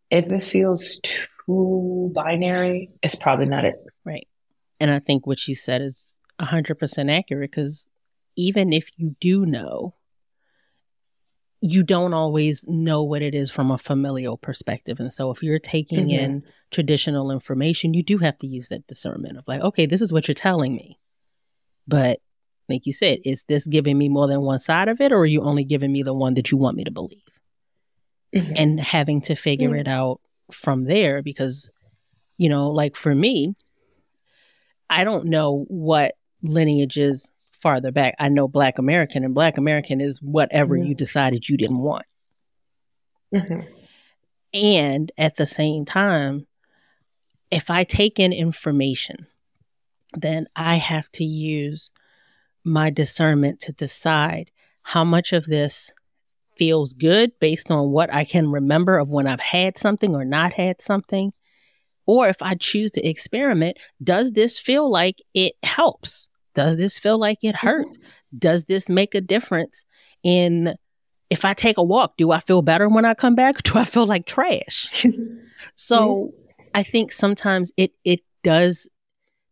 if 0.09 0.31
it 0.31 0.43
feels 0.43 0.99
too 1.03 2.11
binary, 2.13 2.91
it's 3.01 3.15
probably 3.15 3.45
not 3.45 3.65
it. 3.65 3.75
Right. 4.03 4.27
And 4.79 4.91
I 4.91 4.99
think 4.99 5.25
what 5.25 5.47
you 5.47 5.55
said 5.55 5.81
is 5.81 6.13
100% 6.39 7.11
accurate 7.11 7.51
because 7.51 7.87
even 8.35 8.73
if 8.73 8.89
you 8.97 9.15
do 9.19 9.45
know 9.45 9.95
you 11.61 11.83
don't 11.83 12.13
always 12.13 12.63
know 12.67 13.01
what 13.01 13.23
it 13.23 13.33
is 13.33 13.49
from 13.49 13.71
a 13.71 13.77
familial 13.77 14.37
perspective. 14.37 14.99
And 14.99 15.11
so 15.11 15.31
if 15.31 15.41
you're 15.41 15.57
taking 15.57 16.07
mm-hmm. 16.07 16.23
in 16.23 16.43
traditional 16.69 17.31
information, 17.31 17.95
you 17.95 18.03
do 18.03 18.19
have 18.19 18.37
to 18.39 18.47
use 18.47 18.69
that 18.69 18.85
discernment 18.85 19.37
of 19.37 19.45
like, 19.47 19.61
okay, 19.61 19.87
this 19.87 20.01
is 20.01 20.13
what 20.13 20.27
you're 20.27 20.35
telling 20.35 20.75
me. 20.75 20.99
But 21.87 22.19
like 22.69 22.85
you 22.85 22.93
said, 22.93 23.19
is 23.25 23.45
this 23.47 23.65
giving 23.65 23.97
me 23.97 24.09
more 24.09 24.27
than 24.27 24.41
one 24.41 24.59
side 24.59 24.89
of 24.89 25.01
it, 25.01 25.11
or 25.11 25.19
are 25.19 25.25
you 25.25 25.41
only 25.41 25.63
giving 25.63 25.91
me 25.91 26.03
the 26.03 26.13
one 26.13 26.35
that 26.35 26.51
you 26.51 26.57
want 26.57 26.77
me 26.77 26.83
to 26.83 26.91
believe? 26.91 27.21
Mm-hmm. 28.35 28.53
And 28.57 28.79
having 28.81 29.21
to 29.21 29.35
figure 29.35 29.69
mm-hmm. 29.69 29.79
it 29.79 29.87
out 29.87 30.19
from 30.51 30.83
there 30.83 31.23
because, 31.23 31.71
you 32.37 32.49
know, 32.49 32.69
like 32.69 32.97
for 32.97 33.15
me, 33.15 33.55
I 34.89 35.05
don't 35.05 35.25
know 35.25 35.65
what 35.69 36.15
lineages 36.43 37.31
farther 37.65 37.91
back, 37.91 38.13
I 38.19 38.29
know 38.29 38.47
Black 38.47 38.77
American, 38.77 39.23
and 39.23 39.33
Black 39.33 39.57
American 39.57 39.99
is 39.99 40.21
whatever 40.21 40.75
mm-hmm. 40.75 40.89
you 40.89 40.95
decided 40.95 41.49
you 41.49 41.57
didn't 41.57 41.79
want. 41.79 42.05
Mm-hmm. 43.33 43.61
And 44.53 45.11
at 45.17 45.37
the 45.37 45.47
same 45.47 45.83
time, 45.83 46.45
if 47.49 47.71
I 47.71 47.83
take 47.83 48.19
in 48.19 48.31
information, 48.31 49.27
then 50.13 50.47
I 50.55 50.75
have 50.75 51.11
to 51.13 51.23
use 51.23 51.89
my 52.63 52.89
discernment 52.89 53.59
to 53.61 53.71
decide 53.71 54.51
how 54.83 55.03
much 55.03 55.33
of 55.33 55.45
this 55.45 55.91
feels 56.57 56.93
good 56.93 57.31
based 57.39 57.71
on 57.71 57.91
what 57.91 58.13
I 58.13 58.25
can 58.25 58.51
remember 58.51 58.97
of 58.97 59.09
when 59.09 59.27
I've 59.27 59.39
had 59.39 59.77
something 59.77 60.15
or 60.15 60.25
not 60.25 60.53
had 60.53 60.81
something. 60.81 61.33
Or 62.05 62.27
if 62.27 62.41
I 62.41 62.55
choose 62.55 62.91
to 62.91 63.07
experiment, 63.07 63.77
does 64.03 64.31
this 64.31 64.59
feel 64.59 64.89
like 64.89 65.21
it 65.33 65.53
helps? 65.63 66.29
Does 66.53 66.77
this 66.77 66.99
feel 66.99 67.17
like 67.17 67.43
it 67.43 67.55
hurts? 67.55 67.97
Mm-hmm. 67.97 68.37
Does 68.37 68.65
this 68.65 68.89
make 68.89 69.15
a 69.15 69.21
difference 69.21 69.85
in 70.23 70.75
if 71.29 71.43
I 71.43 71.53
take 71.53 71.77
a 71.77 71.83
walk, 71.83 72.17
do 72.17 72.31
I 72.31 72.39
feel 72.39 72.61
better 72.61 72.87
when 72.87 73.05
I 73.05 73.13
come 73.13 73.35
back? 73.35 73.63
Do 73.63 73.79
I 73.79 73.85
feel 73.85 74.05
like 74.05 74.25
trash? 74.25 75.05
so 75.75 76.33
I 76.73 76.83
think 76.83 77.11
sometimes 77.11 77.71
it 77.77 77.93
it 78.03 78.21
does 78.43 78.87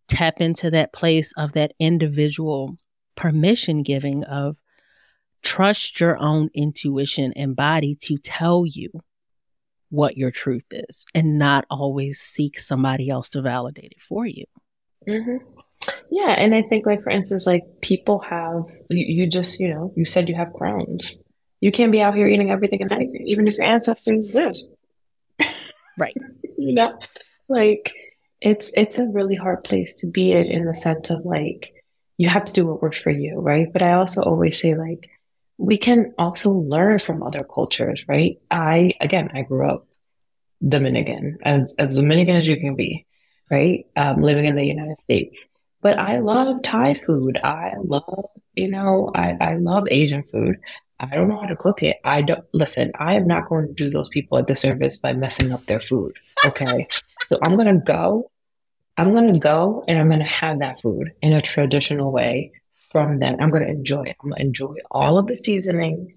tap 0.07 0.39
into 0.39 0.69
that 0.71 0.93
place 0.93 1.33
of 1.35 1.53
that 1.53 1.73
individual 1.79 2.77
permission 3.15 3.83
giving 3.83 4.23
of 4.25 4.61
trust 5.43 5.99
your 5.99 6.17
own 6.17 6.49
intuition 6.53 7.33
and 7.35 7.55
body 7.55 7.95
to 7.95 8.17
tell 8.17 8.65
you 8.65 8.89
what 9.89 10.17
your 10.17 10.31
truth 10.31 10.65
is 10.71 11.05
and 11.13 11.37
not 11.37 11.65
always 11.69 12.19
seek 12.19 12.59
somebody 12.59 13.09
else 13.09 13.29
to 13.29 13.41
validate 13.41 13.91
it 13.91 14.01
for 14.01 14.25
you. 14.25 14.45
Mm-hmm. 15.07 15.37
Yeah, 16.09 16.31
and 16.31 16.55
I 16.55 16.61
think 16.63 16.85
like 16.85 17.03
for 17.03 17.09
instance, 17.09 17.45
like 17.45 17.63
people 17.81 18.19
have 18.19 18.63
you, 18.89 19.23
you 19.23 19.29
just 19.29 19.59
you 19.59 19.69
know 19.73 19.93
you 19.95 20.05
said 20.05 20.29
you 20.29 20.35
have 20.35 20.49
Crohn's. 20.49 21.17
You 21.59 21.71
can't 21.71 21.91
be 21.91 22.01
out 22.01 22.15
here 22.15 22.27
eating 22.27 22.51
everything 22.51 22.81
and 22.81 22.91
anything, 22.91 23.23
even 23.25 23.47
if 23.47 23.57
your 23.57 23.65
ancestors 23.67 24.31
did. 24.31 24.57
Right. 25.95 26.17
you 26.57 26.73
know, 26.73 26.97
like 27.47 27.93
it's 28.41 28.71
it's 28.75 28.97
a 28.97 29.05
really 29.05 29.35
hard 29.35 29.63
place 29.63 29.93
to 29.95 30.07
be 30.07 30.31
in 30.31 30.47
in 30.47 30.65
the 30.65 30.73
sense 30.73 31.11
of 31.11 31.23
like 31.23 31.71
you 32.17 32.29
have 32.29 32.45
to 32.45 32.53
do 32.53 32.65
what 32.65 32.81
works 32.81 32.99
for 32.99 33.11
you, 33.11 33.39
right? 33.39 33.71
But 33.71 33.83
I 33.83 33.93
also 33.93 34.21
always 34.21 34.59
say 34.59 34.75
like 34.75 35.09
we 35.63 35.77
can 35.77 36.13
also 36.17 36.51
learn 36.51 36.99
from 36.99 37.23
other 37.23 37.43
cultures, 37.43 38.05
right? 38.09 38.37
I 38.51 38.93
again, 38.99 39.31
I 39.33 39.43
grew 39.43 39.65
up 39.65 39.87
Dominican, 40.67 41.37
as 41.43 41.73
as 41.79 41.95
Dominican 41.95 42.35
as 42.35 42.47
you 42.47 42.57
can 42.57 42.75
be, 42.75 43.05
right? 43.49 43.85
Um, 43.95 44.21
living 44.21 44.43
in 44.43 44.55
the 44.55 44.65
United 44.65 44.99
States. 44.99 45.37
But 45.81 45.97
I 45.99 46.17
love 46.17 46.61
Thai 46.63 46.93
food. 46.95 47.39
I 47.43 47.73
love, 47.81 48.25
you 48.55 48.69
know, 48.69 49.11
I, 49.15 49.37
I 49.39 49.55
love 49.55 49.85
Asian 49.89 50.23
food. 50.23 50.57
I 50.99 51.15
don't 51.15 51.27
know 51.27 51.39
how 51.39 51.47
to 51.47 51.55
cook 51.55 51.81
it. 51.81 51.97
I 52.03 52.21
don't 52.21 52.45
listen, 52.53 52.91
I 52.99 53.15
am 53.15 53.25
not 53.25 53.47
going 53.47 53.67
to 53.67 53.73
do 53.73 53.89
those 53.89 54.09
people 54.09 54.37
a 54.37 54.43
disservice 54.43 54.97
by 54.97 55.13
messing 55.13 55.53
up 55.53 55.65
their 55.65 55.81
food. 55.81 56.13
Okay. 56.45 56.87
so 57.27 57.39
I'm 57.41 57.55
gonna 57.55 57.79
go, 57.79 58.29
I'm 58.97 59.13
gonna 59.13 59.39
go 59.39 59.83
and 59.87 59.97
I'm 59.97 60.09
gonna 60.09 60.25
have 60.25 60.59
that 60.59 60.81
food 60.81 61.13
in 61.21 61.31
a 61.31 61.41
traditional 61.41 62.11
way 62.11 62.51
from 62.93 63.19
that. 63.19 63.35
I'm 63.41 63.49
gonna 63.49 63.65
enjoy 63.65 64.03
it. 64.03 64.15
I'm 64.23 64.29
gonna 64.29 64.41
enjoy 64.41 64.75
all 64.89 65.19
of 65.19 65.27
the 65.27 65.35
seasoning, 65.43 66.13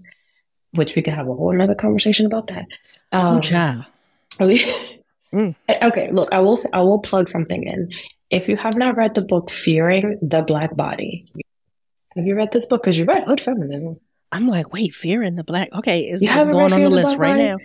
which 0.73 0.95
we 0.95 1.03
could 1.03 1.15
have 1.15 1.27
a 1.27 1.35
whole 1.35 1.53
another 1.53 1.75
conversation 1.75 2.27
about 2.27 2.47
that. 2.47 2.67
Um, 3.11 3.39
oh, 3.39 3.41
child. 3.41 3.85
mm. 4.39 5.57
Okay, 5.83 6.11
look, 6.13 6.29
I 6.31 6.39
will 6.39 6.57
say, 6.57 6.69
I 6.73 6.83
will 6.83 7.01
plug 7.01 7.29
something 7.29 7.65
in. 7.65 7.91
If 8.31 8.49
you 8.49 8.57
have 8.57 8.77
not 8.77 8.97
read 8.97 9.15
the 9.15 9.23
book 9.23 9.51
Fearing 9.51 10.19
the 10.23 10.43
Black 10.43 10.77
Body, 10.77 11.25
have 12.17 12.27
you 12.27 12.37
read 12.37 12.53
this 12.53 12.67
book? 12.67 12.83
Because 12.83 12.99
you 12.99 13.05
read 13.05 13.25
Hood 13.25 13.41
Feminism. 13.41 13.99
I'm 14.33 14.49
like, 14.49 14.73
wait, 14.73 14.95
Fearing 14.95 15.37
the 15.37 15.45
Black. 15.45 15.69
Okay, 15.73 16.03
is 16.03 16.23
you 16.23 16.29
haven't 16.29 16.53
going 16.53 16.73
on 16.73 16.81
the, 16.81 16.89
the 16.89 16.95
list 16.95 17.17
right 17.17 17.37
now? 17.37 17.57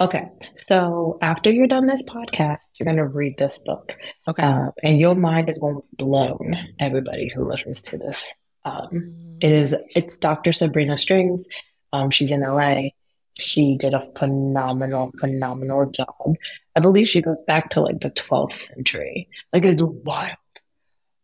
Okay, 0.00 0.28
so 0.54 1.18
after 1.22 1.50
you're 1.50 1.68
done 1.68 1.86
this 1.86 2.02
podcast, 2.02 2.58
you're 2.74 2.84
going 2.84 2.96
to 2.96 3.06
read 3.06 3.38
this 3.38 3.58
book. 3.58 3.96
Okay, 4.26 4.42
uh, 4.42 4.70
and 4.82 4.98
your 4.98 5.14
mind 5.14 5.48
is 5.48 5.58
going 5.58 5.76
to 5.76 5.80
be 5.80 6.04
blown. 6.04 6.56
Everybody 6.80 7.30
who 7.34 7.48
listens 7.48 7.80
to 7.82 7.98
this, 7.98 8.34
um, 8.64 9.36
it 9.40 9.50
is. 9.50 9.76
It's 9.94 10.16
Dr. 10.16 10.52
Sabrina 10.52 10.96
Strings. 10.98 11.46
Um, 11.92 12.10
she's 12.10 12.30
in 12.30 12.40
LA 12.40 12.88
she 13.36 13.76
did 13.76 13.94
a 13.94 14.08
phenomenal, 14.16 15.10
phenomenal 15.18 15.90
job. 15.90 16.34
I 16.76 16.80
believe 16.80 17.08
she 17.08 17.20
goes 17.20 17.42
back 17.42 17.70
to 17.70 17.80
like 17.80 18.00
the 18.00 18.10
12th 18.10 18.52
century. 18.52 19.28
Like 19.52 19.64
it's 19.64 19.82
wild, 19.82 20.36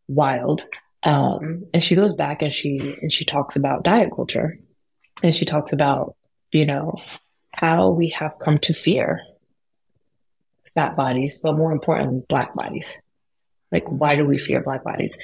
wild. 0.08 0.66
Um, 1.02 1.66
and 1.72 1.82
she 1.82 1.94
goes 1.94 2.14
back 2.14 2.42
and 2.42 2.52
she 2.52 2.96
and 3.00 3.12
she 3.12 3.24
talks 3.24 3.56
about 3.56 3.84
diet 3.84 4.10
culture, 4.14 4.58
and 5.22 5.34
she 5.34 5.44
talks 5.44 5.72
about 5.72 6.16
you 6.52 6.66
know 6.66 6.94
how 7.52 7.90
we 7.90 8.10
have 8.10 8.38
come 8.38 8.58
to 8.58 8.74
fear 8.74 9.22
fat 10.74 10.96
bodies, 10.96 11.40
but 11.42 11.56
more 11.56 11.72
importantly, 11.72 12.22
black 12.28 12.52
bodies. 12.54 12.98
Like 13.72 13.88
why 13.88 14.14
do 14.14 14.26
we 14.26 14.38
fear 14.38 14.60
black 14.60 14.84
bodies? 14.84 15.16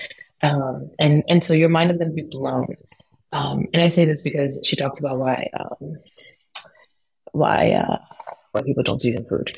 Um, 0.42 0.90
and 0.98 1.22
and 1.28 1.42
so 1.42 1.54
your 1.54 1.68
mind 1.68 1.90
is 1.90 1.96
going 1.96 2.10
to 2.10 2.14
be 2.14 2.28
blown. 2.28 2.76
Um, 3.32 3.66
and 3.72 3.82
I 3.82 3.88
say 3.88 4.04
this 4.04 4.22
because 4.22 4.60
she 4.64 4.76
talks 4.76 5.00
about 5.00 5.18
why 5.18 5.48
um, 5.58 5.96
why 7.32 7.72
uh, 7.72 7.98
why 8.52 8.62
people 8.62 8.82
don't 8.82 9.00
season 9.00 9.24
food. 9.26 9.56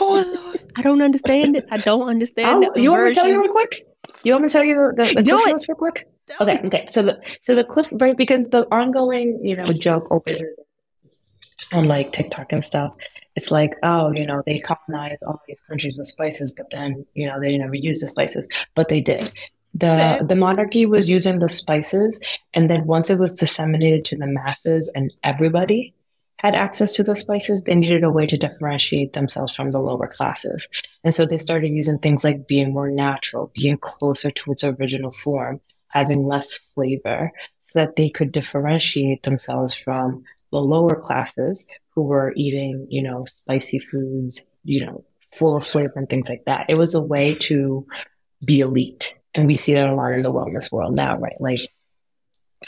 oh, 0.00 0.54
I 0.76 0.82
don't 0.82 1.02
understand 1.02 1.56
it. 1.56 1.66
I 1.70 1.78
don't 1.78 2.08
understand 2.08 2.64
it. 2.64 2.76
You 2.76 2.92
want 2.92 3.04
me 3.04 3.10
to 3.10 3.14
tell 3.14 3.28
you 3.28 3.42
real 3.42 3.52
quick? 3.52 3.84
You 4.22 4.32
want 4.32 4.42
me 4.42 4.48
to 4.48 4.52
tell 4.52 4.64
you 4.64 4.92
the, 4.96 5.04
the, 5.04 5.22
cliff 5.22 5.46
notes 5.46 5.68
real 5.68 5.76
quick? 5.76 6.08
Okay, 6.40 6.60
okay. 6.64 6.86
So 6.90 7.02
the 7.02 7.22
so 7.42 7.54
the 7.54 7.64
cliff 7.64 7.90
break 7.90 8.16
because 8.16 8.46
the 8.48 8.66
ongoing 8.72 9.38
you 9.40 9.56
know 9.56 9.64
joke 9.64 10.08
opens 10.10 10.42
on 11.72 11.84
like 11.84 12.12
TikTok 12.12 12.52
and 12.52 12.64
stuff. 12.64 12.96
It's 13.38 13.52
like, 13.52 13.76
oh, 13.84 14.10
you 14.10 14.26
know, 14.26 14.42
they 14.44 14.58
colonized 14.58 15.22
all 15.22 15.40
these 15.46 15.62
countries 15.68 15.96
with 15.96 16.08
spices, 16.08 16.52
but 16.52 16.70
then 16.72 17.06
you 17.14 17.24
know 17.28 17.38
they 17.38 17.56
never 17.56 17.76
used 17.76 18.02
the 18.02 18.08
spices, 18.08 18.48
but 18.74 18.88
they 18.88 19.00
did. 19.00 19.32
The 19.74 20.26
the 20.28 20.34
monarchy 20.34 20.86
was 20.86 21.08
using 21.08 21.38
the 21.38 21.48
spices 21.48 22.18
and 22.52 22.68
then 22.68 22.84
once 22.86 23.10
it 23.10 23.18
was 23.20 23.32
disseminated 23.32 24.04
to 24.06 24.16
the 24.16 24.26
masses 24.26 24.90
and 24.92 25.14
everybody 25.22 25.94
had 26.40 26.56
access 26.56 26.94
to 26.94 27.04
the 27.04 27.14
spices 27.14 27.62
they 27.62 27.76
needed 27.76 28.02
a 28.02 28.10
way 28.10 28.26
to 28.26 28.36
differentiate 28.36 29.12
themselves 29.12 29.54
from 29.54 29.70
the 29.70 29.78
lower 29.78 30.08
classes. 30.08 30.66
And 31.04 31.14
so 31.14 31.24
they 31.24 31.38
started 31.38 31.68
using 31.68 31.98
things 31.98 32.24
like 32.24 32.48
being 32.48 32.72
more 32.72 32.90
natural 32.90 33.52
being 33.54 33.78
closer 33.78 34.32
to 34.32 34.50
its 34.50 34.64
original 34.64 35.12
form 35.12 35.60
having 35.90 36.26
less 36.26 36.58
flavor 36.74 37.30
so 37.68 37.78
that 37.78 37.94
they 37.94 38.10
could 38.10 38.32
differentiate 38.32 39.22
themselves 39.22 39.74
from 39.74 40.24
the 40.50 40.60
lower 40.60 40.96
classes 40.96 41.66
who 41.90 42.02
were 42.02 42.32
eating 42.36 42.86
you 42.88 43.02
know 43.02 43.24
spicy 43.26 43.78
foods 43.78 44.46
you 44.64 44.84
know 44.84 45.04
full 45.32 45.56
of 45.56 45.64
flavor 45.64 45.92
and 45.96 46.08
things 46.08 46.28
like 46.28 46.44
that 46.46 46.66
it 46.68 46.78
was 46.78 46.94
a 46.94 47.02
way 47.02 47.34
to 47.34 47.86
be 48.44 48.60
elite 48.60 49.18
and 49.34 49.46
we 49.46 49.54
see 49.54 49.74
that 49.74 49.88
a 49.88 49.94
lot 49.94 50.12
in 50.12 50.22
the 50.22 50.32
wellness 50.32 50.72
world 50.72 50.96
now, 50.96 51.18
right? 51.18 51.40
Like, 51.40 51.60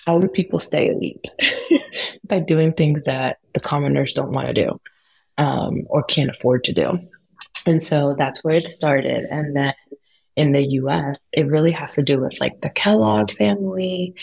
how 0.07 0.18
do 0.18 0.28
people 0.28 0.61
stay 0.61 0.89
elite? 0.89 1.26
By 2.24 2.39
doing 2.39 2.72
things 2.72 3.03
that 3.03 3.39
the 3.55 3.61
commoners 3.61 4.12
don't 4.12 4.33
want 4.33 4.47
to 4.49 4.55
do 4.55 4.81
um, 5.37 5.83
or 5.89 6.05
can't 6.05 6.31
afford 6.31 6.64
to 6.64 6.72
do. 6.72 7.01
And 7.66 7.83
so 7.83 8.14
that's 8.16 8.45
where 8.45 8.55
it 8.55 8.68
started. 8.68 9.24
And 9.24 9.57
then 9.57 9.74
in 10.37 10.53
the 10.53 10.64
US, 10.64 11.18
it 11.33 11.49
really 11.49 11.72
has 11.72 11.97
to 11.97 12.03
do 12.03 12.20
with 12.20 12.41
like 12.41 12.61
the 12.61 12.70
Kellogg 12.70 13.31
family 13.31 14.14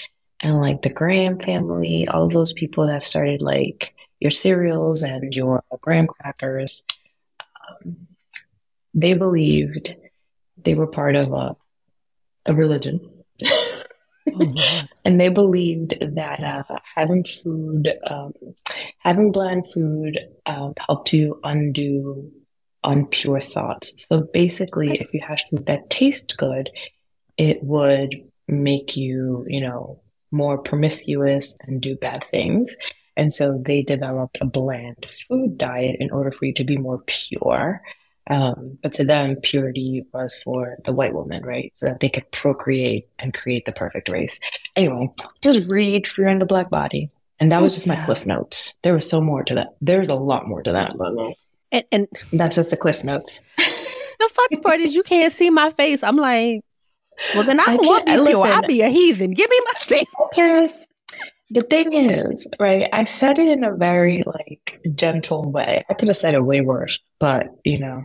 and 0.42 0.62
like 0.62 0.82
the 0.82 0.90
Graham 0.90 1.40
family, 1.40 2.08
all 2.08 2.26
of 2.26 2.34
those 2.34 2.54
people 2.54 2.88
that 2.88 3.04
started 3.04 3.42
like 3.42 3.96
your 4.20 4.32
cereals 4.32 5.04
and 5.04 5.34
your 5.34 5.64
graham 5.82 6.08
crackers. 6.08 6.84
Um, 7.84 8.08
they 8.94 9.14
believed 9.14 9.96
they 10.58 10.74
were 10.74 10.88
part 10.88 11.16
of 11.16 11.32
a 11.32 11.56
a 12.48 12.54
religion. 12.54 13.00
oh, 14.34 14.56
and 15.06 15.20
they 15.20 15.30
believed 15.30 15.96
that 16.00 16.44
uh, 16.44 16.78
having 16.96 17.24
food, 17.24 17.94
um, 18.10 18.34
having 19.00 19.32
bland 19.32 19.72
food, 19.72 20.18
um, 20.46 20.74
helped 20.80 21.14
you 21.14 21.40
undo 21.44 22.32
unpure 22.84 23.44
thoughts. 23.44 23.94
So 24.08 24.22
basically, 24.34 25.00
if 25.00 25.14
you 25.14 25.20
had 25.20 25.42
food 25.42 25.66
that 25.66 25.90
tastes 25.90 26.36
good, 26.36 26.70
it 27.38 27.62
would 27.64 28.16
make 28.48 28.96
you, 28.96 29.46
you 29.48 29.62
know, 29.62 30.02
more 30.32 30.58
promiscuous 30.58 31.58
and 31.62 31.82
do 31.82 31.96
bad 31.96 32.24
things. 32.24 32.76
And 33.16 33.34
so 33.34 33.62
they 33.66 33.82
developed 33.82 34.38
a 34.42 34.46
bland 34.46 35.08
food 35.28 35.58
diet 35.58 35.98
in 36.00 36.12
order 36.12 36.32
for 36.32 36.46
you 36.46 36.54
to 36.54 36.64
be 36.64 36.78
more 36.78 37.02
pure. 37.08 37.82
Um, 38.30 38.78
but 38.84 38.94
to 38.94 39.06
them, 39.06 39.38
purity 39.38 40.06
was 40.14 40.40
for 40.44 40.78
the 40.84 40.94
white 40.94 41.14
woman, 41.14 41.44
right? 41.44 41.72
So 41.76 41.88
that 41.88 42.02
they 42.02 42.10
could 42.10 42.30
procreate 42.32 43.08
and 43.18 43.34
create 43.34 43.66
the 43.66 43.72
perfect 43.72 44.10
race. 44.10 44.40
Anyway, 44.76 45.10
just 45.42 45.72
read 45.72 46.06
Fear 46.06 46.38
the 46.38 46.46
Black 46.46 46.70
Body. 46.70 47.10
And 47.40 47.52
that 47.52 47.62
was 47.62 47.74
just 47.74 47.88
my 47.88 48.04
cliff 48.04 48.26
notes. 48.26 48.74
There 48.82 48.94
was 48.94 49.08
so 49.08 49.22
more 49.22 49.44
to 49.44 49.56
that. 49.56 49.76
There's 49.80 50.10
a 50.10 50.16
lot 50.16 50.48
more 50.48 50.64
to 50.64 50.72
that, 50.72 50.94
but 50.98 51.14
and, 51.72 51.84
and 51.92 52.08
that's 52.34 52.56
just 52.56 52.72
the 52.72 52.78
cliff 52.78 53.04
notes. 53.04 53.42
the 53.58 54.30
funny 54.34 54.62
part 54.62 54.80
is 54.80 54.96
you 54.96 55.04
can't 55.04 55.32
see 55.32 55.50
my 55.50 55.70
face. 55.72 56.04
I'm 56.04 56.18
like, 56.18 56.62
well, 57.34 57.44
then 57.44 57.60
I, 57.60 57.64
I 57.68 57.76
want 57.76 58.08
to 58.08 58.14
be 58.14 58.20
listen, 58.20 58.44
pure. 58.44 58.54
I'll 58.54 58.62
be 58.64 58.82
a 58.82 58.90
heathen. 58.90 59.32
Give 59.32 59.50
me 59.50 59.60
my 59.66 59.80
face. 59.80 60.06
Okay. 60.28 60.74
The 61.50 61.62
thing 61.62 61.94
is, 61.94 62.46
right? 62.60 62.90
I 62.92 63.06
said 63.06 63.40
it 63.40 63.48
in 63.48 63.64
a 63.64 63.74
very 63.74 64.24
like 64.26 64.82
gentle 64.94 65.50
way. 65.50 65.86
I 65.90 65.94
could 65.94 66.10
have 66.10 66.18
said 66.18 66.34
it 66.34 66.44
way 66.44 66.60
worse, 66.60 67.00
but 67.20 67.48
you 67.64 67.80
know, 67.80 68.04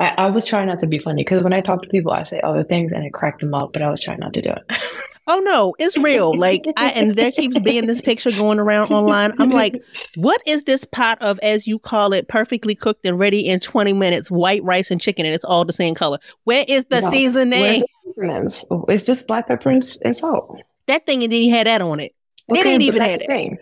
I, 0.00 0.14
I 0.16 0.26
was 0.30 0.46
trying 0.46 0.68
not 0.68 0.78
to 0.78 0.86
be 0.86 0.98
funny 0.98 1.22
because 1.22 1.42
when 1.42 1.52
I 1.52 1.60
talk 1.60 1.82
to 1.82 1.88
people, 1.88 2.12
I 2.12 2.22
say 2.24 2.40
other 2.40 2.64
things 2.64 2.92
and 2.92 3.04
it 3.04 3.12
cracked 3.12 3.40
them 3.40 3.52
up, 3.52 3.74
but 3.74 3.82
I 3.82 3.90
was 3.90 4.02
trying 4.02 4.20
not 4.20 4.32
to 4.34 4.42
do 4.42 4.50
it. 4.50 4.78
Oh 5.30 5.40
no, 5.40 5.76
it's 5.78 5.98
real. 5.98 6.36
Like, 6.36 6.64
I, 6.78 6.88
and 6.88 7.14
there 7.14 7.30
keeps 7.30 7.58
being 7.60 7.86
this 7.86 8.00
picture 8.00 8.30
going 8.30 8.58
around 8.58 8.90
online. 8.90 9.34
I'm 9.38 9.50
like, 9.50 9.82
what 10.16 10.40
is 10.46 10.64
this 10.64 10.86
pot 10.86 11.20
of, 11.20 11.38
as 11.40 11.66
you 11.66 11.78
call 11.78 12.14
it, 12.14 12.28
perfectly 12.28 12.74
cooked 12.74 13.04
and 13.04 13.18
ready 13.18 13.46
in 13.46 13.60
20 13.60 13.92
minutes, 13.92 14.30
white 14.30 14.64
rice 14.64 14.90
and 14.90 14.98
chicken, 14.98 15.26
and 15.26 15.34
it's 15.34 15.44
all 15.44 15.66
the 15.66 15.72
same 15.74 15.94
color? 15.94 16.18
Where 16.44 16.64
is 16.66 16.86
the 16.86 17.02
no, 17.02 17.10
seasoning? 17.10 17.82
It's 18.16 19.04
just 19.04 19.26
black 19.26 19.48
pepper 19.48 19.68
and, 19.68 19.84
and 20.02 20.16
salt. 20.16 20.62
That 20.86 21.04
thing 21.04 21.22
and 21.22 21.30
then 21.30 21.42
he 21.42 21.50
had 21.50 21.66
that 21.66 21.82
on 21.82 22.00
it. 22.00 22.14
Okay, 22.50 22.60
it 22.60 22.64
didn't 22.64 22.82
even 22.82 23.02
have 23.02 23.20
that. 23.20 23.58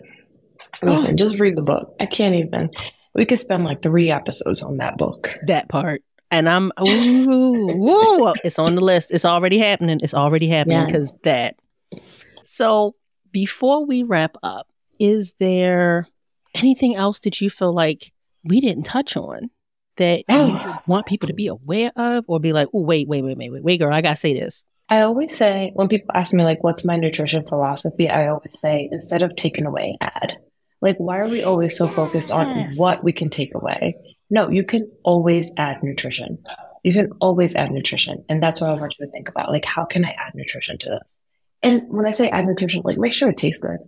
Listen, 0.81 1.17
just 1.17 1.41
read 1.41 1.57
the 1.57 1.63
book. 1.63 1.93
I 1.99 2.05
can't 2.05 2.35
even. 2.35 2.69
We 3.13 3.25
could 3.25 3.39
spend 3.39 3.65
like 3.65 3.81
three 3.81 4.09
episodes 4.09 4.61
on 4.61 4.77
that 4.77 4.97
book. 4.97 5.37
That 5.47 5.67
part 5.67 6.01
and 6.31 6.49
I'm 6.49 6.71
ooh, 6.79 8.33
it's 8.43 8.59
on 8.59 8.75
the 8.75 8.81
list. 8.81 9.11
It's 9.11 9.25
already 9.25 9.57
happening. 9.57 9.99
It's 10.01 10.13
already 10.13 10.47
happening 10.47 10.85
because 10.85 11.13
yeah. 11.23 11.53
that. 11.91 12.01
So 12.43 12.95
before 13.31 13.85
we 13.85 14.03
wrap 14.03 14.37
up, 14.43 14.67
is 14.99 15.33
there 15.39 16.07
anything 16.55 16.95
else 16.95 17.19
that 17.21 17.39
you 17.39 17.49
feel 17.49 17.73
like 17.73 18.11
we 18.43 18.59
didn't 18.59 18.83
touch 18.83 19.15
on 19.15 19.49
that 19.97 20.19
you 20.19 20.25
oh. 20.29 20.77
want 20.87 21.07
people 21.07 21.27
to 21.27 21.33
be 21.33 21.47
aware 21.47 21.91
of, 21.95 22.25
or 22.27 22.39
be 22.39 22.53
like, 22.53 22.67
oh 22.73 22.81
wait, 22.81 23.07
wait, 23.07 23.23
wait, 23.23 23.37
wait, 23.37 23.51
wait, 23.51 23.63
wait, 23.63 23.79
girl, 23.79 23.93
I 23.93 24.01
gotta 24.01 24.17
say 24.17 24.33
this. 24.33 24.63
I 24.89 25.01
always 25.01 25.35
say 25.35 25.71
when 25.73 25.87
people 25.87 26.11
ask 26.13 26.33
me 26.33 26.43
like 26.43 26.63
what's 26.63 26.85
my 26.85 26.95
nutrition 26.95 27.45
philosophy, 27.45 28.09
I 28.09 28.27
always 28.27 28.57
say 28.59 28.89
instead 28.91 29.21
of 29.21 29.35
taking 29.35 29.65
away, 29.65 29.97
add. 30.01 30.37
Like 30.81 30.97
why 30.97 31.19
are 31.19 31.27
we 31.27 31.43
always 31.43 31.75
so 31.75 31.87
focused 31.87 32.31
on 32.31 32.71
what 32.75 33.03
we 33.03 33.11
can 33.11 33.29
take 33.29 33.53
away? 33.55 33.95
No, 34.29 34.49
you 34.49 34.63
can 34.63 34.91
always 35.03 35.51
add 35.57 35.83
nutrition. 35.83 36.37
You 36.83 36.93
can 36.93 37.11
always 37.19 37.55
add 37.55 37.71
nutrition. 37.71 38.23
And 38.29 38.41
that's 38.41 38.61
what 38.61 38.69
I 38.69 38.73
want 38.73 38.95
you 38.99 39.05
to 39.05 39.11
think 39.11 39.29
about. 39.29 39.51
Like 39.51 39.65
how 39.65 39.85
can 39.85 40.05
I 40.05 40.11
add 40.11 40.35
nutrition 40.35 40.77
to 40.79 40.89
this? 40.89 40.99
And 41.63 41.89
when 41.89 42.05
I 42.05 42.11
say 42.11 42.29
add 42.29 42.45
nutrition, 42.45 42.81
like 42.83 42.97
make 42.97 43.13
sure 43.13 43.29
it 43.29 43.37
tastes 43.37 43.61
good. 43.61 43.79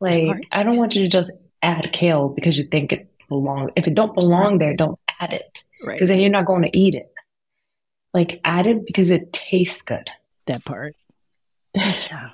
Like 0.00 0.46
I 0.52 0.62
don't 0.62 0.76
want 0.76 0.94
you 0.96 1.02
to 1.02 1.08
just 1.08 1.32
add 1.62 1.92
kale 1.92 2.28
because 2.28 2.58
you 2.58 2.64
think 2.64 2.92
it 2.92 3.08
belongs. 3.28 3.70
If 3.76 3.86
it 3.88 3.94
don't 3.94 4.14
belong 4.14 4.58
there, 4.58 4.74
don't 4.74 4.98
add 5.20 5.32
it. 5.32 5.64
Right. 5.82 5.94
Because 5.94 6.08
then 6.10 6.20
you're 6.20 6.30
not 6.30 6.46
going 6.46 6.62
to 6.62 6.76
eat 6.76 6.94
it. 6.94 7.12
Like 8.12 8.40
add 8.44 8.66
it 8.66 8.86
because 8.86 9.10
it 9.10 9.32
tastes 9.32 9.82
good. 9.82 10.10
That 10.46 10.64
part. 10.64 10.94
Child. 11.76 12.32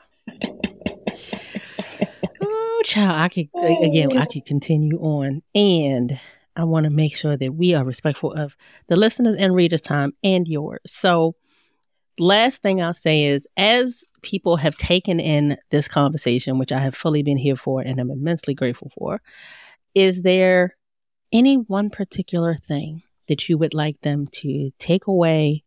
oh, 2.43 2.83
child. 2.85 3.11
I 3.13 3.29
could 3.29 3.49
again. 3.83 4.19
I 4.19 4.27
could 4.27 4.45
continue 4.45 4.99
on, 4.99 5.43
and 5.55 6.21
I 6.61 6.65
want 6.65 6.85
to 6.85 6.91
make 6.91 7.17
sure 7.17 7.39
that 7.39 7.55
we 7.55 7.73
are 7.73 7.85
respectful 7.85 8.35
of 8.35 8.55
the 8.89 8.97
listeners 8.97 9.35
and 9.37 9.55
readers' 9.55 9.81
time 9.81 10.13
and 10.23 10.47
yours. 10.47 10.81
So, 10.87 11.35
last 12.19 12.61
thing 12.61 12.83
I'll 12.83 12.93
say 12.93 13.25
is, 13.25 13.47
as 13.57 14.05
people 14.21 14.57
have 14.59 14.77
taken 14.77 15.21
in 15.21 15.57
this 15.71 15.89
conversation, 15.89 16.59
which 16.59 16.71
I 16.71 16.81
have 16.81 16.95
fully 16.95 17.23
been 17.23 17.39
here 17.39 17.57
for, 17.57 17.81
and 17.81 17.99
I'm 17.99 18.11
immensely 18.11 18.53
grateful 18.53 18.93
for, 18.99 19.23
is 19.95 20.21
there 20.21 20.77
any 21.33 21.55
one 21.55 21.89
particular 21.89 22.57
thing 22.57 23.05
that 23.29 23.49
you 23.49 23.57
would 23.57 23.73
like 23.73 23.99
them 24.03 24.27
to 24.33 24.71
take 24.79 25.07
away 25.07 25.65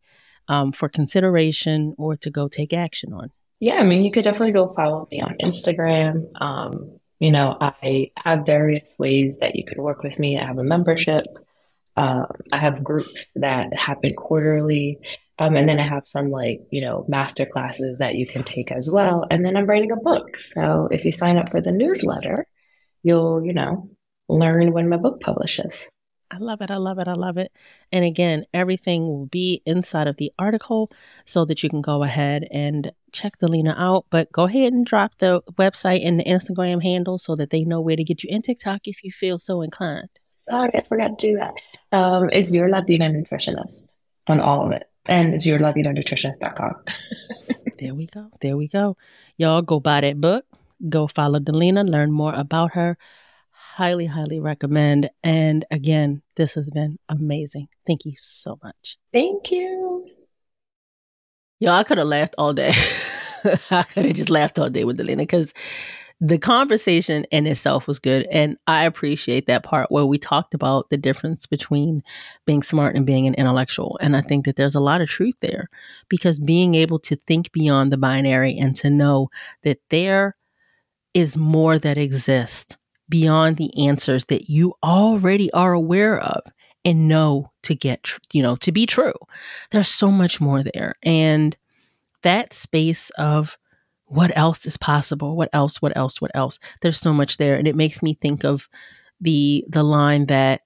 um, 0.47 0.71
for 0.71 0.89
consideration 0.89 1.95
or 1.97 2.15
to 2.17 2.29
go 2.29 2.47
take 2.47 2.71
action 2.71 3.13
on? 3.13 3.31
Yeah, 3.59 3.77
I 3.77 3.83
mean, 3.83 4.03
you 4.03 4.11
could 4.11 4.25
definitely 4.25 4.51
go 4.51 4.71
follow 4.73 5.07
me 5.09 5.21
on 5.21 5.37
Instagram. 5.43 6.29
Um, 6.39 6.99
you 7.24 7.32
know, 7.32 7.55
I 7.61 8.11
have 8.17 8.45
various 8.45 8.93
ways 8.99 9.38
that 9.38 9.55
you 9.55 9.63
can 9.63 9.82
work 9.82 10.03
with 10.03 10.19
me. 10.19 10.38
I 10.38 10.45
have 10.45 10.57
a 10.57 10.63
membership. 10.63 11.24
Um, 11.95 12.26
I 12.51 12.57
have 12.57 12.84
groups 12.84 13.28
that 13.36 13.74
happen 13.74 14.13
quarterly. 14.13 14.99
Um, 15.39 15.55
and 15.55 15.69
then 15.69 15.80
I 15.80 15.84
have 15.84 16.05
some 16.05 16.32
like, 16.32 16.59
you 16.69 16.82
know, 16.82 17.05
master 17.07 17.45
classes 17.45 17.99
that 17.99 18.15
you 18.15 18.28
can 18.28 18.43
take 18.43 18.74
as 18.74 18.91
well. 18.91 19.26
And 19.32 19.45
then 19.45 19.55
I'm 19.55 19.67
writing 19.67 19.93
a 19.93 19.95
book. 19.95 20.36
So 20.53 20.89
if 20.91 21.05
you 21.05 21.13
sign 21.13 21.38
up 21.38 21.49
for 21.49 21.61
the 21.61 21.71
newsletter, 21.71 22.45
you'll, 23.03 23.45
you 23.45 23.53
know, 23.53 23.89
learn 24.28 24.74
when 24.74 24.89
my 24.89 24.97
book 24.97 25.21
publishes. 25.21 25.88
I 26.34 26.38
love 26.39 26.61
it. 26.61 26.71
I 26.71 26.77
love 26.77 26.97
it. 26.97 27.07
I 27.07 27.13
love 27.13 27.38
it. 27.38 27.51
And 27.91 28.03
again, 28.03 28.45
everything 28.55 29.03
will 29.03 29.27
be 29.27 29.61
inside 29.67 30.07
of 30.07 30.17
the 30.17 30.31
article 30.39 30.89
so 31.25 31.45
that 31.45 31.61
you 31.61 31.69
can 31.69 31.81
go 31.81 32.01
ahead 32.01 32.47
and 32.49 32.91
check 33.11 33.38
Dalina 33.38 33.75
out. 33.77 34.05
But 34.09 34.31
go 34.31 34.45
ahead 34.45 34.73
and 34.73 34.84
drop 34.84 35.19
the 35.19 35.41
website 35.59 36.05
and 36.05 36.19
the 36.19 36.23
Instagram 36.23 36.81
handle 36.81 37.19
so 37.19 37.36
that 37.36 37.51
they 37.51 37.63
know 37.63 37.81
where 37.81 37.95
to 37.95 38.03
get 38.03 38.23
you 38.23 38.29
in 38.31 38.41
TikTok 38.41 38.88
if 38.88 39.03
you 39.03 39.11
feel 39.11 39.38
so 39.38 39.61
inclined. 39.61 40.09
Sorry, 40.49 40.71
I 40.73 40.81
forgot 40.81 41.19
to 41.19 41.27
do 41.27 41.38
that. 41.38 41.59
Um, 41.95 42.29
it's 42.31 42.53
your 42.53 42.67
Latina 42.67 43.09
nutritionist 43.09 43.86
on 44.25 44.39
all 44.39 44.65
of 44.65 44.71
it. 44.71 44.89
And 45.07 45.36
it's 45.36 45.45
your 45.45 45.59
Latina 45.59 45.89
nutritionist.com. 45.89 46.75
there 47.77 47.93
we 47.93 48.07
go. 48.07 48.29
There 48.41 48.57
we 48.57 48.67
go. 48.67 48.97
Y'all 49.38 49.61
go 49.61 49.79
buy 49.79 50.01
that 50.01 50.19
book. 50.19 50.45
Go 50.89 51.07
follow 51.07 51.39
Dalina, 51.39 51.88
learn 51.88 52.11
more 52.11 52.34
about 52.34 52.73
her 52.73 52.97
highly, 53.74 54.05
highly 54.05 54.39
recommend. 54.39 55.09
And 55.24 55.65
again, 55.71 56.21
this 56.36 56.53
has 56.53 56.69
been 56.69 56.99
amazing. 57.09 57.69
Thank 57.88 58.05
you 58.05 58.13
so 58.17 58.59
much. 58.63 58.97
Thank 59.11 59.51
you. 59.51 60.07
Yo, 61.59 61.71
I 61.71 61.84
could 61.84 61.97
have 61.97 62.07
laughed 62.07 62.36
all 62.38 62.53
day. 62.53 62.74
I 63.71 63.84
could 63.84 64.05
have 64.05 64.15
just 64.15 64.30
laughed 64.30 64.59
all 64.59 64.69
day 64.69 64.84
with 64.84 64.99
Dalina 64.99 65.17
because 65.17 65.55
the 66.21 66.38
conversation 66.38 67.26
in 67.32 67.47
itself 67.47 67.88
was 67.88 67.97
good. 67.97 68.28
And 68.32 68.57
I 68.67 68.86
appreciate 68.86 69.47
that 69.47 69.63
part 69.63 69.91
where 69.91 70.05
we 70.05 70.19
talked 70.19 70.53
about 70.53 70.91
the 70.91 70.97
difference 70.97 71.47
between 71.47 72.03
being 72.45 72.61
smart 72.61 72.95
and 72.95 73.07
being 73.07 73.26
an 73.26 73.34
intellectual. 73.34 73.97
And 74.01 74.15
I 74.15 74.21
think 74.21 74.45
that 74.45 74.55
there's 74.55 74.76
a 74.76 74.80
lot 74.80 75.01
of 75.01 75.09
truth 75.09 75.36
there 75.41 75.67
because 76.09 76.38
being 76.38 76.76
able 76.76 76.99
to 76.99 77.15
think 77.15 77.51
beyond 77.51 77.91
the 77.91 77.97
binary 77.97 78.55
and 78.55 78.76
to 78.76 78.91
know 78.91 79.30
that 79.63 79.80
there 79.89 80.36
is 81.15 81.38
more 81.38 81.80
that 81.80 81.97
exists 81.97 82.78
beyond 83.09 83.57
the 83.57 83.87
answers 83.87 84.25
that 84.25 84.49
you 84.49 84.73
already 84.83 85.51
are 85.51 85.73
aware 85.73 86.19
of 86.19 86.41
and 86.85 87.07
know 87.07 87.51
to 87.63 87.75
get, 87.75 88.03
tr- 88.03 88.19
you 88.31 88.41
know, 88.41 88.55
to 88.57 88.71
be 88.71 88.85
true. 88.85 89.13
There's 89.71 89.87
so 89.87 90.11
much 90.11 90.41
more 90.41 90.63
there. 90.63 90.93
And 91.03 91.55
that 92.23 92.53
space 92.53 93.09
of 93.11 93.57
what 94.05 94.35
else 94.37 94.65
is 94.65 94.77
possible? 94.77 95.35
What 95.35 95.49
else? 95.53 95.81
What 95.81 95.95
else? 95.95 96.21
What 96.21 96.31
else? 96.35 96.59
There's 96.81 96.99
so 96.99 97.13
much 97.13 97.37
there. 97.37 97.55
And 97.55 97.67
it 97.67 97.75
makes 97.75 98.01
me 98.03 98.13
think 98.15 98.43
of 98.43 98.67
the 99.21 99.65
the 99.69 99.83
line 99.83 100.25
that, 100.27 100.61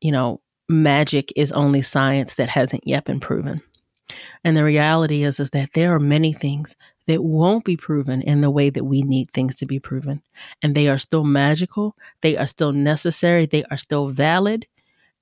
you 0.00 0.12
know, 0.12 0.40
magic 0.68 1.32
is 1.36 1.52
only 1.52 1.82
science 1.82 2.34
that 2.34 2.48
hasn't 2.48 2.86
yet 2.86 3.04
been 3.04 3.20
proven. 3.20 3.60
And 4.44 4.56
the 4.56 4.64
reality 4.64 5.22
is 5.22 5.40
is 5.40 5.50
that 5.50 5.72
there 5.74 5.94
are 5.94 6.00
many 6.00 6.32
things 6.32 6.76
that 7.06 7.22
won't 7.22 7.64
be 7.64 7.76
proven 7.76 8.22
in 8.22 8.40
the 8.40 8.50
way 8.50 8.70
that 8.70 8.84
we 8.84 9.02
need 9.02 9.30
things 9.32 9.56
to 9.56 9.66
be 9.66 9.78
proven. 9.78 10.22
And 10.62 10.74
they 10.74 10.88
are 10.88 10.98
still 10.98 11.24
magical, 11.24 11.96
they 12.20 12.36
are 12.36 12.46
still 12.46 12.72
necessary, 12.72 13.46
they 13.46 13.64
are 13.64 13.76
still 13.76 14.08
valid, 14.08 14.66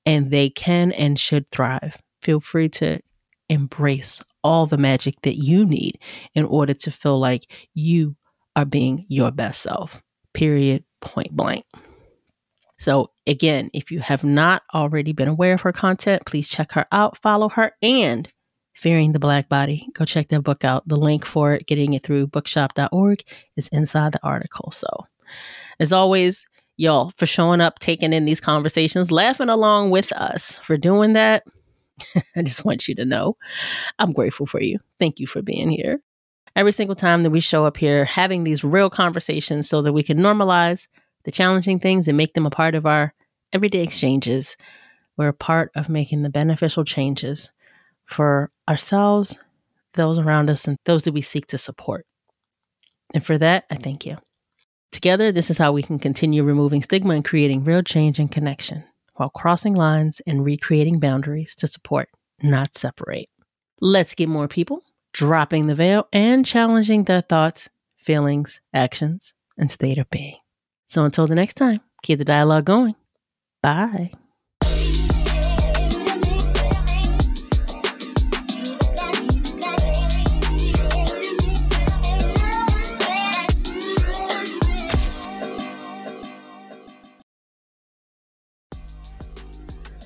and 0.05 0.31
they 0.31 0.51
can 0.51 0.93
and 0.93 1.18
should 1.18 1.51
thrive. 1.51 1.99
Feel 2.22 2.41
free 2.41 2.68
to 2.70 3.01
embrace 3.49 4.22
all 4.43 4.66
the 4.66 4.78
magic 4.78 5.20
that 5.22 5.37
you 5.37 5.64
need 5.64 5.99
in 6.35 6.45
order 6.45 6.74
to 6.74 6.91
feel 6.91 7.18
like 7.18 7.51
you 7.74 8.16
are 8.57 8.64
being 8.64 9.05
your 9.09 9.31
best 9.31 9.62
self. 9.62 10.03
Period, 10.33 10.85
point 11.01 11.33
blank. 11.33 11.64
So, 12.78 13.11
again, 13.26 13.70
if 13.74 13.91
you 13.91 14.01
have 14.01 14.24
not 14.24 14.62
already 14.72 15.12
been 15.12 15.28
aware 15.28 15.55
of 15.55 15.61
her 15.62 15.72
content, 15.72 16.24
please 16.24 16.49
check 16.49 16.72
her 16.72 16.87
out, 16.91 17.18
follow 17.18 17.51
her, 17.51 17.72
and 17.83 18.26
Fearing 18.81 19.12
the 19.12 19.18
Black 19.18 19.47
Body. 19.51 19.87
Go 19.93 20.07
check 20.07 20.28
that 20.28 20.41
book 20.41 20.64
out. 20.64 20.89
The 20.89 20.97
link 20.97 21.26
for 21.26 21.53
it, 21.53 21.66
getting 21.66 21.93
it 21.93 22.03
through 22.03 22.28
bookshop.org, 22.28 23.22
is 23.55 23.68
inside 23.68 24.12
the 24.12 24.22
article. 24.22 24.70
So, 24.70 24.89
as 25.78 25.93
always, 25.93 26.47
y'all, 26.78 27.12
for 27.18 27.26
showing 27.26 27.61
up, 27.61 27.78
taking 27.78 28.14
in 28.14 28.24
these 28.24 28.41
conversations, 28.41 29.11
laughing 29.11 29.51
along 29.51 29.91
with 29.91 30.12
us, 30.12 30.59
for 30.61 30.78
doing 30.78 31.12
that. 31.12 31.45
I 32.35 32.41
just 32.41 32.64
want 32.64 32.89
you 32.89 32.95
to 32.95 33.05
know 33.05 33.37
I'm 33.99 34.14
grateful 34.14 34.47
for 34.47 34.62
you. 34.62 34.78
Thank 34.99 35.20
you 35.20 35.26
for 35.26 35.43
being 35.43 35.68
here. 35.68 36.01
Every 36.57 36.72
single 36.72 36.97
time 36.97 37.22
that 37.24 37.31
we 37.31 37.41
show 37.41 37.66
up 37.66 37.76
here, 37.76 38.07
having 38.07 38.45
these 38.45 38.64
real 38.64 38.89
conversations 38.89 39.68
so 39.68 39.83
that 39.83 39.93
we 39.93 40.03
can 40.03 40.20
normalize 40.20 40.87
the 41.24 41.31
challenging 41.31 41.81
things 41.81 42.09
and 42.09 42.16
make 42.16 42.33
them 42.33 42.47
a 42.47 42.51
part 42.51 42.74
of 42.74 42.87
our 42.87 43.12
everyday 43.53 43.83
exchanges. 43.83 44.57
We're 45.18 45.28
a 45.28 45.35
part 45.35 45.70
of 45.74 45.91
making 45.91 46.22
the 46.22 46.31
beneficial 46.31 46.87
changes 46.87 47.53
for 48.11 48.50
ourselves, 48.68 49.36
those 49.94 50.18
around 50.18 50.50
us, 50.50 50.66
and 50.66 50.76
those 50.84 51.04
that 51.04 51.12
we 51.12 51.20
seek 51.20 51.46
to 51.48 51.58
support. 51.58 52.04
And 53.14 53.24
for 53.24 53.38
that, 53.38 53.64
I 53.70 53.76
thank 53.76 54.04
you. 54.04 54.18
Together, 54.92 55.30
this 55.30 55.50
is 55.50 55.58
how 55.58 55.72
we 55.72 55.82
can 55.82 55.98
continue 55.98 56.42
removing 56.42 56.82
stigma 56.82 57.14
and 57.14 57.24
creating 57.24 57.64
real 57.64 57.82
change 57.82 58.18
and 58.18 58.30
connection 58.30 58.84
while 59.14 59.30
crossing 59.30 59.74
lines 59.74 60.20
and 60.26 60.44
recreating 60.44 60.98
boundaries 60.98 61.54
to 61.54 61.68
support, 61.68 62.08
not 62.42 62.76
separate. 62.76 63.28
Let's 63.80 64.14
get 64.14 64.28
more 64.28 64.48
people 64.48 64.82
dropping 65.12 65.66
the 65.66 65.74
veil 65.74 66.08
and 66.12 66.44
challenging 66.46 67.04
their 67.04 67.20
thoughts, 67.20 67.68
feelings, 67.96 68.61
actions, 68.72 69.34
and 69.58 69.70
state 69.70 69.98
of 69.98 70.08
being. 70.11 70.36
So 70.88 71.04
until 71.04 71.26
the 71.26 71.34
next 71.34 71.54
time, 71.54 71.80
keep 72.02 72.18
the 72.18 72.24
dialogue 72.24 72.64
going. 72.64 72.94
Bye. 73.62 74.12